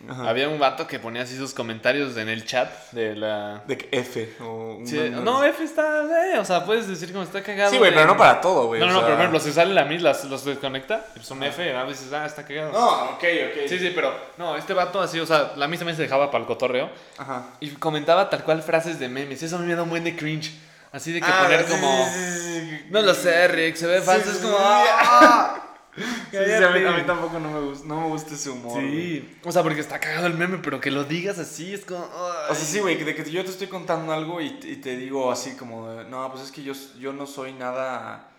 Ajá. 0.10 0.30
había 0.30 0.50
un 0.50 0.60
vato 0.60 0.86
que 0.86 1.00
ponía 1.00 1.22
así 1.22 1.38
sus 1.38 1.54
comentarios 1.54 2.18
en 2.18 2.28
el 2.30 2.46
chat 2.46 2.70
de 2.92 3.16
la. 3.16 3.63
De 3.68 3.78
que 3.78 3.88
F. 4.00 4.36
O 4.42 4.80
Sí, 4.86 5.00
no, 5.12 5.44
F 5.44 5.63
está. 5.63 6.02
eh, 6.34 6.39
o 6.39 6.46
sea, 6.46 6.66
puedes 6.66 6.88
decir 6.88 7.12
como 7.12 7.24
está 7.24 7.42
cagado. 7.42 7.72
Sí, 7.72 7.78
güey, 7.78 7.92
de- 7.92 7.96
pero 7.96 8.08
no 8.08 8.18
para 8.18 8.42
todo, 8.42 8.68
güey. 8.68 8.80
No, 8.82 8.88
no, 8.88 8.96
pero 9.02 9.12
por 9.12 9.20
ejemplo, 9.20 9.39
si 9.39 9.52
sale 9.54 9.74
la 9.74 9.84
las, 9.86 10.26
los 10.26 10.44
desconecta, 10.46 11.06
y 11.16 11.20
pues 11.20 11.32
un 11.32 11.42
F, 11.44 11.76
a 11.76 11.84
veces, 11.84 12.12
ah, 12.13 12.26
está 12.26 12.44
cagado. 12.46 12.72
No, 12.74 12.89
ok, 13.12 13.24
ok. 13.24 13.68
Sí, 13.70 13.80
sí, 13.80 13.92
pero 13.96 14.13
no, 14.38 14.56
este 14.58 14.74
vato 14.74 15.00
así, 15.02 15.20
o 15.20 15.26
sea, 15.26 15.54
la 15.56 15.68
Miss 15.68 15.80
también 15.80 15.96
se 15.96 16.02
dejaba 16.04 16.30
para 16.32 16.42
el 16.42 16.48
cotorreo 16.48 16.89
Ajá. 17.18 17.44
y 17.60 17.70
comentaba 17.72 18.30
tal 18.30 18.44
cual 18.44 18.62
frases 18.63 19.00
de 19.00 19.08
memes. 19.10 19.42
Eso 19.44 19.56
a 19.56 19.60
mí 19.60 19.68
me 19.68 19.76
da 19.76 19.84
un 19.84 19.89
buen 19.89 20.04
de 20.04 20.16
cringe. 20.16 20.52
Así 20.92 21.12
de 21.12 21.22
que 21.22 21.28
Ah, 21.28 21.42
poner 21.44 21.66
sí, 21.66 21.72
como. 21.72 22.06
sí. 22.13 22.86
No 22.89 23.02
lo 23.02 23.13
sé, 23.16 23.48
Rick, 23.48 23.76
se 23.78 23.88
ve 23.88 24.02
falso. 24.02 24.30
es 24.30 24.38
como. 24.38 24.58
¡ah! 24.60 25.72
Sí, 25.95 26.01
sí, 26.32 26.38
a, 26.38 26.41
mí, 26.41 26.47
Cállate. 26.58 26.88
a 26.88 26.91
mí 26.97 27.03
tampoco 27.06 27.39
no 27.39 27.51
me, 27.51 27.60
gusta, 27.60 27.88
no 27.88 28.01
me 28.01 28.08
gusta 28.08 28.34
ese 28.34 28.49
humor. 28.49 28.82
Sí, 28.82 29.38
o 29.43 29.51
sea, 29.51 29.62
porque 29.62 29.79
está 29.79 29.99
cagado 29.99 30.25
el 30.25 30.34
meme, 30.34 30.58
pero 30.58 30.79
que 30.79 30.89
lo 30.89 31.03
digas 31.03 31.38
así 31.38 31.73
es 31.73 31.86
como. 31.86 32.03
O 32.03 32.56
sea, 32.56 32.65
sí, 32.65 32.79
güey, 32.79 33.01
de 33.03 33.13
que 33.13 33.29
yo 33.29 33.43
te 33.43 33.51
estoy 33.51 33.67
contando 33.67 34.12
algo 34.12 34.41
y, 34.41 34.60
y 34.63 34.77
te 34.77 34.97
digo 34.97 35.32
así 35.32 35.56
como, 35.56 35.89
de, 35.89 36.06
no, 36.06 36.32
pues 36.32 36.45
es 36.45 36.51
que 36.51 36.63
yo, 36.63 36.73
yo 36.99 37.13
no 37.13 37.27
soy 37.27 37.53
nada, 37.53 38.32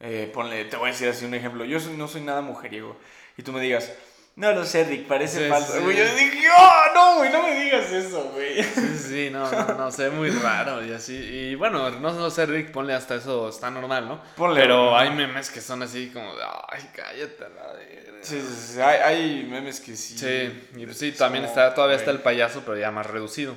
eh, 0.00 0.30
ponle, 0.32 0.64
te 0.64 0.76
voy 0.76 0.88
a 0.88 0.92
decir 0.92 1.08
así 1.08 1.24
un 1.26 1.34
ejemplo, 1.34 1.64
yo 1.64 1.78
no 1.96 2.08
soy 2.08 2.22
nada 2.22 2.40
mujeriego. 2.40 2.96
Y 3.36 3.42
tú 3.42 3.52
me 3.52 3.60
digas, 3.60 3.92
no 4.36 4.52
lo 4.52 4.64
sé, 4.64 4.84
Rick, 4.84 5.06
parece 5.06 5.44
Sí, 5.44 5.48
falso. 5.48 5.72
sí. 5.74 5.78
Güey, 5.80 5.96
yo 5.96 6.04
dije, 6.14 6.46
oh, 6.58 6.82
no, 6.94 7.16
güey, 7.18 7.30
no 7.32 7.42
me 7.42 7.54
digas 7.64 7.90
eso, 7.92 8.30
güey. 8.34 8.62
Sí, 8.64 8.98
sí, 8.98 9.28
no, 9.30 9.50
no, 9.50 9.74
no, 9.74 9.90
se 9.92 10.08
ve 10.08 10.10
muy 10.10 10.30
raro 10.30 10.84
y 10.84 10.92
así. 10.92 11.14
Y 11.14 11.54
bueno, 11.54 11.88
no, 11.90 12.12
no 12.12 12.30
sé, 12.30 12.44
Rick, 12.46 12.72
ponle 12.72 12.94
hasta 12.94 13.14
eso, 13.14 13.48
está 13.48 13.70
normal, 13.70 14.08
¿no? 14.08 14.20
Ponle, 14.36 14.60
Pero 14.60 14.96
hay 14.96 15.10
memes 15.10 15.50
que 15.50 15.60
son 15.60 15.82
así 15.82 16.10
como 16.12 16.34
de, 16.34 16.42
ay, 16.68 16.90
cállate 16.94 17.44
la 17.54 17.72
verga". 17.74 18.18
Sí, 18.22 18.40
sí, 18.40 18.72
sí, 18.74 18.80
hay, 18.80 19.00
hay 19.00 19.44
memes 19.48 19.80
que 19.80 19.94
sí. 19.96 20.18
Sí, 20.18 20.68
y 20.80 20.84
pues 20.86 20.98
sí, 20.98 21.12
también 21.12 21.44
está, 21.44 21.72
todavía 21.74 21.96
está 21.96 22.10
el 22.10 22.20
payaso, 22.20 22.62
pero 22.64 22.76
ya 22.78 22.90
más 22.90 23.06
reducido. 23.06 23.56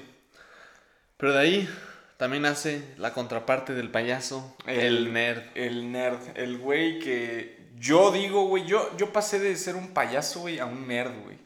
Pero 1.18 1.34
de 1.34 1.40
ahí 1.40 1.70
también 2.18 2.46
hace 2.46 2.84
la 2.98 3.14
contraparte 3.14 3.74
del 3.74 3.90
payaso, 3.90 4.56
el, 4.68 4.80
El- 5.08 5.14
nerd. 5.14 5.42
El 5.56 5.92
nerd, 5.92 6.20
el 6.36 6.58
güey 6.58 7.00
que 7.00 7.57
yo 7.80 8.12
digo, 8.12 8.46
güey, 8.48 8.66
yo, 8.66 8.96
yo 8.98 9.12
pasé 9.14 9.40
de 9.40 9.56
ser 9.56 9.76
un 9.76 9.90
payaso, 9.94 10.42
güey, 10.42 10.60
a 10.60 10.66
un 10.66 10.88
nerd, 10.88 11.12
güey. 11.24 11.38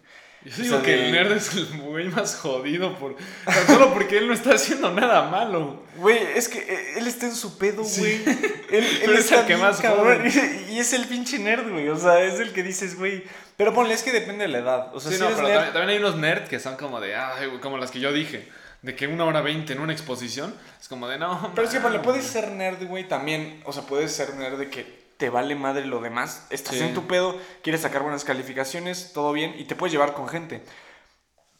Yo 0.44 0.52
O 0.54 0.62
digo 0.64 0.76
sea, 0.78 0.84
que 0.86 0.92
de- 0.96 1.06
el 1.06 1.12
nerd 1.12 1.32
es 1.34 1.54
el 1.54 1.68
güey 1.82 2.08
más 2.10 2.36
jodido 2.38 2.98
por 2.98 3.16
tan 3.46 3.68
solo 3.68 3.94
porque 3.94 4.18
él 4.18 4.28
no 4.28 4.34
está 4.34 4.56
haciendo 4.56 4.92
nada 4.92 5.30
malo. 5.30 5.84
Güey, 5.98 6.18
es 6.36 6.50
que 6.50 6.58
eh, 6.58 6.94
él 6.98 7.06
está 7.06 7.28
en 7.28 7.36
su 7.36 7.60
pedo, 7.60 7.84
Sí. 7.84 8.02
güey. 8.02 8.24
Él, 8.72 8.88
Pero 9.02 9.12
él 9.12 9.20
es 9.20 9.30
el 9.34 9.46
que 9.46 9.58
más 9.58 9.80
cabrón. 9.82 10.24
Y, 10.72 10.80
es 10.80 10.94
el 10.94 11.06
pinche 11.06 11.38
nerd, 11.38 11.70
güey. 11.70 11.90
O 11.90 11.98
sea, 11.98 12.22
es 12.24 12.40
el 12.40 12.54
que 12.54 12.64
dices, 12.64 12.98
güey. 12.98 13.24
Pero 13.58 13.74
ponle, 13.74 13.94
es 13.94 14.02
que 14.02 14.12
depende 14.14 14.46
de 14.46 14.48
la 14.48 14.60
edad. 14.60 14.96
O 14.96 15.00
sea, 15.02 15.12
Sí, 15.12 15.18
si 15.18 15.24
no, 15.24 15.28
pero 15.36 15.42
nerd- 15.42 15.52
también, 15.54 15.74
también 15.74 15.90
hay 15.90 15.98
unos 15.98 16.16
nerds 16.16 16.50
que 16.50 16.60
son 16.60 16.76
como 16.78 17.00
de, 17.02 17.14
ay, 17.16 17.48
güey, 17.48 17.60
como 17.60 17.78
las 17.78 17.92
que 17.92 18.00
yo 18.00 18.12
dije, 18.14 18.48
de 18.82 18.96
que 18.96 19.08
una 19.08 19.26
hora 19.26 19.42
veinte 19.42 19.74
en 19.74 19.82
una 19.82 19.92
exposición 19.92 20.56
es 20.80 20.88
como 20.88 21.08
de, 21.10 21.20
no. 21.20 21.52
Pero 21.54 21.68
es 21.68 21.74
que 21.74 21.82
ponle, 21.82 21.98
mames". 22.00 22.12
puedes 22.14 22.26
ser 22.26 22.50
nerd, 22.52 22.82
güey, 22.88 23.08
también. 23.08 23.62
O 23.66 23.74
sea, 23.74 23.84
puedes 23.84 24.12
ser 24.14 24.34
nerd 24.36 24.58
de 24.58 24.70
que 24.70 25.01
te 25.22 25.30
vale 25.30 25.54
madre 25.54 25.86
lo 25.86 26.02
demás. 26.02 26.48
Estás 26.50 26.76
Sí. 26.76 26.82
en 26.84 26.96
tu 26.96 27.06
pedo, 27.06 27.40
quieres 27.62 27.82
sacar 27.84 28.02
buenas 28.02 28.24
calificaciones, 28.26 29.14
todo 29.14 29.32
bien, 29.34 29.54
y 29.56 29.66
te 29.66 29.76
puedes 29.76 29.94
llevar 29.94 30.16
con 30.16 30.28
gente. 30.28 30.64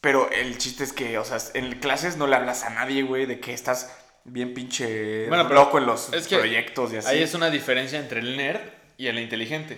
Pero 0.02 0.32
el 0.32 0.58
chiste 0.58 0.84
es 0.84 0.94
que, 0.94 1.20
o 1.20 1.24
sea, 1.24 1.38
en 1.54 1.80
clases 1.80 2.18
no 2.18 2.26
le 2.26 2.36
hablas 2.36 2.64
a 2.64 2.72
nadie, 2.72 3.04
güey, 3.04 3.28
de 3.28 3.40
que 3.40 3.54
estás 3.54 3.96
bien 4.24 4.56
pinche 4.56 5.28
Bueno, 5.28 5.44
pero 5.48 5.60
loco 5.62 5.78
en 5.78 5.86
los 5.86 6.12
es 6.12 6.28
que 6.28 6.38
proyectos 6.38 6.92
y 6.92 6.98
así. 6.98 7.08
Ahí 7.10 7.22
es 7.22 7.36
una 7.36 7.52
diferencia 7.52 8.00
entre 8.00 8.20
el 8.22 8.36
nerd 8.36 8.62
y 8.98 9.06
el 9.08 9.20
inteligente. 9.20 9.78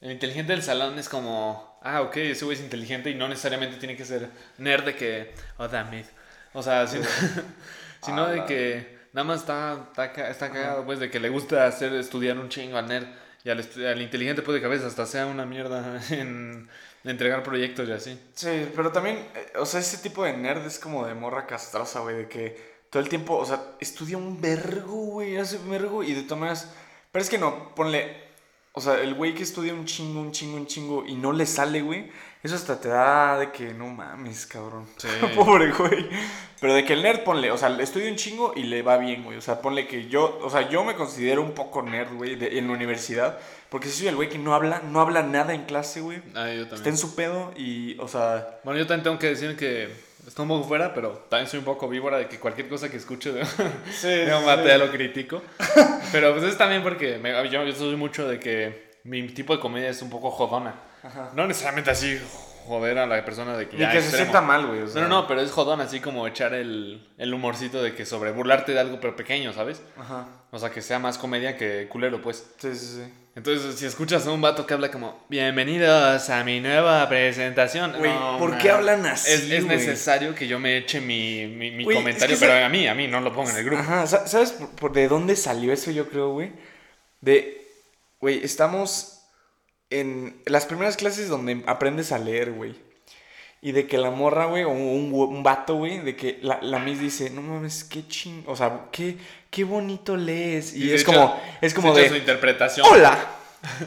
El 0.00 0.12
inteligente 0.12 0.52
del 0.52 0.62
salón 0.62 0.96
es 0.98 1.08
como, 1.08 1.78
ah, 1.82 2.02
ok, 2.02 2.16
ese 2.18 2.44
güey 2.44 2.56
es 2.56 2.62
inteligente 2.62 3.10
y 3.10 3.14
no 3.16 3.28
necesariamente 3.28 3.78
tiene 3.78 3.96
que 3.96 4.04
ser 4.04 4.30
nerd 4.58 4.84
de 4.84 4.94
que, 4.94 5.34
oh, 5.58 5.66
damn 5.66 5.92
it. 5.94 6.06
O 6.52 6.62
sea, 6.62 6.86
sino, 6.86 7.04
sino 8.04 8.24
Ah, 8.26 8.30
de 8.30 8.36
la- 8.38 8.46
que 8.46 9.01
nada 9.12 9.24
más 9.24 9.40
está, 9.40 9.88
está, 9.90 10.30
está 10.30 10.50
cagado, 10.50 10.84
pues, 10.84 11.00
de 11.00 11.10
que 11.10 11.20
le 11.20 11.28
gusta 11.28 11.66
hacer, 11.66 11.92
estudiar 11.94 12.38
un 12.38 12.48
chingo 12.48 12.76
al 12.76 12.88
nerd. 12.88 13.06
Y 13.44 13.50
al, 13.50 13.58
al 13.58 14.00
inteligente 14.00 14.42
puede 14.42 14.60
que 14.60 14.66
a 14.66 14.68
veces 14.68 14.86
hasta 14.86 15.04
sea 15.04 15.26
una 15.26 15.44
mierda 15.44 16.00
en 16.10 16.68
entregar 17.04 17.42
proyectos 17.42 17.88
y 17.88 17.92
así. 17.92 18.20
Sí, 18.34 18.70
pero 18.74 18.92
también, 18.92 19.16
eh, 19.34 19.52
o 19.58 19.66
sea, 19.66 19.80
ese 19.80 19.98
tipo 19.98 20.24
de 20.24 20.36
nerd 20.36 20.64
es 20.64 20.78
como 20.78 21.06
de 21.06 21.14
morra 21.14 21.46
castrosa, 21.46 22.00
güey, 22.00 22.16
de 22.16 22.28
que 22.28 22.72
todo 22.90 23.02
el 23.02 23.08
tiempo, 23.08 23.36
o 23.36 23.44
sea, 23.44 23.74
estudia 23.80 24.16
un 24.16 24.40
vergo, 24.40 24.92
güey, 24.92 25.36
hace 25.36 25.56
un 25.56 25.70
vergo 25.70 26.02
y 26.02 26.12
de 26.12 26.22
todas 26.22 26.38
maneras, 26.38 26.74
pero 27.10 27.22
es 27.22 27.30
que 27.30 27.38
no, 27.38 27.74
ponle, 27.74 28.16
o 28.72 28.80
sea, 28.80 29.00
el 29.00 29.14
güey 29.14 29.34
que 29.34 29.42
estudia 29.42 29.74
un 29.74 29.86
chingo, 29.86 30.20
un 30.20 30.32
chingo, 30.32 30.56
un 30.56 30.66
chingo 30.66 31.04
y 31.06 31.14
no 31.14 31.32
le 31.32 31.46
sale, 31.46 31.82
güey, 31.82 32.10
eso 32.42 32.54
hasta 32.56 32.80
te 32.80 32.88
da 32.88 33.38
de 33.38 33.52
que 33.52 33.72
no 33.74 33.86
mames, 33.88 34.46
cabrón. 34.46 34.86
Sí. 34.96 35.08
Pobre 35.36 35.70
güey. 35.72 36.08
Pero 36.60 36.74
de 36.74 36.84
que 36.84 36.92
el 36.92 37.02
nerd, 37.02 37.20
ponle, 37.24 37.50
o 37.50 37.56
sea, 37.58 37.68
estudia 37.80 38.08
un 38.10 38.16
chingo 38.16 38.52
y 38.56 38.64
le 38.64 38.82
va 38.82 38.96
bien, 38.96 39.24
güey. 39.24 39.36
O 39.36 39.40
sea, 39.40 39.60
ponle 39.60 39.86
que 39.88 40.08
yo, 40.08 40.38
o 40.42 40.50
sea, 40.50 40.68
yo 40.68 40.84
me 40.84 40.94
considero 40.94 41.42
un 41.42 41.52
poco 41.52 41.82
nerd, 41.82 42.12
güey, 42.14 42.36
de- 42.36 42.58
en 42.58 42.66
la 42.68 42.72
universidad. 42.74 43.38
Porque 43.68 43.88
si 43.88 43.98
soy 44.00 44.08
el 44.08 44.16
güey 44.16 44.28
que 44.28 44.38
no 44.38 44.54
habla, 44.54 44.80
no 44.84 45.00
habla 45.00 45.22
nada 45.22 45.54
en 45.54 45.64
clase, 45.64 46.00
güey. 46.00 46.18
Ah, 46.34 46.46
yo 46.48 46.62
Está 46.62 46.76
también. 46.76 46.94
en 46.94 46.98
su 46.98 47.14
pedo 47.16 47.52
y, 47.56 47.98
o 47.98 48.06
sea, 48.08 48.58
Bueno, 48.64 48.78
yo 48.78 48.86
también 48.86 49.02
tengo 49.04 49.18
que 49.18 49.28
decir 49.28 49.56
que 49.56 49.88
estoy 50.26 50.42
un 50.44 50.48
poco 50.50 50.68
fuera, 50.68 50.94
pero 50.94 51.10
también 51.30 51.48
soy 51.48 51.58
un 51.60 51.64
poco 51.64 51.88
víbora 51.88 52.18
de 52.18 52.28
que 52.28 52.38
cualquier 52.38 52.68
cosa 52.68 52.88
que 52.90 52.96
escuche 52.98 53.32
de, 53.32 53.40
de 54.02 54.34
un 54.36 54.44
mate 54.44 54.68
ya 54.68 54.78
lo 54.78 54.90
critico. 54.90 55.42
Pero 56.12 56.32
pues 56.32 56.44
es 56.44 56.58
también 56.58 56.82
porque 56.82 57.18
me- 57.18 57.32
yo, 57.50 57.64
yo 57.64 57.72
soy 57.74 57.96
mucho 57.96 58.28
de 58.28 58.38
que 58.38 58.92
mi 59.04 59.26
tipo 59.28 59.54
de 59.56 59.60
comedia 59.60 59.88
es 59.90 60.00
un 60.02 60.10
poco 60.10 60.30
jodona. 60.30 60.74
Ajá. 61.02 61.30
No 61.34 61.46
necesariamente 61.46 61.90
así 61.90 62.20
joder 62.66 62.98
a 62.98 63.06
la 63.06 63.24
persona 63.24 63.56
de 63.56 63.68
que 63.68 63.76
Ni 63.76 63.82
ya 63.82 63.90
que 63.90 64.00
se 64.00 64.16
sienta 64.16 64.40
mal, 64.40 64.66
güey. 64.68 64.82
o 64.82 64.88
sea. 64.88 65.02
No, 65.02 65.08
no, 65.08 65.22
no, 65.22 65.26
pero 65.26 65.40
es 65.40 65.50
jodón 65.50 65.80
así 65.80 65.98
como 66.00 66.26
echar 66.28 66.54
el, 66.54 67.08
el 67.18 67.34
humorcito 67.34 67.82
de 67.82 67.94
que 67.94 68.06
sobre 68.06 68.30
burlarte 68.30 68.72
de 68.72 68.78
algo 68.80 69.00
pero 69.00 69.16
pequeño, 69.16 69.52
¿sabes? 69.52 69.82
Ajá. 69.98 70.28
O 70.52 70.58
sea, 70.58 70.70
que 70.70 70.80
sea 70.80 70.98
más 71.00 71.18
comedia 71.18 71.56
que 71.56 71.88
culero, 71.88 72.22
pues. 72.22 72.46
Sí, 72.58 72.74
sí, 72.74 72.86
sí. 72.86 73.12
Entonces, 73.34 73.76
si 73.76 73.86
escuchas 73.86 74.26
a 74.26 74.30
un 74.30 74.42
vato 74.42 74.66
que 74.66 74.74
habla 74.74 74.90
como, 74.90 75.24
bienvenidos 75.30 76.28
a 76.28 76.44
mi 76.44 76.60
nueva 76.60 77.08
presentación. 77.08 77.94
Güey, 77.98 78.12
No, 78.12 78.36
¿por 78.38 78.50
man. 78.50 78.58
qué 78.60 78.70
hablan 78.70 79.06
así, 79.06 79.54
Es, 79.54 79.64
necesario 79.64 80.34
que 80.34 80.46
yo 80.46 80.60
me 80.60 80.76
eche 80.76 81.00
mi, 81.00 81.46
mi, 81.46 81.82
comentario, 81.84 82.34
es 82.34 82.40
que 82.40 82.46
pero 82.46 82.64
a 82.64 82.68
mí, 82.68 82.86
a 82.86 82.94
mí, 82.94 83.08
no 83.08 83.20
lo 83.22 83.32
pongo 83.32 83.48
en 83.50 83.56
el 83.56 83.64
grupo. 83.64 83.80
Ajá, 83.82 84.06
sa- 84.06 84.26
¿sabes 84.26 84.52
por, 84.52 84.68
por 84.70 84.92
de 84.92 85.08
dónde 85.08 85.34
salió 85.34 85.72
eso, 85.72 85.90
yo 85.90 86.08
creo, 86.10 86.32
güey? 86.32 86.52
De, 87.22 87.66
güey, 88.20 88.44
estamos 88.44 89.21
en 90.00 90.36
las 90.46 90.66
primeras 90.66 90.96
clases 90.96 91.28
donde 91.28 91.62
aprendes 91.66 92.12
a 92.12 92.18
leer, 92.18 92.52
güey. 92.52 92.74
Y 93.64 93.70
de 93.70 93.86
que 93.86 93.96
la 93.96 94.10
morra, 94.10 94.46
güey, 94.46 94.64
o 94.64 94.70
un, 94.70 95.12
un 95.14 95.42
vato, 95.44 95.76
güey, 95.76 96.00
de 96.00 96.16
que 96.16 96.40
la, 96.42 96.58
la 96.62 96.80
Miss 96.80 96.98
dice, 96.98 97.30
no 97.30 97.42
mames, 97.42 97.84
qué 97.84 98.06
ching, 98.08 98.42
o 98.46 98.56
sea, 98.56 98.86
qué, 98.90 99.16
qué 99.50 99.62
bonito 99.62 100.16
lees. 100.16 100.74
Y, 100.74 100.92
es 100.92 101.02
echa- 101.02 101.12
como, 101.14 101.40
es 101.60 101.72
como 101.72 101.94
de, 101.94 102.08
su 102.08 102.16
interpretación. 102.16 102.84
hola, 102.90 103.16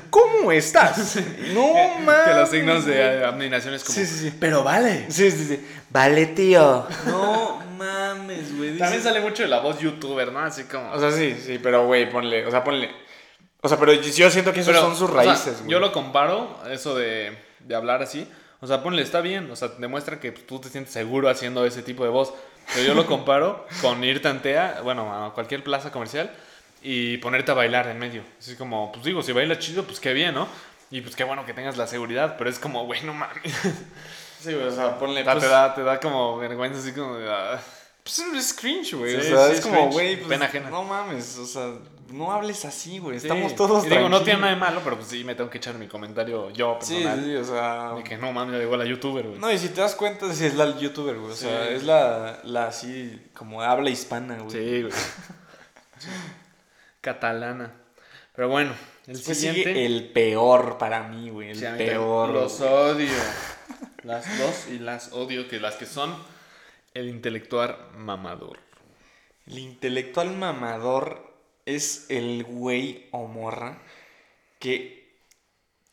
¿cómo 0.10 0.52
estás? 0.54 1.18
No 1.54 1.74
mames. 2.00 2.24
Que 2.26 2.34
los 2.36 2.50
signos 2.50 2.86
de 2.86 3.02
eh, 3.02 3.26
admiración 3.26 3.74
es 3.74 3.84
como. 3.84 3.96
Sí, 3.98 4.06
sí, 4.06 4.30
sí. 4.30 4.38
Pero 4.40 4.64
vale. 4.64 5.08
Sí, 5.12 5.30
sí, 5.30 5.46
sí. 5.46 5.68
Vale, 5.90 6.28
tío. 6.28 6.88
No 7.06 7.62
mames, 7.78 8.58
güey. 8.58 8.78
También 8.78 9.04
sale 9.04 9.20
mucho 9.20 9.44
de 9.44 9.50
la 9.50 9.60
voz 9.60 9.80
youtuber, 9.82 10.32
¿no? 10.32 10.40
Así 10.40 10.64
como. 10.64 10.90
O 10.92 11.00
sea, 11.02 11.12
sí, 11.12 11.36
sí, 11.46 11.60
pero 11.62 11.86
güey, 11.86 12.10
ponle, 12.10 12.46
o 12.46 12.52
sea, 12.52 12.64
ponle. 12.64 12.90
O 13.66 13.68
sea, 13.68 13.80
pero 13.80 13.94
yo 13.94 14.30
siento 14.30 14.54
que 14.54 14.60
esas 14.60 14.76
Pero, 14.76 14.82
son 14.86 14.96
sus 14.96 15.10
o 15.10 15.14
raíces, 15.14 15.58
güey. 15.60 15.72
yo 15.72 15.80
lo 15.80 15.92
comparo, 15.92 16.56
eso 16.70 16.94
de, 16.94 17.36
de 17.60 17.76
hablar 17.76 18.04
así. 18.04 18.28
O 18.62 18.68
sea, 18.68 18.84
ponle, 18.84 19.02
está 19.02 19.22
bien. 19.22 19.50
O 19.50 19.56
sea, 19.56 19.70
demuestra 19.80 20.20
que 20.20 20.32
tú 20.32 20.60
te 20.60 20.70
sientes 20.70 20.94
seguro 20.94 21.30
haciendo 21.30 21.66
ese 21.66 21.82
tipo 21.82 22.04
de 22.04 22.12
voz. 22.12 22.32
Pero 22.74 22.86
yo 22.86 22.94
lo 22.94 23.06
comparo 23.08 23.66
con 23.82 24.04
irte 24.04 24.28
antea, 24.28 24.82
bueno, 24.84 25.26
a 25.26 25.34
cualquier 25.34 25.64
plaza 25.64 25.92
comercial 25.92 26.32
y 26.84 27.18
ponerte 27.18 27.52
a 27.52 27.56
bailar 27.56 27.88
en 27.88 27.98
medio. 27.98 28.22
Así 28.40 28.56
como, 28.56 28.92
pues 28.92 29.04
digo, 29.04 29.24
si 29.24 29.32
bailas 29.32 29.58
chido, 29.58 29.84
pues 29.84 30.00
qué 30.00 30.14
bien, 30.14 30.36
¿no? 30.36 30.48
Y 30.92 31.02
pues 31.02 31.16
qué 31.16 31.24
bueno 31.24 31.44
que 31.46 31.54
tengas 31.54 31.76
la 31.76 31.88
seguridad, 31.88 32.36
pero 32.38 32.50
es 32.50 32.60
como, 32.60 32.86
güey, 32.86 33.02
no 33.04 33.14
mames. 33.14 33.42
Sí, 34.40 34.54
güey, 34.54 34.68
o 34.68 34.72
sea, 34.72 35.00
ponle. 35.00 35.22
O 35.22 35.26
pues, 35.26 35.40
te, 35.40 35.48
da, 35.48 35.74
te 35.74 35.82
da 35.82 36.00
como 36.00 36.38
vergüenza, 36.38 36.80
así 36.80 36.92
como 36.92 37.16
de. 37.16 37.28
ah. 37.28 37.60
pues, 38.04 38.20
es 38.20 38.54
cringe, 38.54 38.94
güey. 38.94 39.16
o 39.16 39.22
Sí, 39.22 39.30
sea, 39.30 39.48
sí, 39.48 39.54
es 39.54 39.58
es 39.60 39.66
como, 39.66 39.90
güey, 39.90 40.18
pues, 40.18 40.28
Pena 40.28 40.46
ajena. 40.46 40.70
No 40.70 40.84
mames, 40.84 41.38
o 41.40 41.46
sea, 41.48 41.74
no 42.16 42.32
hables 42.32 42.66
así, 42.66 42.98
güey. 43.00 43.20
Sí. 43.20 43.28
Estamos 43.28 43.56
todos 43.56 43.86
Y 43.86 43.90
digo, 43.90 44.10
no 44.10 44.22
tiene 44.22 44.40
nada 44.42 44.54
de 44.54 44.60
malo, 44.60 44.82
pero 44.84 44.96
pues 44.96 45.08
sí 45.10 45.24
me 45.24 45.36
tengo 45.36 45.50
que 45.50 45.58
echar 45.60 45.76
mi 45.76 45.88
comentario 45.88 46.50
yo 46.52 46.78
personal. 46.80 47.24
sí, 47.24 47.36
o 47.36 47.44
sea. 47.44 47.94
De 47.96 48.04
que 48.04 48.18
no 48.18 48.32
mames, 48.32 48.60
llegó 48.60 48.78
la 48.78 48.86
youtuber, 48.86 49.28
güey. 49.28 49.40
No, 49.40 49.52
y 49.52 49.58
si 49.58 49.70
te 49.70 49.82
das 49.82 49.96
cuenta, 49.96 50.32
sí 50.34 50.46
es 50.46 50.56
la 50.56 50.78
youtuber, 50.78 51.18
güey. 51.18 51.32
O 51.32 51.36
sea, 51.36 51.68
Sí. 51.68 51.74
es 51.76 51.84
la, 51.84 52.40
la 52.44 52.68
así, 52.68 53.22
como 53.36 53.62
habla 53.62 53.90
hispana, 53.90 54.38
güey. 54.40 54.52
Sí, 54.52 54.82
güey. 54.84 54.94
Catalana. 57.02 57.72
Pero 58.36 58.50
bueno, 58.50 58.72
el 59.08 59.16
Después 59.16 59.38
siguiente. 59.40 59.74
sigue 59.74 59.86
el 59.86 60.12
peor 60.12 60.78
para 60.78 61.04
mí, 61.04 61.30
güey. 61.30 61.52
El 61.52 61.60
Sí, 61.60 61.66
peor. 61.78 62.30
Los 62.30 62.60
odio. 62.62 63.12
Las 64.04 64.38
dos 64.38 64.68
y 64.70 64.80
las 64.80 65.14
odio, 65.14 65.48
que 65.48 65.60
las 65.60 65.76
que 65.76 65.86
son 65.86 66.16
el 66.94 67.10
intelectual 67.10 67.78
mamador. 67.98 68.60
El 69.48 69.60
intelectual 69.60 70.32
mamador 70.36 71.25
es 71.66 72.06
el 72.10 72.44
güey 72.44 73.08
o 73.12 73.28
morra 73.28 73.82
que 74.60 75.06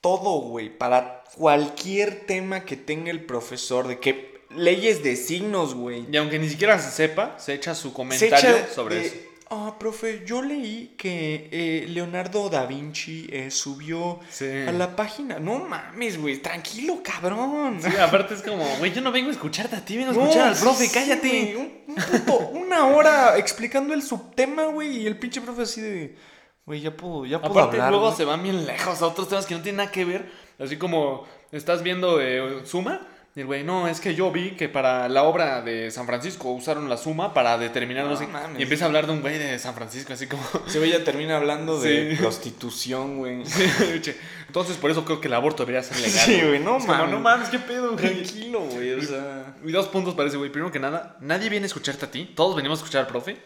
todo, 0.00 0.40
güey, 0.40 0.76
para 0.76 1.24
cualquier 1.37 2.26
tema 2.26 2.64
que 2.64 2.76
tenga 2.76 3.11
el 3.11 3.24
profesor, 3.24 3.88
de 3.88 3.98
que 3.98 4.42
leyes 4.50 5.02
de 5.02 5.16
signos, 5.16 5.74
güey. 5.74 6.06
Y 6.11 6.16
aunque 6.16 6.38
ni 6.38 6.48
siquiera 6.48 6.78
se 6.78 6.90
sepa, 6.90 7.38
se 7.38 7.54
echa 7.54 7.74
su 7.74 7.92
comentario 7.92 8.56
echa 8.56 8.68
sobre 8.68 9.06
eso. 9.06 9.16
Ah, 9.54 9.76
profe, 9.78 10.22
yo 10.24 10.40
leí 10.40 10.94
que 10.96 11.48
eh, 11.52 11.86
Leonardo 11.88 12.48
da 12.48 12.64
Vinci 12.64 13.26
eh, 13.30 13.50
subió 13.50 14.18
Sí. 14.30 14.46
a 14.66 14.72
la 14.72 14.96
página. 14.96 15.38
No 15.38 15.58
mames, 15.58 16.18
güey, 16.18 16.38
tranquilo, 16.40 17.00
cabrón. 17.04 17.78
Sí, 17.82 17.94
aparte 18.00 18.32
es 18.32 18.40
como, 18.40 18.64
güey, 18.78 18.94
yo 18.94 19.02
no 19.02 19.12
vengo 19.12 19.28
a 19.28 19.32
escucharte 19.32 19.76
a 19.76 19.84
ti, 19.84 19.98
vengo 19.98 20.12
a 20.12 20.14
No, 20.14 20.22
escuchar 20.22 20.48
al 20.48 20.56
profe, 20.56 20.86
sí, 20.86 20.94
cállate. 20.94 21.56
un, 21.56 21.70
un 21.86 21.94
puto, 22.02 22.38
una 22.48 22.86
hora 22.86 23.36
explicando 23.36 23.92
el 23.92 24.02
subtema, 24.02 24.64
güey, 24.66 25.02
y 25.02 25.06
el 25.06 25.18
pinche 25.18 25.42
profe 25.42 25.62
así 25.62 25.82
de, 25.82 26.16
güey, 26.64 26.80
ya 26.80 26.96
puedo, 26.96 27.26
ya 27.26 27.38
puedo 27.38 27.52
Aparte, 27.52 27.76
hablar. 27.76 27.90
luego 27.90 28.06
güey". 28.06 28.16
se 28.16 28.24
van 28.24 28.42
bien 28.42 28.64
lejos 28.64 29.02
a 29.02 29.06
otros 29.06 29.28
temas 29.28 29.44
que 29.44 29.54
no 29.54 29.60
tienen 29.60 29.76
nada 29.78 29.90
que 29.92 30.06
ver. 30.06 30.32
Así 30.58 30.78
como 30.78 31.24
estás 31.50 31.82
viendo 31.82 32.22
eh, 32.22 32.62
Suma. 32.64 33.06
Y 33.34 33.40
el 33.40 33.46
güey, 33.46 33.64
no, 33.64 33.88
es 33.88 33.98
que 34.00 34.14
yo 34.14 34.30
vi 34.30 34.50
que 34.50 34.68
para 34.68 35.08
la 35.08 35.22
obra 35.22 35.62
de 35.62 35.90
San 35.90 36.04
Francisco 36.06 36.50
usaron 36.50 36.90
la 36.90 36.98
suma 36.98 37.32
para 37.32 37.56
determinar 37.56 38.04
no, 38.04 38.28
mames. 38.28 38.60
Y 38.60 38.62
empieza 38.64 38.84
a 38.84 38.88
hablar 38.88 39.06
de 39.06 39.12
un 39.14 39.22
güey 39.22 39.38
de 39.38 39.58
San 39.58 39.74
Francisco, 39.74 40.12
así 40.12 40.26
como. 40.26 40.42
Ese 40.66 40.78
güey 40.78 40.92
ya 40.92 41.02
termina 41.02 41.38
hablando 41.38 41.80
de 41.80 42.10
Sí. 42.10 42.16
prostitución, 42.20 43.16
güey. 43.16 43.42
Che, 44.02 44.16
Entonces, 44.48 44.76
por 44.76 44.90
eso 44.90 45.06
creo 45.06 45.18
que 45.18 45.28
el 45.28 45.34
aborto 45.34 45.64
debería 45.64 45.82
ser 45.82 45.96
legal. 45.96 46.26
Sí, 46.26 46.42
güey, 46.46 46.60
no 46.60 46.78
mames. 46.78 47.10
no 47.10 47.20
mames, 47.20 47.48
qué 47.48 47.58
pedo, 47.58 47.92
güey. 47.92 48.04
Tranquilo, 48.04 48.60
güey, 48.60 48.92
o 48.92 49.02
sea. 49.02 49.56
Y 49.64 49.72
dos 49.72 49.88
puntos 49.88 50.14
para 50.14 50.28
ese 50.28 50.36
güey. 50.36 50.50
Primero 50.52 50.70
que 50.70 50.78
nada, 50.80 51.16
nadie 51.20 51.48
viene 51.48 51.64
a 51.64 51.68
escucharte 51.68 52.04
a 52.04 52.10
ti. 52.10 52.30
Todos 52.36 52.54
venimos 52.54 52.80
a 52.80 52.82
escuchar 52.82 53.00
al 53.02 53.06
profe. 53.06 53.38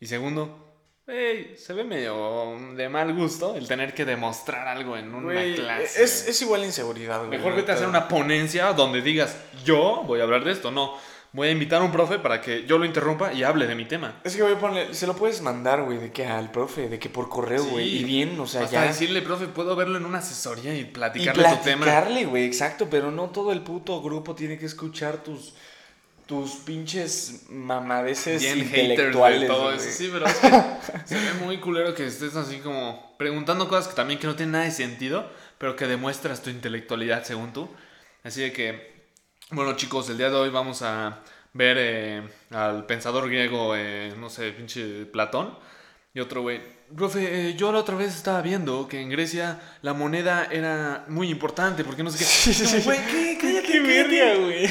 Y 0.00 0.06
segundo, 0.06 0.73
güey, 1.06 1.56
se 1.56 1.72
ve 1.74 1.84
medio 1.84 2.56
de 2.76 2.88
mal 2.88 3.12
gusto 3.14 3.56
el 3.56 3.68
tener 3.68 3.94
que 3.94 4.04
demostrar 4.04 4.68
algo 4.68 4.96
en 4.96 5.14
una 5.14 5.42
clase. 5.54 6.02
es, 6.02 6.28
es 6.28 6.42
igual 6.42 6.64
inseguridad, 6.64 7.18
güey. 7.18 7.30
Mejor 7.30 7.54
vete 7.54 7.72
a 7.72 7.74
hacer 7.74 7.88
una 7.88 8.08
ponencia 8.08 8.72
donde 8.72 9.02
digas, 9.02 9.36
yo 9.64 10.02
voy 10.06 10.20
a 10.20 10.22
hablar 10.24 10.44
de 10.44 10.52
esto. 10.52 10.70
No, 10.70 10.96
voy 11.32 11.48
a 11.48 11.50
invitar 11.50 11.82
a 11.82 11.84
un 11.84 11.92
profe 11.92 12.18
para 12.18 12.40
que 12.40 12.64
yo 12.64 12.78
lo 12.78 12.84
interrumpa 12.86 13.32
y 13.34 13.42
hable 13.42 13.66
de 13.66 13.74
mi 13.74 13.84
tema. 13.84 14.20
Es 14.24 14.34
que, 14.34 14.42
güey, 14.42 14.58
ponle, 14.58 14.94
se 14.94 15.06
lo 15.06 15.14
puedes 15.14 15.42
mandar, 15.42 15.82
güey, 15.82 15.98
de 15.98 16.10
que 16.12 16.24
al 16.26 16.50
profe, 16.50 16.88
de 16.88 16.98
que 16.98 17.10
por 17.10 17.28
correo, 17.28 17.64
güey. 17.64 17.90
Sí. 17.90 17.96
Y 17.98 18.04
bien, 18.04 18.38
o 18.40 18.46
sea, 18.46 18.62
Hasta 18.62 18.82
ya. 18.82 18.86
decirle, 18.86 19.20
profe, 19.20 19.46
puedo 19.48 19.76
verlo 19.76 19.98
en 19.98 20.06
una 20.06 20.18
asesoría 20.18 20.74
y 20.74 20.80
Y 20.80 20.84
platicarle 20.84 21.42
tu 21.42 21.56
tema. 21.64 21.84
platicarle, 21.84 22.24
güey, 22.24 22.44
exacto, 22.44 22.88
pero 22.88 23.10
no 23.10 23.28
todo 23.30 23.52
el 23.52 23.60
puto 23.62 24.00
grupo 24.00 24.34
tiene 24.34 24.56
que 24.58 24.66
escuchar 24.66 25.18
tus 25.22 25.54
tus 26.26 26.52
pinches 26.56 27.42
mamadeces 27.50 28.40
Bien 28.40 28.60
haters 28.66 28.78
intelectuales. 28.90 29.40
de 29.42 29.46
todo 29.46 29.72
eso. 29.72 29.90
Sí, 29.90 30.08
pero 30.12 30.26
es 30.26 30.34
que 30.34 30.48
se 31.04 31.14
ve 31.16 31.32
muy 31.44 31.58
culero 31.58 31.94
que 31.94 32.06
estés 32.06 32.34
así 32.36 32.58
como 32.58 33.14
preguntando 33.18 33.68
cosas 33.68 33.88
que 33.88 33.94
también 33.94 34.18
que 34.18 34.26
no 34.26 34.34
tienen 34.34 34.52
nada 34.52 34.64
de 34.64 34.70
sentido, 34.70 35.30
pero 35.58 35.76
que 35.76 35.86
demuestras 35.86 36.42
tu 36.42 36.50
intelectualidad 36.50 37.24
según 37.24 37.52
tú. 37.52 37.68
Así 38.22 38.40
de 38.40 38.52
que, 38.52 39.08
bueno 39.50 39.76
chicos, 39.76 40.08
el 40.08 40.16
día 40.18 40.30
de 40.30 40.36
hoy 40.36 40.50
vamos 40.50 40.82
a 40.82 41.20
ver 41.52 41.76
eh, 41.78 42.22
al 42.50 42.86
pensador 42.86 43.28
griego, 43.28 43.76
eh, 43.76 44.12
no 44.18 44.30
sé, 44.30 44.50
pinche 44.52 45.04
Platón. 45.06 45.56
Y 46.14 46.20
otro 46.20 46.42
güey, 46.42 46.60
profe, 46.96 47.48
eh, 47.50 47.54
yo 47.54 47.72
la 47.72 47.80
otra 47.80 47.96
vez 47.96 48.14
estaba 48.14 48.40
viendo 48.40 48.86
que 48.88 49.00
en 49.00 49.10
Grecia 49.10 49.60
la 49.82 49.94
moneda 49.94 50.46
era 50.50 51.04
muy 51.08 51.28
importante, 51.28 51.84
porque 51.84 52.02
no 52.02 52.10
sé 52.10 52.18
qué. 52.18 52.24
Sí, 52.24 52.54
sí, 52.54 52.66
sí. 52.66 52.80
güey, 52.84 52.98
¿qué? 53.06 53.38
Cállate, 53.40 53.66
Qué 53.66 54.36
güey. 54.38 54.70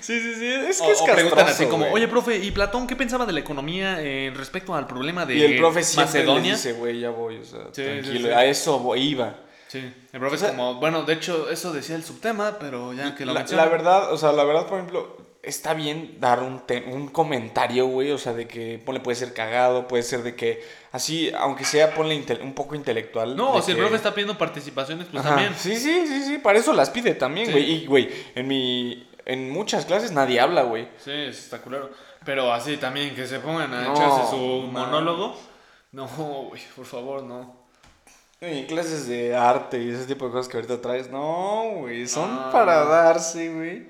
Sí, 0.00 0.20
sí, 0.20 0.34
sí, 0.36 0.46
es 0.46 0.80
que 0.80 0.86
O, 0.88 0.92
es 0.92 1.00
o 1.00 1.04
preguntan 1.06 1.40
así 1.40 1.48
castroso, 1.48 1.70
como, 1.70 1.84
güey. 1.84 1.94
oye, 1.94 2.08
profe, 2.08 2.36
¿y 2.38 2.50
Platón 2.50 2.86
qué 2.86 2.96
pensaba 2.96 3.26
de 3.26 3.32
la 3.32 3.40
economía 3.40 3.96
eh, 4.00 4.32
respecto 4.34 4.74
al 4.74 4.86
problema 4.86 5.26
de 5.26 5.36
Y 5.36 5.42
el 5.42 5.56
profe 5.56 5.82
siempre 5.82 6.20
Macedonia? 6.20 6.52
les 6.52 6.62
dice, 6.64 6.78
güey, 6.78 7.00
ya 7.00 7.10
voy, 7.10 7.36
o 7.38 7.44
sea, 7.44 7.60
Sí, 7.72 7.82
tranquilo, 7.82 8.12
sí, 8.12 8.22
sí. 8.24 8.28
a 8.30 8.44
eso 8.44 8.78
voy- 8.78 9.00
iba. 9.02 9.34
Sí, 9.68 9.78
el 10.12 10.20
profe 10.20 10.36
O 10.36 10.38
sea, 10.38 10.48
es 10.48 10.54
como, 10.54 10.74
bueno, 10.76 11.02
de 11.02 11.12
hecho, 11.12 11.50
eso 11.50 11.72
decía 11.72 11.94
el 11.96 12.02
subtema, 12.04 12.56
pero 12.58 12.92
ya 12.94 13.14
que 13.14 13.26
lo 13.26 13.34
La, 13.34 13.44
la 13.44 13.66
verdad, 13.66 14.12
o 14.12 14.16
sea, 14.16 14.32
la 14.32 14.44
verdad, 14.44 14.66
por 14.66 14.78
ejemplo, 14.78 15.16
está 15.42 15.74
bien 15.74 16.16
dar 16.20 16.40
un, 16.42 16.62
un 16.90 17.08
comentario, 17.08 17.86
güey, 17.86 18.10
o 18.10 18.18
sea, 18.18 18.32
de 18.32 18.48
que, 18.48 18.80
ponle, 18.84 19.00
puede 19.00 19.14
ser 19.16 19.34
cagado, 19.34 19.86
puede 19.86 20.02
ser 20.02 20.22
de 20.22 20.34
que, 20.34 20.62
así, 20.90 21.30
aunque 21.38 21.64
sea, 21.66 21.94
ponle 21.94 22.22
un 22.42 22.54
poco 22.54 22.74
intelectual. 22.76 23.36
No, 23.36 23.56
de 23.56 23.62
si 23.62 23.72
el 23.72 23.76
que- 23.76 23.82
profe 23.82 23.96
está 23.96 24.14
pidiendo 24.14 24.38
participaciones, 24.38 25.06
pues 25.10 25.20
Ajá, 25.22 25.34
también. 25.34 25.54
Sí, 25.58 25.76
sí, 25.76 26.06
sí, 26.06 26.22
sí, 26.24 26.38
para 26.38 26.58
eso 26.58 26.72
las 26.72 26.88
pide 26.88 27.14
también, 27.14 27.46
Sí. 27.46 27.52
güey. 27.52 27.70
Y, 27.70 27.86
güey, 27.86 28.08
en 28.34 28.48
mi, 28.48 29.06
en 29.28 29.50
muchas 29.50 29.86
clases 29.86 30.10
nadie 30.10 30.40
habla, 30.40 30.62
güey. 30.62 30.88
Sí, 30.98 31.12
está 31.12 31.58
culero. 31.60 31.90
Pero 32.24 32.52
así 32.52 32.76
también, 32.78 33.14
que 33.14 33.26
se 33.26 33.38
pongan 33.38 33.72
a 33.72 33.82
No, 33.82 33.92
echarse 33.94 34.30
su 34.30 34.62
man. 34.72 34.86
monólogo. 34.90 35.38
No, 35.92 36.06
güey, 36.48 36.60
por 36.74 36.84
favor, 36.84 37.22
no. 37.22 37.68
En 38.40 38.66
clases 38.66 39.06
de 39.08 39.34
arte 39.34 39.80
y 39.82 39.90
ese 39.90 40.04
tipo 40.06 40.26
de 40.26 40.32
cosas 40.32 40.48
que 40.48 40.56
ahorita 40.56 40.80
traes, 40.80 41.10
no, 41.10 41.70
güey, 41.78 42.06
son 42.06 42.34
No. 42.34 42.50
para 42.52 42.84
darse, 42.84 43.52
güey. 43.52 43.88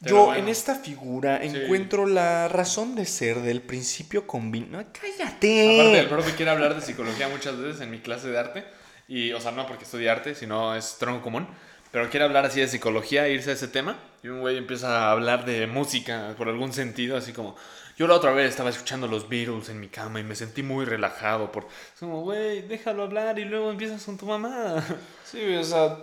Yo 0.00 0.26
bueno. 0.26 0.40
en 0.42 0.48
esta 0.48 0.76
figura 0.76 1.40
Sí. 1.42 1.48
encuentro 1.56 2.06
la 2.06 2.46
razón 2.46 2.94
de 2.94 3.04
ser 3.06 3.40
del 3.40 3.60
principio 3.62 4.26
combinado. 4.28 4.82
Aparte, 4.84 5.10
¡Cállate! 5.18 5.98
el 5.98 6.08
profe 6.08 6.34
quiere 6.36 6.52
hablar 6.52 6.74
de 6.76 6.80
psicología 6.82 7.28
muchas 7.28 7.56
veces 7.58 7.80
en 7.80 7.90
mi 7.90 7.98
clase 7.98 8.28
de 8.28 8.38
arte. 8.38 8.64
Y, 9.08 9.32
o 9.32 9.40
sea, 9.40 9.50
no 9.50 9.66
porque 9.66 9.82
estudie 9.84 10.08
arte, 10.08 10.34
sino 10.36 10.76
es 10.76 10.96
tronco 10.98 11.22
común. 11.22 11.48
Pero 11.90 12.08
quiere 12.10 12.24
hablar 12.26 12.44
así 12.46 12.60
de 12.60 12.68
psicología, 12.68 13.26
irse 13.28 13.50
a 13.50 13.54
ese 13.54 13.66
tema. 13.66 13.96
Y 14.22 14.28
un 14.28 14.40
güey 14.40 14.56
empieza 14.56 15.08
a 15.08 15.12
hablar 15.12 15.44
de 15.44 15.66
música 15.66 16.34
por 16.36 16.48
algún 16.48 16.72
sentido, 16.72 17.16
así 17.16 17.32
como. 17.32 17.56
Yo 17.96 18.06
la 18.06 18.14
otra 18.14 18.30
vez 18.30 18.50
estaba 18.50 18.70
escuchando 18.70 19.08
los 19.08 19.28
Beatles 19.28 19.70
en 19.70 19.80
mi 19.80 19.88
cama 19.88 20.20
y 20.20 20.22
me 20.22 20.36
sentí 20.36 20.62
muy 20.62 20.84
relajado. 20.84 21.50
Por... 21.50 21.64
Es 21.64 21.98
como, 21.98 22.22
güey, 22.22 22.62
déjalo 22.62 23.02
hablar 23.02 23.40
y 23.40 23.44
luego 23.44 23.72
empiezas 23.72 24.04
con 24.04 24.16
tu 24.16 24.26
mamá. 24.26 24.84
Sí, 25.24 25.56
o 25.56 25.64
sea, 25.64 25.98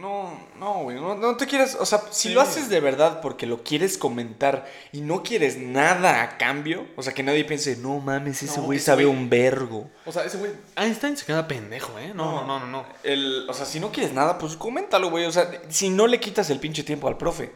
no, 0.00 0.38
no, 0.58 0.82
güey, 0.82 0.96
no, 0.96 1.14
no 1.14 1.36
te 1.36 1.46
quieres, 1.46 1.74
o 1.74 1.86
sea, 1.86 2.00
si 2.10 2.28
Sí. 2.28 2.34
lo 2.34 2.40
haces 2.40 2.68
de 2.68 2.80
verdad 2.80 3.20
porque 3.20 3.46
lo 3.46 3.62
quieres 3.62 3.98
comentar 3.98 4.66
y 4.92 5.00
no 5.00 5.22
quieres 5.22 5.56
nada 5.58 6.22
a 6.22 6.38
cambio, 6.38 6.86
o 6.96 7.02
sea, 7.02 7.14
que 7.14 7.22
nadie 7.22 7.44
piense, 7.44 7.76
no 7.76 7.98
mames, 8.00 8.42
ese 8.42 8.60
güey 8.60 8.78
sabe 8.78 9.06
un 9.06 9.28
vergo. 9.28 9.90
O 10.04 10.12
sea, 10.12 10.24
ese 10.24 10.38
güey. 10.38 10.52
Einstein 10.76 11.16
se 11.16 11.24
queda 11.26 11.48
pendejo, 11.48 11.98
¿eh? 11.98 12.12
No, 12.14 12.42
no, 12.42 12.46
no, 12.46 12.60
no. 12.60 12.66
no. 12.66 12.86
El, 13.02 13.46
o 13.48 13.52
sea, 13.54 13.66
si 13.66 13.80
no 13.80 13.90
quieres 13.90 14.12
nada, 14.12 14.38
pues 14.38 14.56
coméntalo, 14.56 15.10
güey, 15.10 15.24
o 15.26 15.32
sea, 15.32 15.50
si 15.68 15.88
no 15.90 16.06
le 16.06 16.20
quitas 16.20 16.50
el 16.50 16.60
pinche 16.60 16.82
tiempo 16.82 17.08
al 17.08 17.16
profe. 17.16 17.52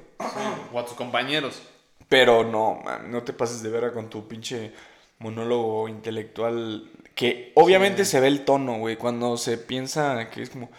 O 0.72 0.78
a 0.78 0.84
tus 0.84 0.94
compañeros. 0.94 1.62
Pero 2.08 2.44
no, 2.44 2.80
man, 2.84 3.10
no 3.10 3.22
te 3.22 3.32
pases 3.32 3.62
de 3.62 3.70
vera 3.70 3.92
con 3.92 4.10
tu 4.10 4.26
pinche 4.26 4.72
monólogo 5.18 5.88
intelectual. 5.88 6.90
Que 7.14 7.52
obviamente 7.54 8.04
se 8.04 8.18
ve 8.20 8.28
el 8.28 8.44
tono, 8.44 8.78
güey, 8.78 8.96
cuando 8.96 9.36
se 9.36 9.58
piensa 9.58 10.28
que 10.30 10.42
es 10.42 10.50
como. 10.50 10.70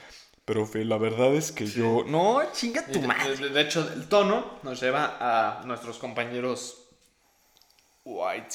Profe, 0.45 0.83
la 0.85 0.97
verdad 0.97 1.33
es 1.35 1.51
que 1.51 1.65
yo. 1.65 2.03
No, 2.07 2.41
chinga 2.51 2.85
tu 2.87 2.99
madre. 3.01 3.35
de- 3.37 3.49
de 3.49 3.61
hecho, 3.61 3.87
el 3.93 4.07
tono 4.09 4.59
nos 4.63 4.81
lleva 4.81 5.17
a 5.19 5.63
nuestros 5.65 5.97
compañeros 5.97 6.87
white 8.03 8.47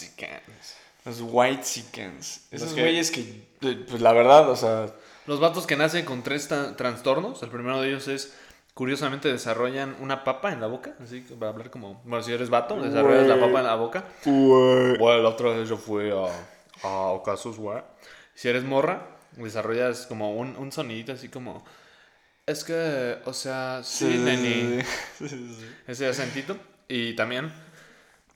Los 1.04 1.20
white 1.22 1.62
chickens. 1.62 2.46
Esos 2.50 2.74
güeyes 2.74 3.10
que. 3.10 3.46
Pues 3.88 4.00
la 4.02 4.12
verdad, 4.12 4.50
o 4.50 4.56
sea. 4.56 4.86
Los 5.26 5.40
vatos 5.40 5.66
que 5.66 5.76
nacen 5.76 6.04
con 6.04 6.22
tres 6.22 6.48
trastornos, 6.76 7.42
el 7.42 7.50
primero 7.50 7.80
de 7.80 7.88
ellos 7.88 8.06
es, 8.08 8.36
curiosamente, 8.74 9.32
desarrollan 9.32 9.96
una 10.00 10.22
papa 10.22 10.52
en 10.52 10.60
la 10.60 10.66
boca, 10.68 10.94
así 11.02 11.22
que 11.24 11.34
para 11.34 11.50
hablar 11.50 11.70
como, 11.70 12.00
bueno, 12.04 12.22
si 12.22 12.32
eres 12.32 12.48
vato, 12.50 12.80
desarrollas 12.80 13.26
la 13.26 13.40
papa 13.40 13.58
en 13.60 13.66
la 13.66 13.74
boca. 13.76 14.04
Güey. 14.24 14.98
Bueno, 14.98 15.22
la 15.22 15.28
otra 15.30 15.50
vez 15.50 15.68
yo 15.68 15.76
fui 15.76 16.10
a, 16.10 16.86
a 16.86 16.88
Ocasos, 17.08 17.56
güey. 17.58 17.82
Si 18.34 18.48
eres 18.48 18.62
morra, 18.64 19.15
desarrollas 19.44 20.06
como 20.06 20.34
un, 20.36 20.56
un 20.56 20.72
sonidito 20.72 21.12
así 21.12 21.28
como, 21.28 21.64
es 22.46 22.64
que, 22.64 23.18
o 23.24 23.32
sea, 23.32 23.80
sí. 23.84 24.06
Sí, 25.18 25.28
sí, 25.28 25.56
sí. 25.58 25.66
ese 25.86 26.06
acentito. 26.06 26.56
Y 26.88 27.14
también, 27.16 27.52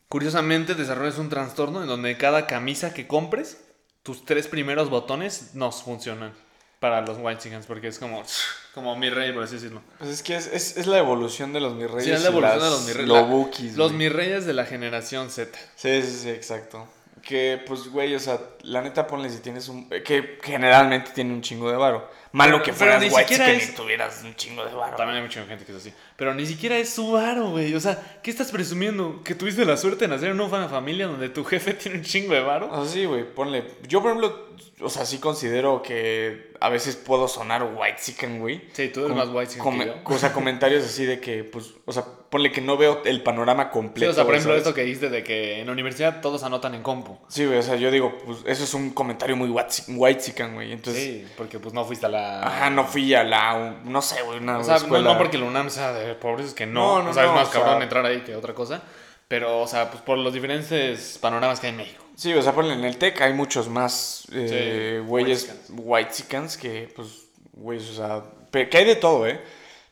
curiosamente, 0.09 0.75
desarrollas 0.75 1.19
un 1.19 1.29
trastorno 1.29 1.83
en 1.83 1.89
donde 1.89 2.17
cada 2.17 2.47
camisa 2.47 2.93
que 2.93 3.07
compres, 3.07 3.63
tus 4.03 4.25
tres 4.25 4.49
primeros 4.49 4.91
botones 4.91 5.55
no 5.55 5.71
funcionan 5.71 6.33
para 6.81 7.03
los 7.03 7.19
White 7.21 7.43
Chickens, 7.43 7.67
porque 7.67 7.89
es 7.89 7.99
como, 7.99 8.23
como 8.75 8.97
mi 8.97 9.11
rey, 9.11 9.33
por 9.33 9.45
así 9.45 9.55
decirlo. 9.57 9.83
Pues 9.99 10.11
es 10.11 10.23
que 10.23 10.35
es, 10.37 10.47
es, 10.49 10.77
es 10.77 10.87
la 10.87 10.99
evolución 10.99 11.53
de 11.53 11.61
los 11.61 11.75
mis 11.75 11.89
reyes. 11.91 12.05
Sí, 12.05 12.11
es 12.13 12.23
la 12.23 12.29
evolución 12.31 12.61
de 12.61 12.71
los 12.71 12.85
mi 12.87 12.93
reyes. 12.93 13.09
Lobukis, 13.09 13.77
Los 13.77 13.93
güey. 13.93 13.99
mi 13.99 14.09
reyes 14.09 14.47
de 14.47 14.55
la 14.55 14.65
generación 14.65 15.31
Z. 15.31 15.57
Sí, 15.77 16.03
sí, 16.03 16.19
sí, 16.23 16.31
exacto. 16.31 16.89
Que, 17.23 17.63
pues, 17.67 17.89
güey, 17.89 18.15
o 18.15 18.19
sea, 18.21 18.39
la 18.63 18.81
neta 18.83 19.07
ponle 19.07 19.31
si 19.31 19.41
tienes 19.41 19.69
un... 19.69 19.87
eh, 19.91 20.03
Que 20.03 20.39
generalmente 20.43 21.13
tiene 21.15 21.33
un 21.35 21.43
chingo 21.43 21.71
de 21.71 21.77
varo. 21.77 22.09
Malo 22.33 22.63
que 22.63 22.73
fueras 22.73 23.01
ni 23.01 23.09
white 23.09 23.21
siquiera 23.23 23.47
chicken 23.47 23.61
es- 23.61 23.69
y 23.71 23.73
tuvieras 23.75 24.23
un 24.25 24.37
chingo 24.37 24.65
de 24.65 24.73
varo. 24.75 24.97
También 24.97 25.17
hay 25.17 25.23
mucha 25.23 25.45
gente 25.47 25.65
que 25.65 25.73
es 25.73 25.79
así. 25.79 25.93
Pero 26.17 26.33
ni 26.35 26.47
siquiera 26.47 26.77
es 26.79 26.91
su 26.91 27.11
varo, 27.13 27.51
güey. 27.51 27.75
O 27.75 27.81
sea, 27.81 28.21
¿qué 28.23 28.31
estás 28.31 28.51
presumiendo? 28.53 29.23
¿Que 29.25 29.35
tuviste 29.35 29.65
la 29.65 29.77
suerte 29.77 30.05
de 30.07 30.09
nacer 30.09 30.31
en 30.31 30.41
una 30.41 30.69
familia 30.69 31.07
donde 31.09 31.29
tu 31.29 31.45
jefe 31.45 31.75
tiene 31.75 31.99
un 31.99 32.05
chingo 32.05 32.35
de 32.35 32.41
varo? 32.41 32.71
Sea, 32.85 32.93
sí, 32.93 33.05
güey, 33.05 33.25
ponle... 33.25 33.65
Yo, 33.89 34.01
por 34.01 34.13
ejemplo, 34.13 34.49
o 34.81 34.89
sea, 34.89 35.05
sí 35.07 35.19
considero 35.19 35.83
que 35.83 36.53
a 36.61 36.69
veces 36.69 36.95
puedo 36.97 37.27
sonar 37.27 37.65
white 37.75 37.99
chicken, 38.01 38.39
güey. 38.41 38.63
Sí, 38.73 38.89
tú 38.89 39.01
eres 39.01 39.11
Com- 39.13 39.19
más 39.19 39.29
white 39.35 39.53
chicken 39.55 39.79
que 39.81 39.87
yo. 39.87 39.95
O 40.05 40.19
sea, 40.19 40.33
comentarios 40.33 40.85
así 40.85 41.05
de 41.07 41.19
que, 41.21 41.43
pues, 41.45 41.71
o 41.87 41.93
sea, 41.93 42.05
ponle 42.31 42.53
que 42.53 42.61
no 42.61 42.77
veo 42.77 43.03
el 43.07 43.23
panorama 43.23 43.65
Sí, 43.65 43.69
completo. 43.73 44.13
o 44.13 44.15
sea, 44.15 44.25
por 44.25 44.35
ejemplo, 44.35 44.53
¿sabes? 44.53 44.63
esto 44.63 44.75
que 44.75 44.83
dijiste 44.83 45.09
de 45.11 45.25
que 45.25 45.59
en 45.61 45.67
la 45.67 45.73
universidad 45.73 46.21
todos 46.21 46.43
anotan 46.45 46.75
en 46.75 46.83
compu. 46.83 47.19
Sí, 47.29 47.45
güey, 47.45 47.59
o 47.59 47.63
sea, 47.63 47.75
yo 47.77 47.91
digo, 47.91 48.17
pues, 48.25 48.39
eso 48.47 48.63
es 48.65 48.73
un 48.75 48.91
comentario 48.91 49.35
muy 49.37 49.49
white 49.49 49.73
white 49.89 50.21
chicken, 50.23 50.55
güey. 50.55 50.73
Entonces, 50.73 51.03
Sí, 51.03 51.27
porque 51.37 51.59
pues 51.59 51.75
no 51.75 51.85
fuiste 51.85 52.07
a 52.07 52.09
la... 52.11 52.20
ajá, 52.43 52.71
no 52.71 52.85
fui 52.85 53.15
a 53.15 53.25
la, 53.25 53.77
no 53.85 54.03
sé, 54.03 54.23
güey, 54.23 54.39
una 54.39 54.59
O 54.59 54.65
sea, 54.65 54.75
no, 54.75 54.81
escuela... 54.81 55.13
no 55.13 55.19
porque 55.19 55.39
la 55.39 55.45
UNAM 55.47 55.71
sea 55.71 55.93
de 55.93 56.15
pobres, 56.15 56.47
es 56.49 56.55
que 56.55 56.67
no. 56.67 56.99
No, 56.99 57.05
no, 57.05 57.11
o 57.11 57.15
sea, 57.15 57.25
es 57.27 57.31
más 57.33 57.49
cabrón 57.49 57.75
sea- 57.75 57.83
entrar 57.83 58.07
ahí 58.07 58.21
que 58.21 58.35
otra 58.37 58.55
cosa. 58.55 58.83
Pero, 59.29 59.61
o 59.61 59.67
sea, 59.67 59.91
pues 59.91 60.03
por 60.03 60.19
los 60.19 60.33
diferentes 60.33 61.17
panoramas 61.21 61.61
que 61.61 61.69
hay 61.69 61.71
en 61.71 61.77
México. 61.77 62.05
Sí, 62.17 62.35
o 62.35 62.43
sea, 62.43 62.53
ponle 62.53 62.75
en 62.75 62.85
el 62.85 62.97
TEC 62.97 63.21
hay 63.23 63.33
muchos 63.33 63.69
más 63.69 64.27
eh, 64.33 64.97
Sí, 65.01 65.07
güeyes 65.09 65.55
white 65.71 66.11
chickens 66.13 66.57
que, 66.57 66.93
pues, 66.97 67.27
güeyes, 67.53 67.91
o 67.91 67.95
sea, 67.95 68.23
que 68.51 68.77
hay 68.77 68.85
de 68.85 68.97
todo, 68.97 69.27
¿eh? 69.29 69.41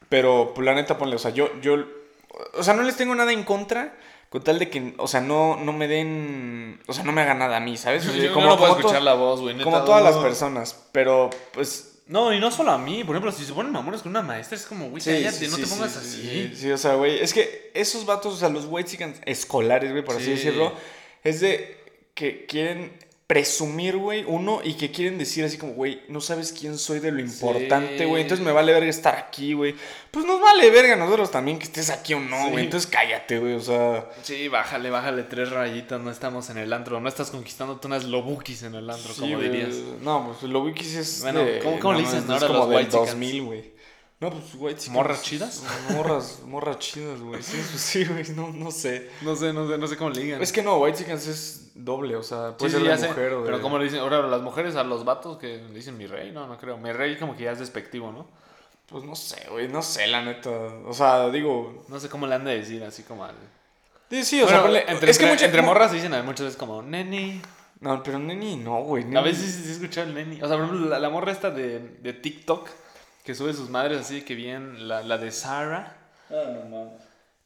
Pero, 0.09 0.53
pues, 0.55 0.65
la 0.65 0.75
neta, 0.75 0.99
ponle, 0.99 1.15
o 1.17 1.19
sea, 1.21 1.31
yo, 1.31 1.51
yo, 1.61 1.77
o 2.55 2.63
sea, 2.63 2.75
no 2.75 2.83
les 2.83 2.97
tengo 2.97 3.15
nada 3.15 3.33
en 3.33 3.45
contra 3.45 3.95
con 4.29 4.43
tal 4.43 4.59
de 4.59 4.69
que, 4.69 4.95
o 4.99 5.07
sea, 5.07 5.21
no, 5.21 5.57
no 5.57 5.73
me 5.73 5.87
den, 5.89 6.81
o 6.87 6.93
sea, 6.93 7.05
no 7.05 7.13
me 7.13 7.23
hagan 7.23 7.39
nada 7.39 7.57
a 7.59 7.61
mí, 7.61 7.77
¿sabes? 7.77 8.07
O 8.07 8.13
sea, 8.13 8.21
Yo 8.21 8.41
no 8.41 8.59
puedo 8.59 8.77
escuchar 8.77 9.03
la 9.03 9.15
voz, 9.15 9.41
güey. 9.41 9.57
como 9.63 9.85
todas 9.85 10.03
las 10.03 10.17
personas, 10.17 10.85
pero, 10.93 11.31
pues... 11.53 11.88
No, 12.09 12.33
y 12.33 12.41
no 12.41 12.51
solo 12.51 12.73
a 12.73 12.79
mí. 12.79 13.05
Por 13.05 13.15
ejemplo, 13.15 13.31
si 13.31 13.45
se 13.45 13.53
ponen 13.53 13.71
mamones 13.71 14.03
con 14.03 14.11
una 14.11 14.23
maestra, 14.23 14.57
es 14.57 14.65
como, 14.67 14.89
güey, 14.91 15.03
cállate, 15.03 15.47
no 15.49 15.57
te 15.57 15.67
pongas 15.67 15.93
sí, 15.93 15.99
así. 15.99 16.23
Sí, 16.23 16.57
sí, 16.63 16.71
o 16.71 16.79
sea, 16.79 16.95
güey, 16.95 17.21
es 17.21 17.33
que 17.35 17.71
esos 17.75 18.07
vatos, 18.07 18.35
o 18.35 18.37
sea, 18.39 18.49
los 18.49 18.67
white 18.69 19.15
escolares, 19.27 19.91
güey, 19.93 20.03
por 20.05 20.17
así 20.17 20.25
Sí. 20.25 20.31
decirlo, 20.31 20.73
es 21.23 21.41
de 21.41 21.77
que 22.15 22.47
quieren 22.47 22.93
presumir, 23.29 23.99
güey, 23.99 24.25
uno, 24.27 24.61
y 24.65 24.73
que 24.73 24.91
quieren 24.91 25.19
decir 25.19 25.45
así 25.45 25.59
como, 25.59 25.75
güey, 25.75 26.01
no 26.09 26.23
sabes 26.23 26.51
quién 26.51 26.79
soy 26.79 26.99
de 26.99 27.13
lo 27.13 27.21
importante, 27.21 28.07
güey, 28.07 28.23
entonces 28.23 28.45
me 28.45 28.53
vale 28.53 28.73
verga 28.73 28.89
estar 28.89 29.15
aquí, 29.17 29.53
güey. 29.53 29.75
Pues 30.11 30.25
nos 30.25 30.41
vale 30.41 30.71
verga 30.71 30.95
a 30.95 30.97
nosotros 30.97 31.31
también 31.31 31.59
que 31.59 31.65
estés 31.65 31.91
aquí 31.91 32.15
o 32.15 32.21
no, 32.21 32.45
Sí. 32.47 32.51
güey, 32.53 32.65
entonces 32.65 32.89
cállate, 32.91 33.39
güey, 33.39 33.53
o 33.53 33.61
sea... 33.61 34.09
Sí, 34.23 34.49
bájale, 34.49 34.89
bájale 34.89 35.25
tres 35.25 35.51
rayitas, 35.51 36.01
no 36.01 36.11
estamos 36.11 36.49
en 36.49 36.57
el 36.57 36.73
antro, 36.73 37.01
no 37.03 37.09
estás 37.11 37.31
conquistándote 37.31 37.87
unas 37.87 38.05
lobukis 38.05 38.63
en 38.63 38.75
el 38.75 38.89
antro, 38.89 39.13
sí, 39.13 39.21
como 39.21 39.41
dirías. 39.41 39.75
No, 40.01 40.35
pues 40.41 40.51
lo 40.51 40.63
wikis 40.63 40.95
es 40.97 41.21
Bueno, 41.21 41.41
de- 41.41 41.59
¿cómo- 41.59 41.79
cómo 41.81 41.95
le 41.99 42.03
no, 42.05 42.07
dicen 42.09 42.25
es 42.25 42.31
ahora 42.31 42.47
como 42.47 42.59
los 42.61 42.69
del 42.71 42.77
white 42.79 42.91
chickens? 42.93 43.11
2000, 43.11 43.43
güey. 43.43 43.78
No, 44.21 44.31
pues 44.31 44.45
white 44.57 44.79
chickens. 44.81 44.95
¿Morras 44.95 45.23
chidas? 45.23 45.63
Morras, 45.91 46.41
morras 46.45 46.79
chidas, 46.81 47.21
güey. 47.21 47.41
Sí, 47.43 47.57
pues, 47.71 47.81
sí, 47.81 48.05
güey, 48.05 48.25
no, 48.35 48.51
no 48.53 48.71
sé. 48.73 49.11
No 49.23 49.37
sé, 49.37 49.53
no 49.53 49.69
sé, 49.69 49.79
no 49.79 49.87
sé 49.87 49.97
cómo 49.97 50.11
le 50.11 50.23
digan. 50.23 50.43
Es 50.43 50.53
que 50.53 50.63
no, 50.63 50.77
white 50.79 50.99
chickens 50.99 51.27
es 51.29 51.71
doble, 51.75 52.17
o 52.17 52.23
sea, 52.25 52.57
puede 52.57 52.71
Sí, 52.73 52.77
ser 52.79 52.81
sí, 52.81 52.85
de 52.85 52.89
ya 52.95 52.99
sé, 52.99 53.09
mujer 53.09 53.33
o 53.35 53.41
de... 53.43 53.47
Pero 53.47 53.63
como 53.63 53.79
le 53.79 53.85
dicen, 53.85 54.01
ahora 54.01 54.23
las 54.23 54.41
mujeres 54.43 54.75
a 54.75 54.83
los 54.83 55.05
vatos 55.05 55.39
que 55.39 55.59
le 55.59 55.73
dicen 55.73 55.97
mi 55.97 56.07
rey, 56.09 56.33
no, 56.33 56.49
no 56.49 56.59
creo. 56.59 56.77
Mi 56.79 56.91
rey 56.91 57.17
como 57.17 57.37
que 57.37 57.45
ya 57.45 57.53
es 57.53 57.61
despectivo, 57.61 58.11
¿no? 58.11 58.27
Pues 58.89 59.05
no 59.05 59.15
sé, 59.15 59.47
güey, 59.51 59.69
no 59.69 59.83
sé, 59.83 60.09
la 60.09 60.21
neta. 60.23 60.51
O 60.87 60.93
sea, 60.95 61.29
digo... 61.31 61.85
No 61.89 62.01
sé 62.01 62.09
cómo 62.09 62.27
le 62.27 62.35
han 62.35 62.45
de 62.45 62.59
decir, 62.59 62.83
así 62.83 63.05
como 63.05 63.25
al... 63.25 63.35
Sí, 64.11 64.25
sí, 64.25 64.41
o 64.43 64.47
Bueno, 64.47 64.63
sea, 64.63 64.69
ponle- 64.71 64.85
entre, 64.89 65.11
es 65.13 65.19
que 65.19 65.25
entre- 65.25 65.35
mucha- 65.37 65.45
entre 65.47 65.63
morras 65.63 65.93
dicen 65.93 66.13
a 66.15 66.23
muchas 66.25 66.47
veces 66.47 66.57
como, 66.59 66.83
neni. 66.83 67.41
No, 67.81 68.03
pero 68.03 68.19
neni 68.19 68.57
no, 68.57 68.83
güey. 68.83 69.05
A 69.15 69.21
veces 69.21 69.55
sí, 69.55 69.63
sí 69.63 69.69
he 69.69 69.73
escuchado 69.75 70.09
el 70.09 70.15
neni. 70.15 70.37
O 70.43 70.49
sea, 70.49 70.57
por 70.57 70.65
ejemplo, 70.65 70.89
la, 70.89 70.99
la 70.99 71.11
morra 71.11 71.31
esta 71.31 71.51
de, 71.51 71.79
de 71.79 72.13
TikTok, 72.15 72.69
que 73.29 73.35
sube 73.35 73.53
sus 73.53 73.69
madres 73.69 73.99
así 74.01 74.23
que 74.23 74.35
bien, 74.35 74.89
la, 74.89 75.03
la 75.03 75.19
de 75.19 75.31
Sara. 75.33 75.99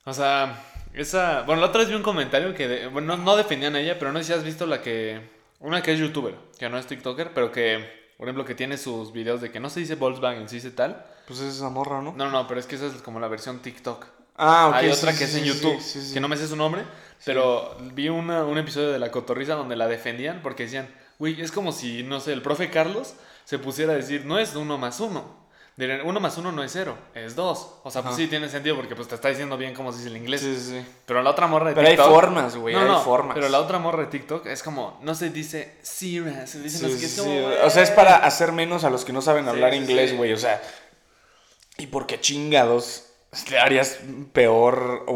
O 0.05 0.13
sea, 0.15 0.63
esa... 0.95 1.43
Bueno, 1.43 1.61
la 1.61 1.67
otra 1.67 1.81
vez 1.81 1.89
vi 1.91 1.97
un 1.97 2.05
comentario 2.05 2.55
que... 2.55 2.69
de- 2.69 2.87
bueno, 2.87 3.17
no, 3.17 3.25
no 3.25 3.37
defendían 3.37 3.75
a 3.75 3.81
ella, 3.81 3.99
pero 3.99 4.13
no 4.13 4.21
sé 4.21 4.27
si 4.27 4.33
has 4.33 4.45
visto 4.45 4.65
la 4.65 4.81
que... 4.81 5.29
Una 5.59 5.83
que 5.83 5.93
es 5.93 5.99
youtuber, 5.99 6.37
que 6.57 6.69
no 6.69 6.79
es 6.79 6.87
TikToker, 6.87 7.35
pero 7.35 7.51
que, 7.51 8.13
por 8.17 8.29
ejemplo, 8.29 8.45
que 8.45 8.55
tiene 8.55 8.79
sus 8.79 9.13
videos 9.13 9.41
de 9.41 9.51
que 9.51 9.59
no 9.59 9.71
se 9.71 9.81
dice 9.81 9.97
Volkswagen, 9.97 10.49
se 10.49 10.55
dice 10.55 10.71
tal. 10.71 11.05
Pues 11.27 11.41
es 11.41 11.57
esa 11.57 11.69
morra, 11.69 12.01
¿no? 12.01 12.13
No, 12.17 12.31
no, 12.31 12.47
pero 12.47 12.61
es 12.61 12.67
que 12.67 12.77
esa 12.77 12.87
es 12.87 13.03
como 13.03 13.19
la 13.19 13.27
versión 13.27 13.59
TikTok. 13.59 14.07
Ah, 14.37 14.69
ok. 14.69 14.75
Hay 14.77 14.93
sí, 14.93 14.99
otra 15.01 15.11
sí, 15.13 15.19
que 15.19 15.25
es 15.25 15.31
sí, 15.33 15.39
en 15.39 15.45
sí, 15.45 15.49
YouTube, 15.51 15.81
sí, 15.81 16.01
sí. 16.01 16.15
que 16.15 16.21
no 16.21 16.29
me 16.29 16.37
sé 16.37 16.47
su 16.47 16.55
nombre, 16.55 16.85
pero 17.25 17.77
vi 17.93 18.09
una- 18.09 18.45
un 18.45 18.57
episodio 18.57 18.93
de 18.93 19.01
La 19.01 19.11
Cotorriza 19.11 19.55
donde 19.55 19.75
la 19.75 19.89
defendían 19.89 20.43
porque 20.45 20.63
decían, 20.63 20.89
güey, 21.19 21.41
es 21.41 21.51
como 21.51 21.73
si, 21.73 22.05
no 22.05 22.21
sé, 22.21 22.33
el 22.33 22.43
profe 22.43 22.71
Carlos 22.71 23.15
se 23.45 23.59
pusiera 23.59 23.95
a 23.95 23.97
decir, 23.97 24.25
no 24.25 24.39
es 24.39 24.55
uno 24.55 24.79
más 24.79 25.01
uno. 25.01 25.42
Dirían, 25.75 26.03
uno 26.05 26.21
más 26.21 26.37
uno 26.37 26.53
no 26.53 26.63
es 26.63 26.71
cero, 26.73 26.99
es 27.15 27.35
dos. 27.35 27.77
O 27.83 27.91
sea, 27.91 28.03
pues 28.03 28.15
Ajá. 28.15 28.23
sí 28.23 28.29
tiene 28.29 28.49
sentido 28.51 28.77
porque 28.77 28.95
pues 28.95 29.09
te 29.09 29.15
está 29.15 29.29
diciendo 29.29 29.57
bien 29.57 29.73
cómo 29.73 29.91
se 29.91 29.99
dice 29.99 30.11
el 30.11 30.19
inglés. 30.19 30.43
Sí, 30.43 30.55
sí, 30.55 30.71
sí. 30.71 30.87
Pero 31.07 31.23
la 31.23 31.31
otra 31.31 31.47
morra 31.47 31.71
de 31.71 31.75
Pero 31.75 31.89
hay 31.89 31.97
TikTok... 31.97 32.13
formas, 32.13 32.57
güey, 32.57 32.75
no, 32.75 32.81
hay 32.83 32.87
no, 32.89 33.01
formas. 33.01 33.35
Pero 33.35 33.49
la 33.49 33.59
otra 33.59 33.79
morra 33.79 34.03
de 34.03 34.09
TikTok 34.09 34.47
es 34.47 34.63
como, 34.63 34.99
no 35.03 35.15
se 35.15 35.31
dice 35.31 35.79
Sira, 35.83 36.47
se 36.47 36.61
dice 36.61 36.83
no 36.83 36.89
Sí, 36.95 37.05
es 37.05 37.13
sí, 37.13 37.21
como. 37.21 37.47
O 37.65 37.71
sea, 37.71 37.83
es 37.83 37.91
para 37.91 38.17
hacer 38.17 38.53
menos 38.53 38.85
a 38.85 38.91
los 38.91 39.05
que 39.07 39.15
no 39.15 39.23
saben 39.23 39.49
hablar 39.49 39.73
inglés, 39.73 40.15
güey. 40.15 40.35
O 40.35 40.37
sea, 40.39 40.61
¿y 41.79 41.87
por 41.87 42.07
qué 42.07 42.21
chingados 42.21 43.07
le 43.51 43.59
harías 43.59 43.99
peor? 44.35 45.07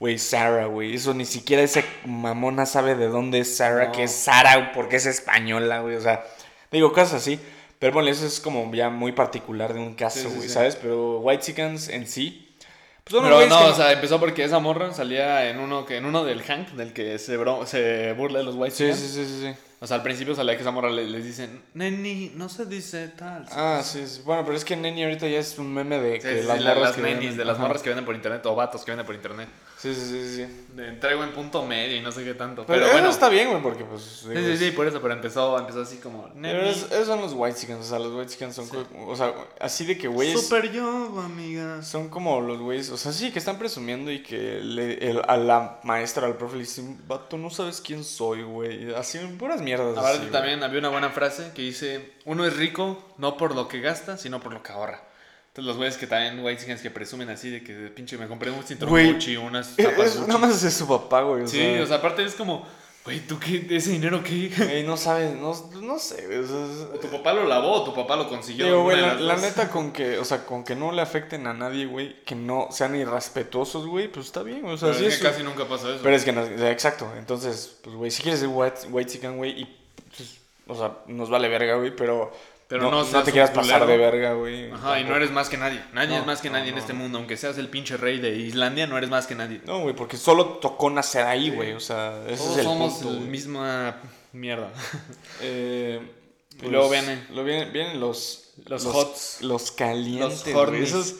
Güey, 0.00 0.18
Sarah, 0.18 0.66
güey. 0.66 0.96
Eso 0.96 1.14
ni 1.14 1.24
siquiera 1.24 1.62
esa 1.62 1.82
mamona 2.04 2.66
sabe 2.66 2.96
de 2.96 3.06
dónde 3.06 3.38
es 3.38 3.56
Sarah, 3.56 3.86
No. 3.86 3.92
que 3.92 4.02
es 4.02 4.12
Sara, 4.12 4.72
porque 4.72 4.96
es 4.96 5.06
española, 5.06 5.80
güey. 5.80 5.94
O 5.94 6.00
sea, 6.00 6.24
digo, 6.72 6.92
cosas 6.92 7.14
así. 7.14 7.38
Pero 7.84 7.92
bueno, 7.92 8.08
eso 8.08 8.24
es 8.26 8.40
como 8.40 8.72
ya 8.74 8.88
muy 8.88 9.12
particular 9.12 9.74
de 9.74 9.78
un 9.80 9.92
caso, 9.94 10.20
Sí, 10.20 10.26
sí, 10.30 10.34
güey, 10.36 10.48
sí. 10.48 10.54
¿sabes? 10.54 10.74
Pero 10.76 11.18
White 11.18 11.42
Chickens 11.42 11.90
en 11.90 12.06
sí. 12.06 12.56
Pues 13.04 13.22
Pero 13.22 13.46
no, 13.46 13.58
que 13.58 13.64
o 13.66 13.74
sea, 13.74 13.92
empezó 13.92 14.18
porque 14.18 14.42
esa 14.42 14.58
morra 14.58 14.90
salía 14.94 15.50
en 15.50 15.58
uno 15.60 15.84
que 15.84 15.98
en 15.98 16.06
uno 16.06 16.24
del 16.24 16.42
Hank, 16.42 16.68
del 16.70 16.94
que 16.94 17.18
se, 17.18 17.38
bro- 17.38 17.66
se 17.66 18.14
burla 18.14 18.38
de 18.38 18.44
los 18.46 18.54
white 18.54 18.74
chickens. 18.74 18.98
sí, 18.98 19.08
sí, 19.08 19.26
sí, 19.26 19.40
sí. 19.42 19.54
O 19.80 19.86
sea, 19.86 19.98
al 19.98 20.02
principio 20.02 20.34
salía 20.34 20.54
que 20.56 20.62
esa 20.62 20.70
morra 20.70 20.88
le- 20.88 21.04
les 21.06 21.22
dicen, 21.24 21.60
neni, 21.74 22.32
no 22.36 22.48
se 22.48 22.64
dice 22.64 23.08
tal. 23.08 23.44
Ah, 23.52 23.82
sí, 23.84 24.06
sí. 24.06 24.22
Bueno, 24.24 24.42
pero 24.46 24.56
es 24.56 24.64
que 24.64 24.76
Neni 24.76 25.04
ahorita 25.04 25.28
ya 25.28 25.38
es 25.40 25.58
un 25.58 25.74
meme 25.74 25.98
de 25.98 26.20
que 26.20 26.42
las 26.44 26.58
las 26.62 26.92
que 26.92 27.02
nenis, 27.02 27.36
de 27.36 27.44
las 27.44 27.56
Ajá. 27.58 27.66
morras 27.66 27.82
que 27.82 27.90
venden 27.90 28.06
por 28.06 28.14
internet 28.14 28.46
o 28.46 28.54
vatos 28.54 28.82
que 28.82 28.92
venden 28.92 29.04
por 29.04 29.14
internet. 29.14 29.50
Sí, 29.84 29.94
sí, 29.94 30.00
sí, 30.10 30.36
sí. 30.36 30.46
De 30.74 30.92
traigo 30.92 31.22
en 31.22 31.32
punto 31.32 31.62
medio 31.66 31.94
y 31.96 32.00
no 32.00 32.10
sé 32.10 32.24
qué 32.24 32.32
tanto. 32.32 32.64
Pero, 32.66 32.74
Pero, 32.78 32.84
eso 32.86 32.92
bueno. 32.94 33.10
está 33.10 33.28
bien, 33.28 33.50
güey, 33.50 33.62
porque 33.62 33.84
pues... 33.84 34.02
Sí, 34.02 34.28
digo, 34.30 34.40
sí, 34.40 34.56
sí, 34.56 34.70
por 34.70 34.86
eso, 34.86 35.00
pero 35.02 35.12
empezó, 35.12 35.58
empezó 35.58 35.82
así 35.82 35.98
como, 35.98 36.30
Pero 36.40 36.62
es- 36.62 36.90
esos 36.90 37.06
son 37.06 37.20
los 37.20 37.34
white 37.34 37.58
chickens, 37.58 37.80
o 37.84 37.88
sea, 37.90 37.98
los 37.98 38.14
white 38.14 38.30
chickens 38.32 38.54
son, 38.54 38.66
Sí. 38.66 38.76
o 39.06 39.14
sea, 39.14 39.34
así 39.60 39.84
de 39.84 39.98
que 39.98 40.08
güeyes 40.08 40.40
Super 40.40 40.72
yo, 40.72 40.86
amigas. 41.20 41.86
son 41.86 42.08
como 42.08 42.40
los 42.40 42.58
güeyes, 42.60 42.88
o 42.90 42.96
sea, 42.96 43.12
sí, 43.12 43.30
que 43.30 43.38
están 43.38 43.58
presumiendo 43.58 44.10
y 44.10 44.22
que 44.22 44.60
le- 44.62 44.94
el- 45.10 45.22
a 45.28 45.36
la 45.36 45.80
maestra, 45.84 46.26
al 46.26 46.36
profe 46.38 46.54
le 46.56 46.62
dicen, 46.62 46.98
vato, 47.06 47.36
no 47.36 47.50
sabes 47.50 47.80
quién 47.82 48.02
soy, 48.02 48.42
güey, 48.42 48.94
así, 48.94 49.18
puras 49.38 49.60
mierdas. 49.60 49.92
Aparte 49.92 50.08
así, 50.12 50.18
güey. 50.20 50.30
también 50.32 50.62
había 50.62 50.78
una 50.78 50.88
buena 50.88 51.10
frase 51.10 51.52
que 51.54 51.60
dice, 51.62 52.14
uno 52.24 52.46
es 52.46 52.56
rico 52.56 53.04
no 53.18 53.36
por 53.36 53.54
lo 53.54 53.68
que 53.68 53.80
gasta, 53.80 54.16
sino 54.16 54.40
por 54.40 54.52
lo 54.54 54.62
que 54.62 54.72
ahorra. 54.72 55.02
Entonces 55.54 55.68
los 55.68 55.76
güeyes 55.76 55.96
que 55.96 56.08
también, 56.08 56.44
chickens 56.58 56.82
que 56.82 56.90
presumen 56.90 57.30
así 57.30 57.48
de 57.48 57.62
que 57.62 57.72
pinche 57.94 58.18
me 58.18 58.26
compré 58.26 58.50
un 58.50 58.64
cinturón 58.64 58.90
Güey, 58.90 59.12
Gucci, 59.12 59.36
unas 59.36 59.76
zapas 59.76 60.18
nada 60.26 60.38
más 60.38 60.60
es 60.64 60.74
su 60.74 60.88
papá, 60.88 61.22
güey, 61.22 61.46
Sí, 61.46 61.58
sea, 61.58 61.82
o 61.84 61.86
sea, 61.86 61.96
aparte 61.98 62.24
es 62.24 62.34
como, 62.34 62.66
Güey, 63.04 63.20
¿tú 63.20 63.38
qué? 63.38 63.64
¿Ese 63.70 63.90
dinero 63.90 64.20
qué? 64.24 64.50
Güey, 64.56 64.82
no 64.82 64.96
sabes, 64.96 65.32
no, 65.36 65.54
no 65.80 65.98
sé, 66.00 66.26
güey. 66.26 66.38
o 66.38 66.46
sea, 66.48 66.56
es- 66.64 66.88
¿O 66.94 66.98
tu 66.98 67.06
papá 67.08 67.34
lo 67.34 67.44
lavó 67.44 67.70
o 67.70 67.84
tu 67.84 67.94
papá 67.94 68.16
lo 68.16 68.28
consiguió? 68.28 68.64
Digo, 68.64 68.82
güey, 68.82 68.98
la, 68.98 69.36
neta 69.36 69.68
con 69.70 69.92
que, 69.92 70.18
o 70.18 70.24
sea, 70.24 70.44
con 70.44 70.64
que 70.64 70.74
no 70.74 70.90
le 70.90 71.02
afecten 71.02 71.46
a 71.46 71.52
nadie, 71.54 71.86
güey, 71.86 72.16
que 72.24 72.34
no 72.34 72.66
sean 72.72 72.96
irrespetuosos, 72.96 73.86
güey, 73.86 74.08
pues 74.08 74.26
está 74.26 74.42
bien, 74.42 74.62
güey, 74.62 74.74
o 74.74 74.76
sea, 74.78 74.88
Pero 74.88 74.98
sí 74.98 75.04
es 75.04 75.14
es- 75.14 75.20
que 75.20 75.28
casi 75.28 75.42
nunca 75.44 75.68
pasa 75.68 75.90
eso. 75.90 76.00
Pero 76.02 76.16
es 76.16 76.24
que, 76.24 76.32
no, 76.32 76.42
exacto, 76.44 77.06
entonces, 77.16 77.76
pues, 77.84 77.94
güey, 77.94 78.10
si 78.10 78.22
quieres 78.22 78.40
ser 78.40 78.48
white, 78.50 78.88
white 78.90 79.12
chicken, 79.12 79.36
güey, 79.36 79.60
y, 79.60 79.76
pues, 80.16 80.38
o 80.66 80.74
sea, 80.74 80.96
nos 81.06 81.28
vale 81.30 81.48
verga, 81.48 81.76
güey, 81.76 81.94
pero, 81.94 82.32
Pero 82.66 82.82
no, 82.84 82.90
no 82.90 83.04
no 83.04 83.22
te 83.22 83.30
quieras 83.30 83.50
pasar 83.50 83.86
de 83.86 83.96
verga, 83.96 84.32
güey. 84.34 84.70
Ajá, 84.72 84.98
y 84.98 85.04
no 85.04 85.14
eres 85.16 85.30
más 85.30 85.48
que 85.48 85.56
nadie. 85.58 85.82
Nadie 85.92 86.14
No, 86.14 86.20
es 86.20 86.26
más 86.26 86.40
que 86.40 86.48
no, 86.48 86.56
nadie 86.56 86.70
en 86.70 86.74
no, 86.76 86.80
este 86.80 86.92
no. 86.94 87.00
mundo. 87.00 87.18
Aunque 87.18 87.36
seas 87.36 87.58
el 87.58 87.68
pinche 87.68 87.96
rey 87.96 88.18
de 88.18 88.30
Islandia, 88.36 88.86
no 88.86 88.96
eres 88.96 89.10
más 89.10 89.26
que 89.26 89.34
nadie. 89.34 89.60
No, 89.66 89.80
güey, 89.80 89.94
porque 89.94 90.16
solo 90.16 90.46
tocó 90.60 90.88
nacer 90.90 91.26
ahí, 91.26 91.50
güey, 91.50 91.72
o 91.72 91.80
sea, 91.80 92.22
ese 92.26 92.36
Todos 92.38 92.50
es 92.52 92.58
el 92.58 92.64
somos 92.64 92.94
punto, 92.94 93.12
la 93.14 93.20
misma 93.20 93.96
mierda. 94.32 94.70
Eh, 95.40 96.00
Y 96.62 96.66
luego 96.68 96.88
vienen- 96.88 97.26
lo 97.34 97.42
vienen, 97.42 97.72
vienen 97.72 97.98
los... 98.00 98.52
Los 98.66 98.86
hots. 98.86 99.38
Los 99.42 99.72
calientes, 99.72 100.46
Los 100.46 100.54
hornies. 100.54 100.88
esos... 100.90 101.14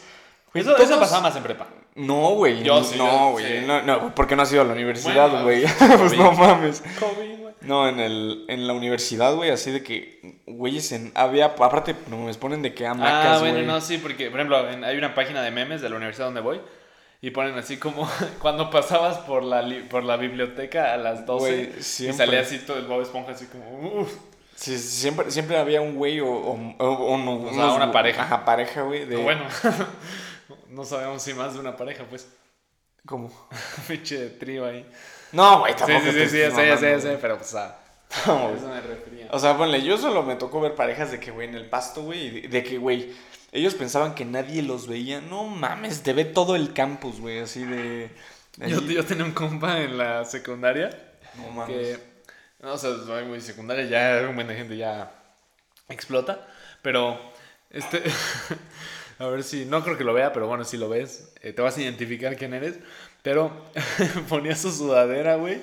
güey, 0.52 0.64
Eso, 0.64 0.98
pasaba 1.00 1.22
más 1.22 1.34
en 1.36 1.42
prepa. 1.42 1.66
No, 1.96 2.30
güey. 2.36 2.62
Yo 2.62 2.82
sí, 2.84 2.96
yo 2.96 3.04
no, 3.04 3.30
güey. 3.32 3.60
sí. 3.60 3.66
No, 3.66 3.82
no, 3.82 4.14
porque 4.14 4.36
no 4.36 4.42
has 4.42 4.52
ido 4.52 4.62
a 4.62 4.64
la 4.64 4.72
universidad, 4.74 5.42
güey. 5.42 5.64
COVID. 5.64 5.96
pues 5.98 6.16
no 6.16 6.30
mames. 6.32 6.82
COVID. 7.00 7.33
No, 7.66 7.88
en, 7.88 8.00
el, 8.00 8.44
en 8.48 8.66
la 8.66 8.72
universidad, 8.72 9.34
güey, 9.34 9.50
así 9.50 9.70
de 9.70 9.82
que, 9.82 10.40
güeyes, 10.46 10.92
en, 10.92 11.12
había, 11.14 11.46
aparte, 11.46 11.94
no 12.08 12.18
me 12.18 12.34
ponen 12.34 12.62
de 12.62 12.74
que 12.74 12.86
hamacas, 12.86 13.36
Ah, 13.36 13.38
bueno, 13.40 13.54
güey. 13.54 13.66
no, 13.66 13.80
sí, 13.80 13.98
porque, 13.98 14.30
por 14.30 14.40
ejemplo, 14.40 14.68
en- 14.70 14.84
hay 14.84 14.96
una 14.98 15.14
página 15.14 15.42
de 15.42 15.50
memes 15.50 15.80
de 15.82 15.90
la 15.90 15.96
universidad 15.96 16.26
donde 16.26 16.40
voy 16.40 16.60
y 17.20 17.30
ponen 17.30 17.56
así 17.56 17.76
como 17.78 18.08
cuando 18.40 18.70
pasabas 18.70 19.18
por 19.18 19.42
la, 19.42 19.62
li- 19.62 19.82
por 19.82 20.04
la 20.04 20.16
biblioteca 20.16 20.92
a 20.92 20.96
las 20.96 21.24
12 21.26 21.40
Güey, 21.66 21.70
y 21.78 22.12
salía 22.12 22.40
así 22.40 22.58
todo 22.58 22.76
el 22.78 22.86
Bob 22.86 23.00
Esponja, 23.02 23.32
así 23.32 23.46
como, 23.46 24.00
uff. 24.00 24.12
Sí, 24.56 24.78
siempre, 24.78 25.30
siempre 25.32 25.56
había 25.58 25.80
un 25.80 25.96
güey 25.96 26.20
o, 26.20 26.28
o, 26.28 26.52
o- 26.78 27.14
o 27.14 27.18
no, 27.18 27.42
O 27.42 27.52
sea, 27.52 27.72
una 27.72 27.90
pareja. 27.90 28.22
Ajá, 28.22 28.44
pareja, 28.44 28.82
güey. 28.82 29.04
De, 29.04 29.16
Bueno, 29.16 29.42
no 30.68 30.84
sabemos 30.84 31.22
si 31.22 31.34
más 31.34 31.54
de 31.54 31.60
una 31.60 31.76
pareja, 31.76 32.04
pues. 32.08 32.28
¿Cómo? 33.06 33.30
Pinche 33.88 34.28
trío 34.30 34.64
ahí. 34.66 34.86
No, 35.34 35.60
güey, 35.60 35.74
tampoco 35.76 36.00
sí, 36.00 36.12
te 36.12 36.28
sí, 36.28 36.30
sí, 36.30 36.38
ya 36.38 36.50
sé, 36.50 36.66
ya 36.66 36.76
sé, 36.78 37.12
ya 37.12 37.18
pero 37.20 37.36
pues 37.36 37.54
a 37.56 37.76
No, 38.26 38.54
eso 38.54 38.68
me 38.68 38.80
refería. 38.80 39.28
O 39.30 39.38
sea, 39.38 39.56
ponle, 39.56 39.82
yo 39.82 39.98
solo 39.98 40.22
me 40.22 40.36
tocó 40.36 40.60
ver 40.60 40.74
parejas 40.74 41.10
de 41.10 41.20
que, 41.20 41.30
güey, 41.30 41.48
en 41.48 41.54
el 41.54 41.66
pasto, 41.68 42.02
güey, 42.02 42.42
de, 42.42 42.48
de 42.48 42.62
que, 42.62 42.78
güey, 42.78 43.12
ellos 43.52 43.74
pensaban 43.74 44.14
que 44.14 44.24
nadie 44.24 44.62
los 44.62 44.86
veía. 44.86 45.20
No 45.20 45.44
mames, 45.44 46.02
te 46.02 46.12
ve 46.12 46.24
todo 46.24 46.56
el 46.56 46.72
campus, 46.72 47.20
güey, 47.20 47.40
así 47.40 47.64
de... 47.64 48.10
de 48.56 48.70
Yo, 48.70 49.04
tenía 49.04 49.24
un 49.24 49.32
compa 49.32 49.80
en 49.80 49.98
la 49.98 50.24
secundaria 50.24 50.90
No 51.36 51.50
mames. 51.50 51.76
que, 51.76 51.98
no, 52.60 52.72
o 52.74 52.78
sea, 52.78 52.90
muy 53.26 53.40
secundaria, 53.40 53.84
ya 53.84 54.28
un 54.28 54.34
buen 54.34 54.48
de 54.48 54.56
gente 54.56 54.76
ya 54.76 55.12
explota, 55.88 56.46
pero 56.82 57.20
este, 57.70 58.02
a 59.18 59.26
ver 59.26 59.42
si, 59.42 59.64
no 59.66 59.82
creo 59.82 59.98
que 59.98 60.04
lo 60.04 60.14
vea, 60.14 60.32
pero 60.32 60.46
bueno, 60.46 60.64
si 60.64 60.76
lo 60.76 60.88
ves, 60.88 61.32
eh, 61.42 61.52
te 61.52 61.62
vas 61.62 61.76
a 61.76 61.82
identificar 61.82 62.36
quién 62.36 62.54
eres, 62.54 62.78
pero 63.24 63.50
ponía 64.28 64.54
su 64.54 64.70
sudadera, 64.70 65.36
güey. 65.36 65.58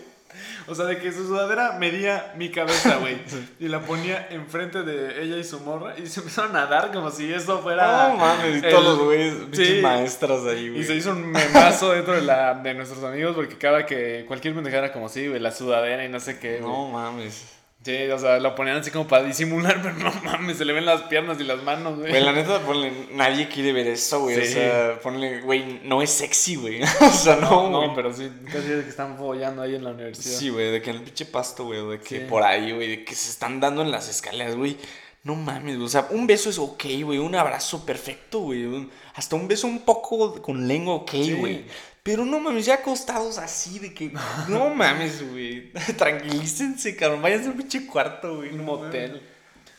O 0.67 0.73
sea, 0.73 0.85
de 0.85 0.97
que 0.97 1.11
su 1.11 1.27
sudadera 1.27 1.73
medía 1.73 2.33
mi 2.37 2.49
cabeza, 2.49 2.95
güey. 2.97 3.17
Y 3.59 3.67
la 3.67 3.81
ponía 3.81 4.27
enfrente 4.31 4.81
de 4.81 5.21
ella 5.21 5.37
y 5.37 5.43
su 5.43 5.59
morra. 5.59 5.93
Y 5.99 6.07
se 6.07 6.21
empezaron 6.21 6.55
a 6.55 6.65
dar 6.65 6.91
como 6.91 7.11
si 7.11 7.31
eso 7.31 7.59
fuera. 7.59 8.09
No 8.09 8.17
mames, 8.17 8.57
y 8.57 8.61
todos 8.61 8.83
los 8.83 8.99
güeyes, 8.99 9.33
Sí. 9.51 9.79
maestras 9.83 10.43
ahí, 10.45 10.69
güey. 10.69 10.81
Y 10.81 10.83
se 10.83 10.95
hizo 10.95 11.11
un 11.11 11.29
memazo 11.31 11.91
dentro 11.91 12.15
de, 12.15 12.21
la, 12.21 12.55
de 12.55 12.73
nuestros 12.73 13.03
amigos 13.03 13.35
porque 13.35 13.57
cada 13.57 13.85
que 13.85 14.25
cualquier 14.27 14.55
pendejada 14.55 14.85
era 14.85 14.93
como 14.93 15.05
así, 15.05 15.27
güey, 15.27 15.39
la 15.39 15.51
sudadera 15.51 16.03
y 16.03 16.09
no 16.09 16.19
sé 16.19 16.39
qué. 16.39 16.59
No 16.61 16.87
mames. 16.89 17.43
Sí, 17.83 17.97
o 18.11 18.19
sea, 18.19 18.39
lo 18.39 18.53
ponían 18.53 18.77
así 18.77 18.91
como 18.91 19.07
para 19.07 19.23
disimular, 19.23 19.79
pero 19.83 19.95
no 19.95 20.11
mames, 20.23 20.57
se 20.57 20.65
le 20.65 20.73
ven 20.73 20.85
las 20.85 21.01
piernas 21.03 21.39
y 21.39 21.43
las 21.43 21.63
manos, 21.63 21.97
güey. 21.97 22.11
Güey, 22.11 22.23
la 22.23 22.31
neta, 22.31 22.59
ponle, 22.59 22.91
nadie 23.13 23.47
quiere 23.49 23.73
ver 23.73 23.87
eso, 23.87 24.19
güey. 24.21 24.39
O 24.39 24.45
sea, 24.45 24.99
ponle, 25.01 25.41
güey, 25.41 25.81
no 25.83 26.01
es 26.03 26.11
sexy, 26.11 26.57
güey. 26.57 26.83
o 27.01 27.09
sea, 27.09 27.37
no, 27.37 27.69
no, 27.69 27.77
güey. 27.79 27.87
no, 27.89 27.95
pero 27.95 28.13
sí, 28.13 28.29
casi 28.45 28.71
es 28.71 28.83
que 28.83 28.89
están 28.89 29.17
follando 29.17 29.63
ahí 29.63 29.73
en 29.73 29.83
la 29.83 29.91
universidad. 29.91 30.37
Sí, 30.37 30.49
güey, 30.49 30.71
de 30.71 30.81
que 30.81 30.91
en 30.91 30.97
el 30.97 31.01
pinche 31.01 31.25
pasto, 31.25 31.65
güey, 31.65 31.83
de 31.89 31.99
que 31.99 32.19
Sí. 32.19 32.25
por 32.29 32.43
ahí, 32.43 32.71
güey, 32.71 32.87
de 32.87 33.03
que 33.03 33.15
se 33.15 33.31
están 33.31 33.59
dando 33.59 33.81
en 33.81 33.89
las 33.89 34.07
escaleras, 34.09 34.55
güey. 34.55 34.77
No 35.23 35.35
mames, 35.35 35.75
güey. 35.75 35.85
O 35.85 35.89
sea, 35.89 36.07
un 36.11 36.25
beso 36.27 36.49
es 36.49 36.57
ok, 36.59 36.83
güey. 37.03 37.19
Un 37.19 37.35
abrazo 37.35 37.85
perfecto, 37.85 38.39
güey. 38.39 38.89
Hasta 39.13 39.35
un 39.35 39.47
beso 39.47 39.67
un 39.67 39.79
poco 39.85 40.41
con 40.41 40.67
lengua, 40.67 40.95
ok, 40.95 41.11
Sí. 41.11 41.33
güey. 41.33 41.65
Pero 42.03 42.25
no 42.25 42.39
mames, 42.39 42.65
ya 42.65 42.75
acostados 42.75 43.37
así 43.37 43.77
de 43.79 43.93
que. 43.93 44.11
No 44.47 44.69
mames, 44.75 45.29
güey. 45.31 45.71
Tranquilícense, 45.97 46.95
cabrón. 46.95 47.21
Váyanse 47.21 47.47
a 47.47 47.51
un 47.51 47.57
pinche 47.57 47.85
cuarto, 47.85 48.37
güey. 48.37 48.49
Un 48.49 48.57
no 48.57 48.63
motel. 48.63 49.21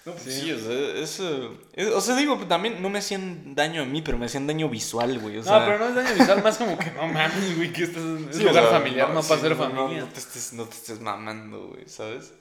No, 0.05 0.12
pues 0.12 0.25
Sí. 0.25 0.41
sí, 0.43 0.53
o 0.53 0.59
sea, 0.59 1.03
eso. 1.03 1.59
es- 1.75 1.89
O 1.89 2.01
sea, 2.01 2.16
digo, 2.16 2.37
también 2.49 2.83
no 2.83 2.91
me 2.91 2.99
hacían 2.99 3.55
daño 3.55 3.83
a 3.83 3.85
mí, 3.85 4.03
pero 4.03 4.18
me 4.18 4.27
hacían 4.27 4.47
daño 4.49 4.68
visual, 4.68 5.18
güey. 5.20 5.39
O 5.39 5.43
sea, 5.45 5.61
no, 5.61 5.64
pero 5.66 5.79
no 5.79 5.89
es 5.89 5.95
daño 5.95 6.14
visual, 6.18 6.43
más 6.43 6.59
como 6.59 6.77
que 6.79 6.91
no 6.91 7.07
mames, 7.07 7.57
güey, 7.57 7.73
que 7.73 7.85
estás 7.85 8.03
en 8.03 8.29
es 8.29 8.37
Sí, 8.37 8.45
o 8.45 8.49
lugar 8.49 8.64
sea, 8.64 8.73
familiar, 8.81 9.09
no, 9.11 9.23
para 9.23 9.37
sí, 9.41 9.41
ser 9.49 9.57
no, 9.57 9.68
no, 9.68 9.75
familia. 9.83 10.01
No, 10.03 10.09
te 10.09 10.18
estés, 10.18 10.53
no 10.55 10.64
te 10.64 10.75
estés 10.77 11.01
mamando, 11.01 11.68
güey, 11.68 11.89
¿sabes? 11.89 12.33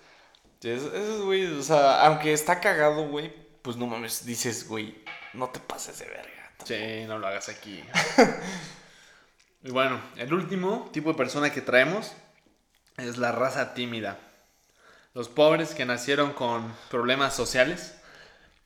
Esos, 0.63 0.91
esos 0.93 1.21
güeyes, 1.23 1.51
o 1.51 1.61
sea, 1.63 2.05
aunque 2.07 2.33
está 2.33 2.59
cagado, 2.59 3.07
güey, 3.07 3.31
pues 3.61 3.77
no 3.77 3.85
mames, 3.87 4.25
dices, 4.25 4.67
güey, 4.67 4.95
no 5.33 5.49
te 5.49 5.59
pases 5.59 5.99
de 5.99 6.05
verga. 6.05 6.51
Sí, 6.65 7.05
no 7.07 7.17
lo 7.19 7.27
hagas 7.27 7.49
aquí. 7.49 7.83
y 9.63 9.71
bueno, 9.71 9.99
el 10.17 10.33
último 10.33 10.89
tipo 10.91 11.11
de 11.11 11.17
persona 11.17 11.51
que 11.51 11.61
traemos 11.61 12.11
es 12.97 13.17
la 13.17 13.31
raza 13.31 13.73
tímida. 13.73 14.19
Los 15.13 15.29
pobres 15.29 15.73
que 15.73 15.85
nacieron 15.85 16.33
con 16.33 16.73
problemas 16.89 17.35
sociales 17.35 17.95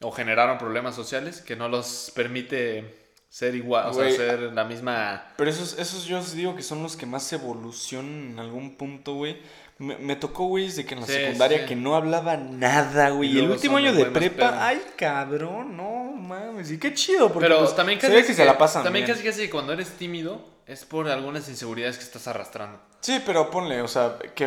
o 0.02 0.12
generaron 0.12 0.58
problemas 0.58 0.96
sociales 0.96 1.42
que 1.42 1.56
no 1.56 1.68
los 1.70 2.12
permite 2.16 3.04
ser 3.30 3.56
igual, 3.56 3.88
o 3.90 3.94
sea, 3.94 4.10
ser 4.12 4.40
la 4.54 4.64
misma... 4.64 5.26
Pero 5.36 5.50
esos, 5.50 5.78
esos 5.78 6.06
yo 6.06 6.20
os 6.20 6.34
digo 6.34 6.56
que 6.56 6.62
son 6.64 6.82
los 6.84 6.96
que 6.96 7.06
más 7.06 7.32
evolucionan 7.34 8.32
en 8.32 8.40
algún 8.40 8.76
punto, 8.78 9.16
güey. 9.16 9.42
Me, 9.78 9.98
me 9.98 10.16
tocó, 10.16 10.46
güey, 10.46 10.68
desde 10.68 10.86
que 10.86 10.94
en 10.94 11.02
la 11.02 11.08
Sí, 11.08 11.14
secundaria 11.14 11.60
sí. 11.60 11.66
que 11.66 11.76
no 11.76 11.96
hablaba 11.98 12.38
nada, 12.38 13.10
güey. 13.10 13.32
Y 13.36 13.40
el 13.40 13.52
último 13.52 13.76
año 13.76 13.92
de 13.92 14.06
prepa, 14.06 14.66
ay, 14.66 14.82
cabrón, 14.96 15.76
no 15.76 16.14
mames. 16.14 16.72
Y 16.72 16.78
qué 16.78 16.94
chido, 16.94 17.28
porque 17.34 17.48
Pero 17.50 17.60
pues, 17.60 17.76
también 17.76 18.00
se 18.00 18.08
que 18.10 18.34
se 18.34 18.46
la 18.46 18.58
pasan 18.58 18.84
También 18.84 19.06
bien. 19.06 19.18
casi 19.18 19.28
casi 19.28 19.50
cuando 19.50 19.74
eres 19.74 19.90
tímido 19.98 20.55
es 20.68 20.86
por 20.86 21.08
algunas 21.10 21.48
inseguridades 21.50 21.98
que 21.98 22.04
estás 22.04 22.28
arrastrando. 22.28 22.80
Sí, 23.02 23.22
pero 23.26 23.50
ponle, 23.52 23.82
o 23.82 23.88
sea, 23.88 24.18
que 24.36 24.46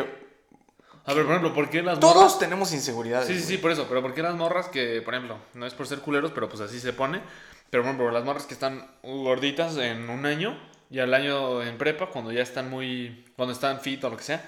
A 1.07 1.15
ver, 1.15 1.25
por 1.25 1.33
ejemplo, 1.35 1.55
¿por 1.55 1.71
qué 1.71 1.83
las 1.83 1.99
todos 2.01 2.17
morras- 2.17 2.39
tenemos 2.39 2.73
inseguridades. 2.73 3.27
Sí, 3.29 3.35
sí, 3.35 3.41
güey. 3.41 3.57
sí, 3.57 3.59
por 3.59 3.71
eso. 3.71 3.87
Pero 3.89 4.03
¿por 4.03 4.15
qué 4.15 4.23
las 4.23 4.35
morras 4.35 4.69
que, 4.69 5.01
por 5.03 5.15
ejemplo, 5.15 5.39
no 5.55 5.65
es 5.67 5.75
por 5.75 5.87
ser 5.87 6.01
culeros, 6.01 6.33
pero 6.33 6.49
pues 6.49 6.61
así 6.61 6.81
se 6.81 6.93
pone? 6.93 7.21
Pero 7.71 7.83
por 7.83 7.89
ejemplo, 7.91 8.11
las 8.11 8.25
morras 8.25 8.47
que 8.47 8.55
están 8.55 8.87
gorditas 9.03 9.77
en 9.77 10.09
un 10.11 10.27
año 10.27 10.59
y 10.91 10.99
al 11.01 11.13
año 11.15 11.63
en 11.63 11.79
prepa, 11.79 12.07
cuando 12.11 12.33
ya 12.33 12.43
están 12.43 12.69
muy. 12.71 13.25
cuando 13.37 13.53
están 13.53 13.81
fit 13.81 14.03
o 14.05 14.11
lo 14.11 14.17
que 14.17 14.25
sea, 14.25 14.43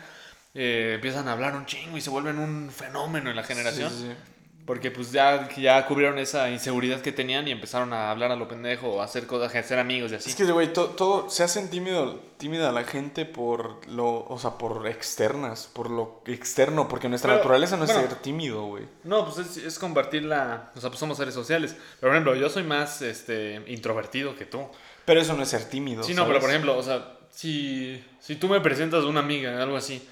eh, 0.54 0.92
empiezan 0.96 1.28
a 1.28 1.32
hablar 1.32 1.54
un 1.54 1.66
chingo 1.66 1.96
y 1.96 2.00
se 2.00 2.10
vuelven 2.10 2.38
un 2.38 2.70
fenómeno 2.70 3.30
en 3.30 3.36
la 3.36 3.42
generación. 3.44 3.90
Sí, 3.90 3.96
sí, 3.98 4.08
sí. 4.08 4.29
Porque 4.70 4.92
pues 4.92 5.10
ya, 5.10 5.48
ya 5.56 5.84
cubrieron 5.84 6.20
esa 6.20 6.48
inseguridad 6.48 7.00
que 7.00 7.10
tenían 7.10 7.48
y 7.48 7.50
empezaron 7.50 7.92
a 7.92 8.08
hablar 8.12 8.30
a 8.30 8.36
lo 8.36 8.46
pendejo 8.46 8.86
o 8.88 9.00
a 9.00 9.04
hacer 9.04 9.26
cosas, 9.26 9.52
a 9.52 9.58
hacer 9.58 9.80
amigos 9.80 10.12
y 10.12 10.14
así. 10.14 10.30
Es 10.30 10.36
que, 10.36 10.44
güey, 10.44 10.72
to- 10.72 10.90
todo, 10.90 11.28
se 11.28 11.42
hacen 11.42 11.70
tímido, 11.70 12.20
tímida 12.36 12.70
la 12.70 12.84
gente 12.84 13.24
por 13.24 13.84
lo, 13.88 14.24
o 14.28 14.38
sea, 14.38 14.52
por 14.58 14.86
externas, 14.86 15.68
por 15.72 15.90
lo 15.90 16.22
externo, 16.24 16.86
porque 16.86 17.08
nuestra 17.08 17.30
Pero, 17.30 17.38
naturaleza 17.38 17.76
no 17.78 17.82
es 17.82 17.90
ser 17.90 18.14
tímido, 18.14 18.62
güey. 18.66 18.84
No, 19.02 19.24
pues 19.24 19.38
es, 19.38 19.56
es 19.56 19.76
compartir 19.76 20.22
la. 20.22 20.70
O 20.76 20.80
sea, 20.80 20.88
pues 20.90 21.00
somos 21.00 21.16
seres 21.16 21.34
sociales. 21.34 21.74
Pero 21.98 22.10
por 22.10 22.12
ejemplo, 22.12 22.36
yo 22.36 22.48
soy 22.48 22.62
más 22.62 23.02
este, 23.02 23.64
introvertido 23.66 24.36
que 24.36 24.44
tú. 24.44 24.68
Pero 25.04 25.20
eso 25.20 25.34
no 25.34 25.42
es 25.42 25.48
ser 25.48 25.64
tímido. 25.64 26.04
Sí, 26.04 26.14
no, 26.14 26.28
pero 26.28 26.38
por 26.38 26.48
ejemplo, 26.48 26.78
o 26.78 26.82
sea, 26.84 27.18
si, 27.28 28.00
si 28.20 28.36
tú 28.36 28.46
me 28.46 28.60
presentas 28.60 29.02
una 29.02 29.18
amiga, 29.18 29.60
algo 29.60 29.76
así, 29.76 30.06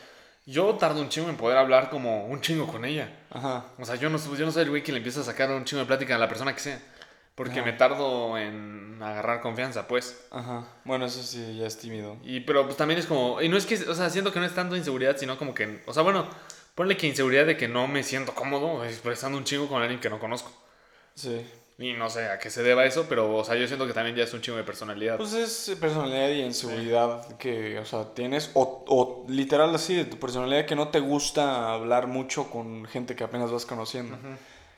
yo 0.49 0.74
tardo 0.76 1.03
un 1.03 1.11
chingo 1.11 1.28
en 1.28 1.36
poder 1.36 1.59
hablar 1.59 1.90
como 1.90 2.24
un 2.26 2.40
chingo 2.40 2.66
con 2.66 2.86
ella. 2.86 3.18
Ajá. 3.30 3.66
O 3.78 3.84
sea, 3.84 3.96
yo 3.96 4.09
no, 4.09 4.16
yo 4.34 4.46
no 4.46 4.51
soy 4.51 4.62
el 4.62 4.70
güey 4.70 4.82
que 4.82 4.92
le 4.92 4.99
empieza 4.99 5.20
a 5.20 5.24
sacar 5.24 5.51
un 5.51 5.64
chingo 5.66 5.80
de 5.80 5.86
plática 5.86 6.14
a 6.14 6.18
la 6.18 6.26
persona 6.26 6.55
que 6.55 6.61
sea. 6.61 6.80
Porque 7.34 7.61
Ajá. 7.61 7.66
me 7.66 7.72
tardo 7.74 8.38
en 8.38 8.99
agarrar 9.03 9.42
confianza, 9.42 9.86
pues. 9.86 10.26
Ajá. 10.30 10.66
Bueno, 10.84 11.05
eso 11.05 11.22
sí, 11.22 11.59
ya 11.59 11.66
es 11.66 11.76
tímido. 11.76 12.16
Y, 12.24 12.40
pero 12.40 12.64
pues 12.64 12.78
también 12.78 12.99
es 12.99 13.05
como, 13.05 13.42
y 13.42 13.49
no 13.51 13.59
es 13.59 13.66
que, 13.66 13.74
o 13.74 13.94
sea, 13.94 14.09
siento 14.09 14.32
que 14.32 14.40
no 14.40 14.46
es 14.46 14.55
tanto 14.55 14.74
inseguridad, 14.74 15.18
sino 15.18 15.36
como 15.36 15.53
que, 15.53 15.82
o 15.84 15.92
sea, 15.92 16.03
bueno, 16.03 16.26
ponle 16.74 16.96
que 16.96 17.07
inseguridad 17.07 17.44
de 17.44 17.59
que 17.59 17.68
no 17.68 17.86
me 17.86 18.03
siento 18.03 18.34
cómodo 18.34 18.84
expresando 18.84 19.36
un 19.36 19.44
chingo 19.44 19.68
con 19.68 19.82
alguien 19.82 20.01
que 20.01 20.09
no 20.09 20.18
conozco. 20.18 20.51
Sí. 21.14 21.46
Y 21.81 21.93
no 21.93 22.11
sé 22.11 22.26
a 22.26 22.41
qué 22.41 22.51
se 22.51 22.64
deba 22.64 22.85
eso, 22.87 23.07
pero, 23.09 23.37
o 23.37 23.45
sea, 23.45 23.55
yo 23.55 23.66
siento 23.68 23.87
que 23.87 23.93
también 23.93 24.16
ya 24.16 24.24
es 24.24 24.35
un 24.35 24.41
chingo 24.41 24.59
de 24.59 24.64
personalidad. 24.64 25.16
Pues 25.16 25.33
es 25.33 25.76
personalidad 25.79 26.29
y 26.31 26.41
inseguridad 26.43 27.37
que, 27.37 27.79
o 27.79 27.85
sea, 27.85 28.12
tienes, 28.14 28.51
o, 28.55 28.85
o 28.89 29.24
literal 29.29 29.72
así, 29.72 29.95
de 29.95 30.05
tu 30.05 30.18
personalidad 30.18 30.66
que 30.66 30.74
no 30.74 30.89
te 30.89 30.99
gusta 30.99 31.72
hablar 31.72 32.09
mucho 32.09 32.51
con 32.51 32.85
gente 32.87 33.14
que 33.14 33.22
apenas 33.22 33.53
vas 33.53 33.64
conociendo. 33.64 34.18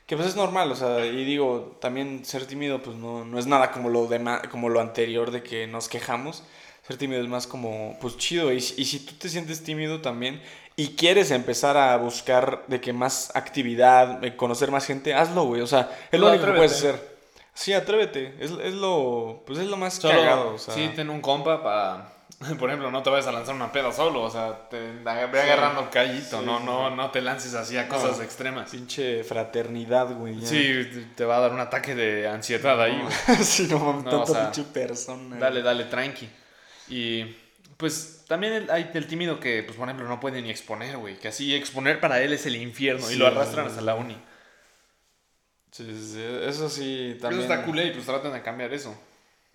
Que 0.05 0.15
pues 0.15 0.27
es 0.29 0.35
normal, 0.35 0.71
o 0.71 0.75
sea, 0.75 1.03
y 1.05 1.25
digo, 1.25 1.77
también 1.81 2.23
ser 2.23 2.45
tímido 2.45 2.83
pues 2.83 2.97
no, 2.97 3.25
no 3.25 3.39
es 3.39 3.47
nada 3.47 3.71
como 3.71 3.89
lo, 3.89 4.07
dema- 4.07 4.47
como 4.49 4.69
lo 4.69 4.79
anterior 4.81 5.31
de 5.31 5.41
que 5.41 5.65
nos 5.67 5.87
quejamos, 5.89 6.43
ser 6.85 6.97
tímido 6.97 7.21
es 7.21 7.27
más 7.27 7.47
como, 7.47 7.97
pues 7.99 8.17
chido. 8.17 8.51
Y, 8.53 8.57
y 8.57 8.85
si 8.85 8.99
tú 9.05 9.13
te 9.15 9.27
sientes 9.29 9.63
tímido 9.63 10.01
también 10.01 10.39
y 10.75 10.95
quieres 10.95 11.31
empezar 11.31 11.77
a 11.77 11.95
buscar 11.97 12.63
de 12.67 12.79
que 12.81 12.93
más 12.93 13.35
actividad, 13.35 14.21
conocer 14.35 14.71
más 14.71 14.85
gente, 14.85 15.13
hazlo, 15.13 15.43
güey. 15.43 15.61
O 15.61 15.67
sea, 15.67 15.89
es 16.11 16.19
lo 16.19 16.29
único 16.29 16.45
que 16.45 16.53
puedes 16.53 16.71
hacer. 16.73 17.11
Sí, 17.53 17.73
atrévete. 17.73 18.35
Es, 18.39 18.51
es 18.51 18.73
lo, 18.73 19.43
pues 19.45 19.59
es 19.59 19.67
lo 19.67 19.77
más 19.77 19.95
Solo, 19.95 20.15
cagado. 20.19 20.53
O 20.55 20.57
sea, 20.57 20.73
sí, 20.73 20.89
ten 20.95 21.09
un 21.09 21.21
compa 21.21 21.61
para... 21.61 22.07
Por 22.57 22.69
ejemplo, 22.69 22.89
no 22.89 23.03
te 23.03 23.09
vayas 23.11 23.27
a 23.27 23.31
lanzar 23.33 23.53
una 23.53 23.71
peda 23.71 23.91
solo, 23.91 24.23
o 24.23 24.29
sea, 24.29 24.67
te 24.69 24.79
ve 24.79 25.41
agarrando 25.41 25.89
callito, 25.91 26.39
Sí, 26.39 26.45
no, 26.45 26.59
no, 26.59 26.89
no 26.89 27.11
te 27.11 27.21
lances 27.21 27.53
así 27.53 27.77
a 27.77 27.83
No. 27.83 27.89
cosas 27.89 28.19
extremas. 28.19 28.71
pinche 28.71 29.23
fraternidad, 29.23 30.15
güey. 30.15 30.39
ya. 30.39 30.47
Sí, 30.47 31.11
te 31.15 31.23
va 31.25 31.37
a 31.37 31.39
dar 31.41 31.51
un 31.51 31.59
ataque 31.59 31.93
de 31.93 32.27
ansiedad 32.27 32.81
ahí, 32.81 32.99
güey. 32.99 33.37
sí, 33.43 33.67
no 33.69 33.77
No, 33.79 34.09
tanta 34.09 34.17
o 34.17 34.25
sea, 34.25 34.51
pinche 34.51 34.63
persona. 34.71 35.37
Dale, 35.37 35.61
dale, 35.61 35.83
tranqui. 35.83 36.29
Y 36.89 37.35
pues 37.77 38.20
también 38.31 38.53
el- 38.53 38.71
hay 38.71 38.89
el 38.93 39.07
tímido 39.07 39.39
que, 39.41 39.61
pues 39.61 39.77
por 39.77 39.87
ejemplo, 39.87 40.07
no 40.07 40.19
puede 40.21 40.41
ni 40.41 40.49
exponer, 40.49 40.95
güey. 40.97 41.17
Que 41.19 41.27
así 41.27 41.53
exponer 41.53 41.99
para 41.99 42.21
él 42.21 42.31
es 42.31 42.45
el 42.45 42.55
infierno 42.55 43.11
y 43.11 43.15
lo 43.15 43.27
arrastran 43.27 43.67
hasta 43.67 43.81
la 43.81 43.95
uni. 43.95 44.17
Sí, 45.71 45.85
sí, 45.85 46.13
sí, 46.13 46.21
eso 46.47 46.69
sí, 46.69 47.17
también. 47.21 47.43
Eso 47.43 47.53
está 47.53 47.65
culé 47.65 47.87
y 47.87 47.91
pues 47.91 48.05
traten 48.05 48.31
de 48.33 48.41
cambiar 48.41 48.73
eso. 48.73 48.93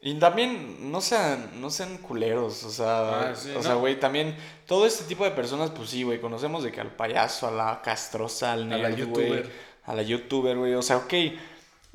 Y 0.00 0.14
también 0.18 0.90
no 0.92 1.00
sean, 1.00 1.58
no 1.60 1.70
sean 1.70 1.96
culeros, 1.98 2.62
o 2.64 2.70
sea, 2.70 3.30
Ah, 3.30 3.34
sí, 3.34 3.50
o 3.56 3.62
sea, 3.62 3.72
¿no? 3.72 3.80
güey, 3.80 3.98
también 3.98 4.36
todo 4.66 4.86
este 4.86 5.04
tipo 5.04 5.24
de 5.24 5.30
personas, 5.30 5.70
pues 5.70 5.88
sí, 5.90 6.02
güey, 6.02 6.20
conocemos 6.20 6.62
de 6.62 6.70
que 6.72 6.80
al 6.82 6.90
payaso, 6.94 7.48
a 7.48 7.50
la 7.50 7.80
castrosa, 7.82 8.52
al 8.52 8.70
A 8.72 8.76
la 8.78 8.90
youtuber. 8.90 9.50
a 9.84 9.94
la 9.94 10.02
youtuber, 10.02 10.56
güey, 10.56 10.74
o 10.74 10.82
sea, 10.82 10.98
ok, 10.98 11.12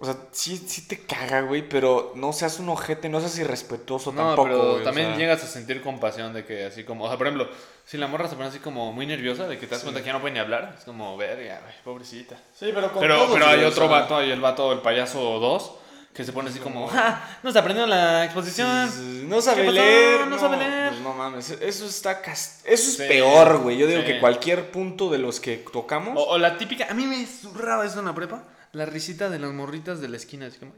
o 0.02 0.06
sea, 0.06 0.16
sí, 0.32 0.58
sí 0.58 0.88
te 0.88 1.00
caga, 1.06 1.42
güey, 1.42 1.62
pero 1.70 2.12
no 2.16 2.34
seas 2.34 2.60
un 2.60 2.68
ojete, 2.70 3.08
no 3.08 3.20
seas 3.20 3.38
irrespetuoso 3.38 4.12
No, 4.12 4.22
tampoco, 4.30 4.44
pero 4.50 4.58
güey, 4.72 4.82
o 4.82 4.84
también 4.84 5.08
sea, 5.10 5.18
llegas 5.18 5.44
a 5.44 5.48
sentir 5.48 5.82
compasión 5.82 6.34
de 6.34 6.44
que 6.44 6.66
así 6.66 6.84
como, 6.84 7.06
o 7.06 7.08
sea, 7.08 7.18
por 7.18 7.28
ejemplo, 7.28 7.48
si 7.86 7.98
la 7.98 8.08
morra 8.08 8.28
se 8.28 8.36
pone 8.36 8.48
así 8.50 8.60
como 8.60 8.92
muy 8.92 9.06
nerviosa 9.06 9.48
de 9.48 9.58
que 9.60 9.68
te 9.68 9.72
das 9.76 9.80
Sí. 9.82 9.86
cuenta 9.86 10.02
que 10.02 10.08
ya 10.08 10.14
no 10.14 10.20
puede 10.22 10.34
ni 10.34 10.40
hablar, 10.40 10.76
es 10.78 10.84
como, 10.86 11.16
verga, 11.18 11.60
güey, 11.62 11.74
pobrecita. 11.84 12.36
Sí, 12.60 12.72
pero 12.74 12.92
con 12.92 13.00
Pero, 13.02 13.16
todos, 13.16 13.32
pero 13.34 13.46
hay 13.46 13.56
güey, 13.58 13.66
o 13.66 13.70
otro 13.70 13.88
sea, 13.88 14.00
vato, 14.00 14.18
hay 14.18 14.32
el 14.32 14.42
vato, 14.42 14.74
el 14.74 14.80
payaso 14.80 15.20
2, 15.40 15.72
que 16.14 16.26
se 16.26 16.34
pone 16.34 16.50
así 16.50 16.60
como, 16.60 16.88
¡ja! 16.90 17.38
No 17.42 17.50
está 17.52 17.62
aprendiendo 17.62 17.88
la 17.96 18.26
exposición. 18.26 18.90
sí, 18.92 19.24
No 19.30 19.40
sabe 19.42 19.72
leer. 19.72 20.28
No 20.28 20.38
sabe 20.38 20.58
leer. 20.58 20.90
Pues 20.90 21.02
no 21.02 21.14
mames, 21.14 21.52
eso 21.52 21.86
está 21.86 22.22
cas- 22.22 22.60
eso 22.66 22.90
es 22.90 22.98
Sí, 22.98 23.04
peor, 23.08 23.60
güey. 23.60 23.78
Yo 23.78 23.88
digo 23.88 24.02
sí. 24.02 24.08
que 24.08 24.20
cualquier 24.20 24.72
punto 24.72 25.10
de 25.10 25.20
los 25.20 25.40
que 25.40 25.64
tocamos. 25.72 26.18
O, 26.18 26.32
o 26.32 26.38
la 26.38 26.58
típica, 26.58 26.88
a 26.90 26.94
mí 26.94 27.06
me 27.06 27.26
zurraba 27.26 27.86
eso 27.86 28.00
en 28.00 28.06
la 28.08 28.14
prepa, 28.14 28.44
la 28.74 28.86
risita 28.86 29.30
de 29.30 29.38
las 29.40 29.52
morritas 29.52 30.00
de 30.02 30.08
la 30.10 30.18
esquina, 30.18 30.46
así 30.48 30.58
como... 30.60 30.74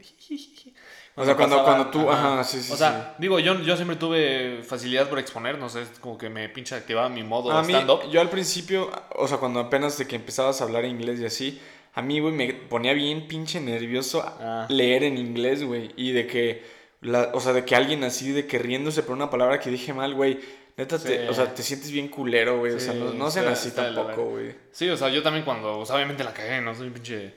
O 1.16 1.24
sea, 1.24 1.36
cuando- 1.36 1.62
cuando 1.62 1.90
tú- 1.90 2.10
ajá, 2.10 2.42
sí, 2.42 2.60
sí, 2.60 2.72
O 2.72 2.76
sea, 2.76 3.14
digo, 3.18 3.38
yo, 3.38 3.60
yo 3.60 3.76
siempre 3.76 3.96
tuve 3.96 4.62
facilidad 4.64 5.08
por 5.08 5.18
exponer, 5.20 5.58
no 5.58 5.68
sé, 5.68 5.82
es 5.82 5.90
como 6.00 6.18
que 6.18 6.28
me 6.28 6.48
pinche 6.48 6.74
activaba 6.74 7.08
mi 7.08 7.22
modo 7.22 7.50
stand-up. 7.62 8.10
yo 8.10 8.20
al 8.20 8.30
principio, 8.30 8.90
o 9.14 9.28
sea, 9.28 9.38
cuando 9.38 9.60
apenas 9.60 9.96
de 9.96 10.06
que 10.08 10.16
empezabas 10.16 10.60
a 10.60 10.64
hablar 10.64 10.84
inglés 10.84 11.20
y 11.20 11.24
así, 11.26 11.60
a 11.94 12.02
mí, 12.02 12.18
güey, 12.18 12.34
me 12.34 12.52
ponía 12.52 12.92
bien 12.94 13.28
pinche 13.28 13.60
nervioso 13.60 14.24
Ah. 14.40 14.66
leer 14.68 15.04
en 15.04 15.16
inglés, 15.16 15.62
güey. 15.62 15.92
Y 15.96 16.10
de 16.10 16.26
que, 16.26 16.64
la, 17.00 17.30
o 17.32 17.38
sea, 17.40 17.52
de 17.52 17.64
que 17.64 17.76
alguien 17.76 18.02
así, 18.02 18.32
de 18.32 18.48
que 18.48 18.58
riéndose 18.58 19.04
por 19.04 19.14
una 19.14 19.30
palabra 19.30 19.60
que 19.60 19.70
dije 19.70 19.92
mal, 19.94 20.14
güey. 20.14 20.40
Neta, 20.76 20.98
te, 20.98 21.28
o 21.28 21.34
sea, 21.34 21.54
te 21.54 21.62
sientes 21.62 21.92
bien 21.92 22.08
culero, 22.08 22.58
güey. 22.58 22.72
o 22.72 22.80
sea, 22.80 22.92
no, 22.94 23.12
no 23.14 23.30
sean 23.30 23.46
así 23.46 23.70
tampoco, 23.70 24.24
güey. 24.30 24.56
Sí, 24.72 24.88
o 24.90 24.96
sea, 24.96 25.08
yo 25.10 25.22
también 25.22 25.44
cuando, 25.44 25.78
o 25.78 25.86
sea, 25.86 25.94
obviamente 25.94 26.24
la 26.24 26.32
cagué, 26.34 26.60
no 26.60 26.74
soy 26.74 26.88
un 26.88 26.94
pinche 26.94 27.32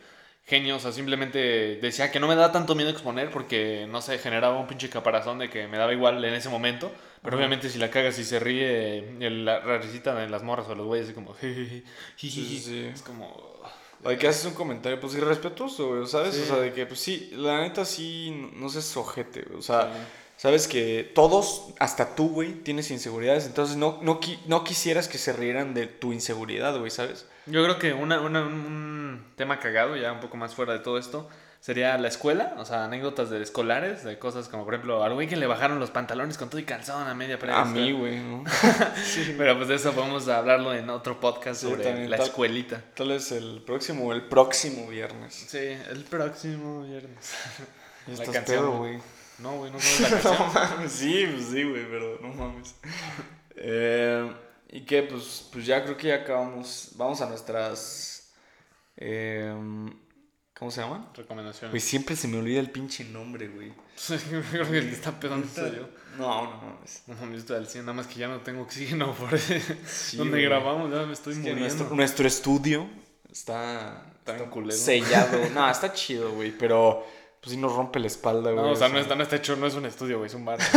genio, 0.47 0.77
o 0.77 0.79
sea, 0.79 0.91
simplemente 0.93 1.77
decía 1.81 2.09
que 2.09 2.19
no 2.19 2.27
me 2.27 2.35
da 2.35 2.51
tanto 2.51 2.73
miedo 2.73 2.89
exponer 2.89 3.29
porque, 3.29 3.85
no 3.89 4.01
sé, 4.01 4.17
generaba 4.17 4.57
un 4.59 4.65
pinche 4.67 4.89
caparazón 4.89 5.37
de 5.39 5.49
que 5.49 5.67
me 5.67 5.77
daba 5.77 5.91
igual 5.93 6.23
en 6.23 6.33
ese 6.33 6.47
momento, 6.49 6.89
pero 7.21 7.35
obviamente 7.37 7.69
si 7.69 7.77
la 7.79 7.89
cagas 7.91 8.17
y 8.17 8.23
se 8.23 8.39
ríe 8.39 8.99
el- 9.19 9.43
la 9.45 9.59
risita 9.77 10.15
de 10.15 10.29
las 10.29 10.43
morras 10.43 10.67
o 10.69 10.75
los 10.75 10.85
güeyes, 10.87 11.09
es 11.09 11.13
como, 11.13 11.35
Sí, 11.35 11.83
sí, 12.17 12.59
sí. 12.59 12.89
es 12.93 13.01
como... 13.01 13.27
O 14.03 14.09
de 14.09 14.17
que 14.17 14.27
haces 14.27 14.45
un 14.45 14.53
comentario, 14.53 14.99
pues 14.99 15.15
irrespetuoso, 15.15 15.87
güey, 15.89 16.07
¿sabes? 16.07 16.39
O 16.39 16.45
sea, 16.45 16.57
de 16.57 16.71
que, 16.71 16.85
pues 16.85 16.99
sí, 16.99 17.31
la 17.33 17.61
neta 17.61 17.83
sí, 17.83 18.29
no, 18.31 18.51
no 18.61 18.69
seas 18.69 18.95
ojete, 18.95 19.41
güey. 19.41 19.57
O 19.57 19.61
sea. 19.63 19.91
Sabes 20.37 20.67
que 20.69 21.11
todos, 21.13 21.73
hasta 21.79 22.15
tú, 22.15 22.29
güey, 22.29 22.53
tienes 22.53 22.89
inseguridades. 22.91 23.45
Entonces 23.45 23.75
no, 23.75 23.99
no, 24.01 24.19
no 24.45 24.63
quisieras 24.63 25.07
que 25.09 25.17
se 25.17 25.33
rieran 25.33 25.73
de 25.73 25.87
tu 25.87 26.13
inseguridad, 26.13 26.77
güey, 26.79 26.91
¿sabes? 26.91 27.25
Yo 27.47 27.63
creo 27.63 27.77
que 27.79 27.93
una, 27.93 28.21
una- 28.21 28.43
un 28.43 29.25
tema 29.35 29.59
cagado, 29.59 29.95
ya 29.97 30.13
un 30.13 30.19
poco 30.21 30.37
más 30.37 30.55
fuera 30.55 30.73
de 30.73 30.79
todo 30.79 30.97
esto, 30.97 31.27
sería 31.59 31.97
la 31.97 32.07
escuela, 32.07 32.53
o 32.59 32.65
sea, 32.65 32.85
anécdotas 32.85 33.29
de 33.29 33.41
escolares, 33.41 34.03
de 34.03 34.19
cosas 34.19 34.47
como, 34.47 34.63
por 34.63 34.75
ejemplo, 34.75 35.03
al 35.03 35.13
güey 35.15 35.27
que 35.27 35.35
le 35.37 35.47
bajaron 35.47 35.79
los 35.79 35.89
pantalones 35.91 36.37
con 36.37 36.49
todo 36.49 36.59
y 36.59 36.65
calzón 36.65 37.07
a 37.07 37.13
media 37.15 37.35
A 37.35 37.39
preescolar. 37.39 37.67
mí, 37.73 37.91
güey, 37.93 38.19
¿no? 38.19 38.43
Pero 39.37 39.55
pues 39.57 39.67
de 39.69 39.75
eso 39.75 39.91
podemos 39.93 40.27
hablarlo 40.27 40.73
en 40.73 40.89
otro 40.89 41.19
podcast 41.19 41.61
Sí, 41.61 41.67
sobre 41.69 41.83
también, 41.83 42.09
la 42.11 42.17
tal- 42.17 42.27
escuelita. 42.27 42.81
Tal 42.95 43.07
vez 43.09 43.31
el 43.31 43.63
próximo, 43.65 44.13
el 44.13 44.23
próximo 44.27 44.87
viernes. 44.87 45.33
Sí, 45.33 45.57
el 45.57 46.03
próximo 46.09 46.83
viernes. 46.83 47.33
Ya 48.05 48.13
La 48.13 48.13
estás 48.13 48.29
canción, 48.35 48.59
pedo, 48.59 48.71
güey. 48.77 48.99
No, 49.39 49.57
güey, 49.57 49.71
no 49.71 49.79
sabes 49.81 50.01
la 50.01 50.09
canción. 50.21 50.37
No 50.37 50.53
mames, 50.53 50.91
sí, 50.91 51.25
pues 51.31 51.45
sí, 51.47 51.63
güey, 51.63 51.85
pero 51.89 52.19
no 52.21 52.29
mames. 52.29 52.75
Eh, 53.55 54.31
¿Y 54.69 54.81
qué? 54.81 55.03
Pues, 55.03 55.47
pues 55.51 55.65
ya 55.65 55.83
creo 55.83 55.95
que 55.97 56.07
ya 56.09 56.15
acabamos. 56.15 56.91
Vamos 56.95 57.21
a 57.21 57.27
nuestras. 57.29 58.31
eh, 58.97 59.53
¿Cómo 60.57 60.71
se 60.71 60.81
llaman? 60.81 61.01
Güey, 61.13 61.17
Recomendaciones. 61.17 61.83
siempre 61.83 62.15
se 62.15 62.27
me 62.27 62.37
olvida 62.37 62.59
el 62.59 62.71
pinche 62.71 63.03
nombre, 63.03 63.47
güey. 63.47 63.71
Creo 64.51 64.69
que 64.71 64.77
el 64.79 64.89
que 64.89 64.95
está 64.95 65.11
pedando 65.19 65.47
soy 65.47 65.75
yo. 65.75 65.87
No, 66.17 66.45
no 66.45 66.57
mames. 66.63 67.03
No 67.05 67.13
mames, 67.13 67.39
estoy 67.41 67.57
al 67.57 67.67
100, 67.67 67.85
nada 67.85 67.93
más 67.93 68.07
que 68.07 68.15
ya 68.15 68.27
no 68.27 68.39
tengo 68.41 68.63
oxígeno 68.63 69.13
por 69.15 69.37
Sí, 69.39 70.17
donde 70.17 70.31
güey. 70.37 70.45
grabamos, 70.45 70.91
ya 70.91 71.05
me 71.05 71.13
estoy 71.13 71.33
Es 71.33 71.39
que 71.39 71.49
muriendo. 71.51 71.75
nuestro, 71.75 71.95
nuestro 71.95 72.27
estudio 72.27 72.89
está, 73.31 74.03
Está 74.17 74.33
bien 74.33 74.49
culero. 74.49 74.75
sellado. 74.75 75.47
no, 75.53 75.69
está 75.69 75.93
chido, 75.93 76.31
güey, 76.31 76.49
pero 76.57 77.05
pues 77.47 77.55
sí 77.55 77.61
nos 77.61 77.73
rompe 77.75 77.99
la 77.99 78.07
espalda, 78.07 78.51
güey. 78.51 78.63
No, 78.65 78.71
o 78.71 78.75
sea, 78.75 78.89
no 78.89 78.99
está, 78.99 79.15
no 79.15 79.23
está 79.23 79.37
hecho, 79.37 79.55
no 79.55 79.65
es 79.67 79.73
un 79.75 79.85
estudio, 79.85 80.17
güey, 80.17 80.27
es 80.27 80.33
un 80.35 80.43
bar. 80.45 80.59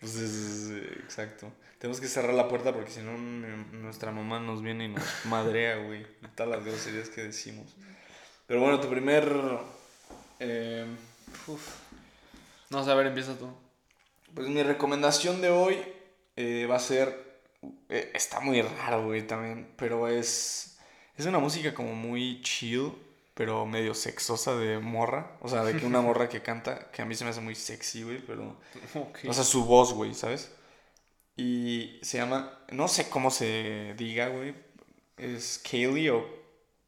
Pues 0.00 0.16
es- 0.16 0.30
es- 0.32 0.92
exacto. 1.04 1.52
Tenemos 1.78 2.00
que 2.00 2.08
cerrar 2.08 2.34
la 2.34 2.48
puerta 2.48 2.72
porque 2.72 2.90
si 2.90 3.00
no 3.02 3.12
n- 3.14 3.66
nuestra 3.72 4.10
mamá 4.10 4.40
nos 4.40 4.60
viene 4.62 4.86
y 4.86 4.88
nos 4.88 5.04
madrea, 5.26 5.76
güey. 5.76 6.04
Todas 6.34 6.50
las 6.56 6.64
groserías 6.64 7.08
que 7.08 7.22
decimos. 7.22 7.66
Pero 8.48 8.60
bueno, 8.60 8.80
tu 8.80 8.88
primer... 8.88 9.30
eh, 10.40 10.86
uf, 11.46 11.68
No, 12.70 12.80
o 12.80 12.84
sea, 12.84 12.94
a 12.94 12.96
ver, 12.96 13.06
empieza 13.06 13.38
tú. 13.38 13.48
pues 14.34 14.48
mi 14.48 14.62
recomendación 14.64 15.40
de 15.40 15.50
hoy 15.50 15.78
eh, 16.36 16.66
va 16.68 16.76
a 16.76 16.80
ser... 16.80 17.40
eh, 17.88 18.10
está 18.14 18.40
muy 18.40 18.60
raro, 18.62 19.04
güey, 19.04 19.24
también. 19.26 19.72
Pero 19.76 20.08
es... 20.08 20.78
Es 21.16 21.26
una 21.26 21.38
música 21.38 21.74
como 21.74 21.94
muy 21.94 22.40
chill, 22.42 22.92
pero 23.34 23.64
medio 23.66 23.94
sexosa 23.94 24.56
de 24.56 24.78
morra. 24.78 25.36
O 25.40 25.48
sea, 25.48 25.64
de 25.64 25.76
que 25.76 25.86
una 25.86 26.00
morra 26.00 26.28
que 26.28 26.42
canta, 26.42 26.90
que 26.90 27.02
a 27.02 27.04
mí 27.04 27.14
se 27.14 27.24
me 27.24 27.30
hace 27.30 27.40
muy 27.40 27.54
sexy, 27.54 28.02
güey, 28.02 28.18
pero... 28.18 28.56
Ok. 28.94 29.20
O 29.28 29.32
sea, 29.32 29.44
su 29.44 29.64
voz, 29.64 29.92
güey, 29.92 30.14
¿sabes? 30.14 30.50
Y 31.36 31.98
se 32.02 32.18
llama, 32.18 32.58
no 32.70 32.88
sé 32.88 33.08
cómo 33.08 33.30
se 33.30 33.94
diga, 33.96 34.28
güey. 34.28 34.54
Es 35.16 35.62
Kaylee 35.68 36.10
o 36.10 36.26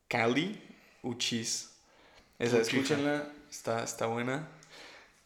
Cali 0.09 0.61
Uchis. 1.03 1.71
Esa, 2.39 2.59
escúchenla, 2.59 3.27
está, 3.51 3.83
está 3.83 4.07
buena. 4.07 4.49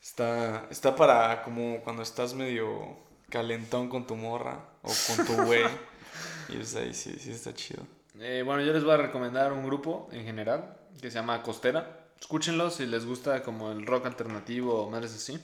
Está, 0.00 0.66
está 0.70 0.94
para 0.94 1.42
como 1.42 1.80
cuando 1.80 2.02
estás 2.02 2.34
medio 2.34 2.96
calentón 3.28 3.88
con 3.88 4.06
tu 4.06 4.14
morra 4.14 4.60
o 4.82 4.92
con 5.06 5.26
tu 5.26 5.44
güey. 5.44 5.64
y 6.48 6.56
pues 6.56 6.76
ahí 6.76 6.94
sí, 6.94 7.16
sí 7.18 7.32
está 7.32 7.52
chido. 7.52 7.82
Eh, 8.20 8.42
bueno, 8.44 8.62
yo 8.62 8.72
les 8.72 8.84
voy 8.84 8.94
a 8.94 8.98
recomendar 8.98 9.52
un 9.52 9.64
grupo 9.64 10.08
en 10.12 10.24
general 10.24 10.77
que 11.00 11.10
se 11.10 11.18
llama 11.18 11.42
Costera. 11.42 12.08
Escúchenlo 12.20 12.70
si 12.70 12.86
les 12.86 13.06
gusta 13.06 13.42
como 13.42 13.70
el 13.72 13.86
rock 13.86 14.06
alternativo 14.06 14.82
o 14.82 14.90
madres 14.90 15.14
así. 15.14 15.38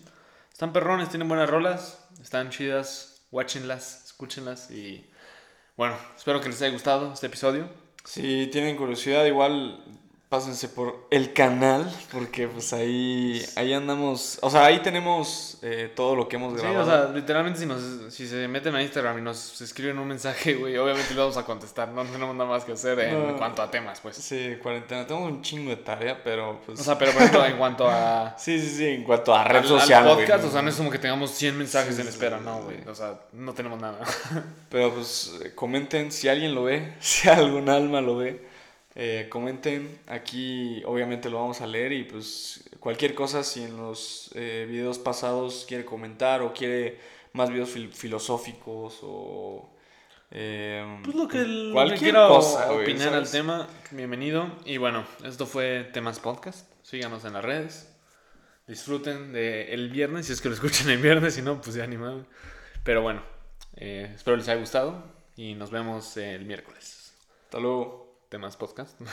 Están 0.53 0.73
perrones, 0.73 1.09
tienen 1.09 1.29
buenas 1.29 1.49
rolas, 1.51 1.99
están 2.23 2.51
chidas, 2.51 3.23
watchenlas, 3.31 4.05
escúchenlas 4.07 4.71
y 4.71 5.09
bueno, 5.77 5.97
espero 6.17 6.41
que 6.41 6.49
les 6.49 6.63
haya 6.63 6.73
gustado 6.73 7.13
este 7.13 7.27
episodio. 7.27 7.69
Si 8.05 8.49
tienen 8.53 8.77
curiosidad, 8.77 9.25
igual 9.25 9.83
pásense 10.35 10.69
por 10.69 11.07
el 11.11 11.33
canal, 11.33 11.89
porque 12.11 12.49
pues 12.49 12.73
ahí, 12.73 13.41
ahí 13.55 13.73
andamos, 13.73 14.39
o 14.43 14.51
sea, 14.51 14.65
ahí 14.65 14.81
tenemos 14.81 15.59
eh, 15.63 15.93
todo 15.95 16.17
lo 16.17 16.29
que 16.29 16.35
hemos 16.35 16.55
Sí, 16.55 16.67
grabado. 16.67 16.83
o 16.83 16.85
sea, 17.07 17.15
literalmente 17.15 17.61
si, 17.61 17.67
nos, 17.67 18.13
si 18.13 18.27
se 18.27 18.49
meten 18.49 18.75
a 18.75 18.83
Instagram 18.83 19.19
y 19.19 19.23
nos 19.23 19.61
escriben 19.61 19.97
un 20.01 20.09
mensaje, 20.09 20.55
güey, 20.55 20.77
obviamente 20.77 21.11
les 21.11 21.19
vamos 21.19 21.37
a 21.37 21.45
contestar, 21.45 21.89
no 21.91 22.03
tenemos 22.05 22.35
nada 22.35 22.51
más 22.51 22.65
que 22.65 22.73
hacer 22.73 22.99
en 22.99 23.29
No. 23.29 23.37
cuanto 23.37 23.63
a 23.63 23.71
temas, 23.71 24.01
pues. 24.01 24.17
Sí, 24.17 24.57
cuarentena, 24.61 25.07
tenemos 25.07 25.31
un 25.31 25.41
chingo 25.43 25.71
de 25.71 25.77
tarea, 25.77 26.21
pero 26.25 26.61
pues... 26.67 26.81
O 26.81 26.83
sea, 26.83 26.99
pero 26.99 27.13
por 27.13 27.23
ejemplo, 27.23 27.47
en 27.47 27.57
cuanto 27.57 27.89
a... 27.89 28.35
sí, 28.39 28.61
sí, 28.61 28.71
sí, 28.77 28.87
en 28.89 29.05
cuanto 29.05 29.33
a 29.33 29.45
red 29.45 29.59
al- 29.61 29.69
social, 29.69 30.03
al 30.09 30.15
güey, 30.17 30.27
podcast, 30.27 30.45
o 30.47 30.51
sea, 30.51 30.63
no 30.63 30.71
es 30.71 30.75
como 30.77 30.91
que 30.91 30.99
tengamos 30.99 31.31
100 31.31 31.57
mensajes 31.57 31.95
Sí, 31.95 32.01
en 32.01 32.09
sí, 32.09 32.13
espera, 32.13 32.39
sí, 32.39 32.45
no, 32.45 32.57
sí. 32.59 32.63
güey. 32.65 32.89
O 32.89 32.95
sea, 32.97 33.21
no 33.33 33.55
tenemos 33.55 33.81
nada. 33.81 34.01
Pero 34.69 34.93
pues 34.93 35.33
eh, 35.45 35.53
comenten 35.55 36.11
si 36.11 36.29
alguien 36.29 36.57
lo 36.57 36.65
ve, 36.65 36.95
si 37.01 37.29
algún 37.29 37.69
alma 37.69 38.01
lo 38.01 38.17
ve. 38.17 38.53
Eh, 38.95 39.27
comenten, 39.31 39.99
aquí 40.07 40.83
obviamente 40.87 41.29
lo 41.31 41.41
vamos 41.41 41.61
a 41.61 41.67
leer 41.67 41.93
y 41.93 42.05
pues 42.05 42.69
cualquier 42.81 43.15
cosa, 43.15 43.43
si 43.43 43.63
en 43.65 43.77
los 43.77 44.31
eh, 44.35 44.67
videos 44.69 44.99
pasados 44.99 45.65
quiere 45.69 45.85
comentar 45.85 46.43
o 46.43 46.53
quiere 46.53 46.99
más 47.33 47.51
videos 47.51 47.71
fil- 47.75 47.93
filosóficos 47.93 49.01
o... 49.03 49.69
em, 50.31 51.03
Pues 51.03 51.17
lo 51.17 51.27
que, 51.29 51.39
lo 51.39 51.67
que 51.69 51.73
cualquier 51.73 52.15
cosa, 52.15 52.73
opinar 52.73 53.15
al 53.15 53.29
tema, 53.31 53.69
bienvenido. 53.91 54.49
Y 54.65 54.77
bueno, 54.79 55.05
esto 55.25 55.47
fue 55.47 55.85
Temas 55.93 56.21
Podcast. 56.21 56.69
Síganos 56.83 57.25
en 57.25 57.33
las 57.33 57.45
redes. 57.45 57.91
Disfruten 58.67 59.33
de 59.33 59.75
el 59.75 59.91
viernes, 59.91 60.27
si 60.27 60.33
es 60.33 60.41
que 60.41 60.49
lo 60.49 60.55
escuchan 60.55 60.89
el 60.91 60.99
viernes, 61.03 61.35
si 61.35 61.43
no, 61.43 61.61
pues 61.61 61.75
ya 61.77 61.87
ni 61.87 61.97
más. 61.97 62.15
Pero 62.85 63.03
bueno, 63.03 63.23
eh, 63.77 64.13
espero 64.15 64.37
les 64.37 64.49
haya 64.49 64.61
gustado 64.61 65.05
y 65.37 65.55
nos 65.55 65.71
vemos 65.71 66.17
el 66.17 66.45
miércoles. 66.47 67.13
Hasta 67.45 67.59
luego. 67.59 68.04
Temas 68.35 68.57
Podcast. 68.57 68.99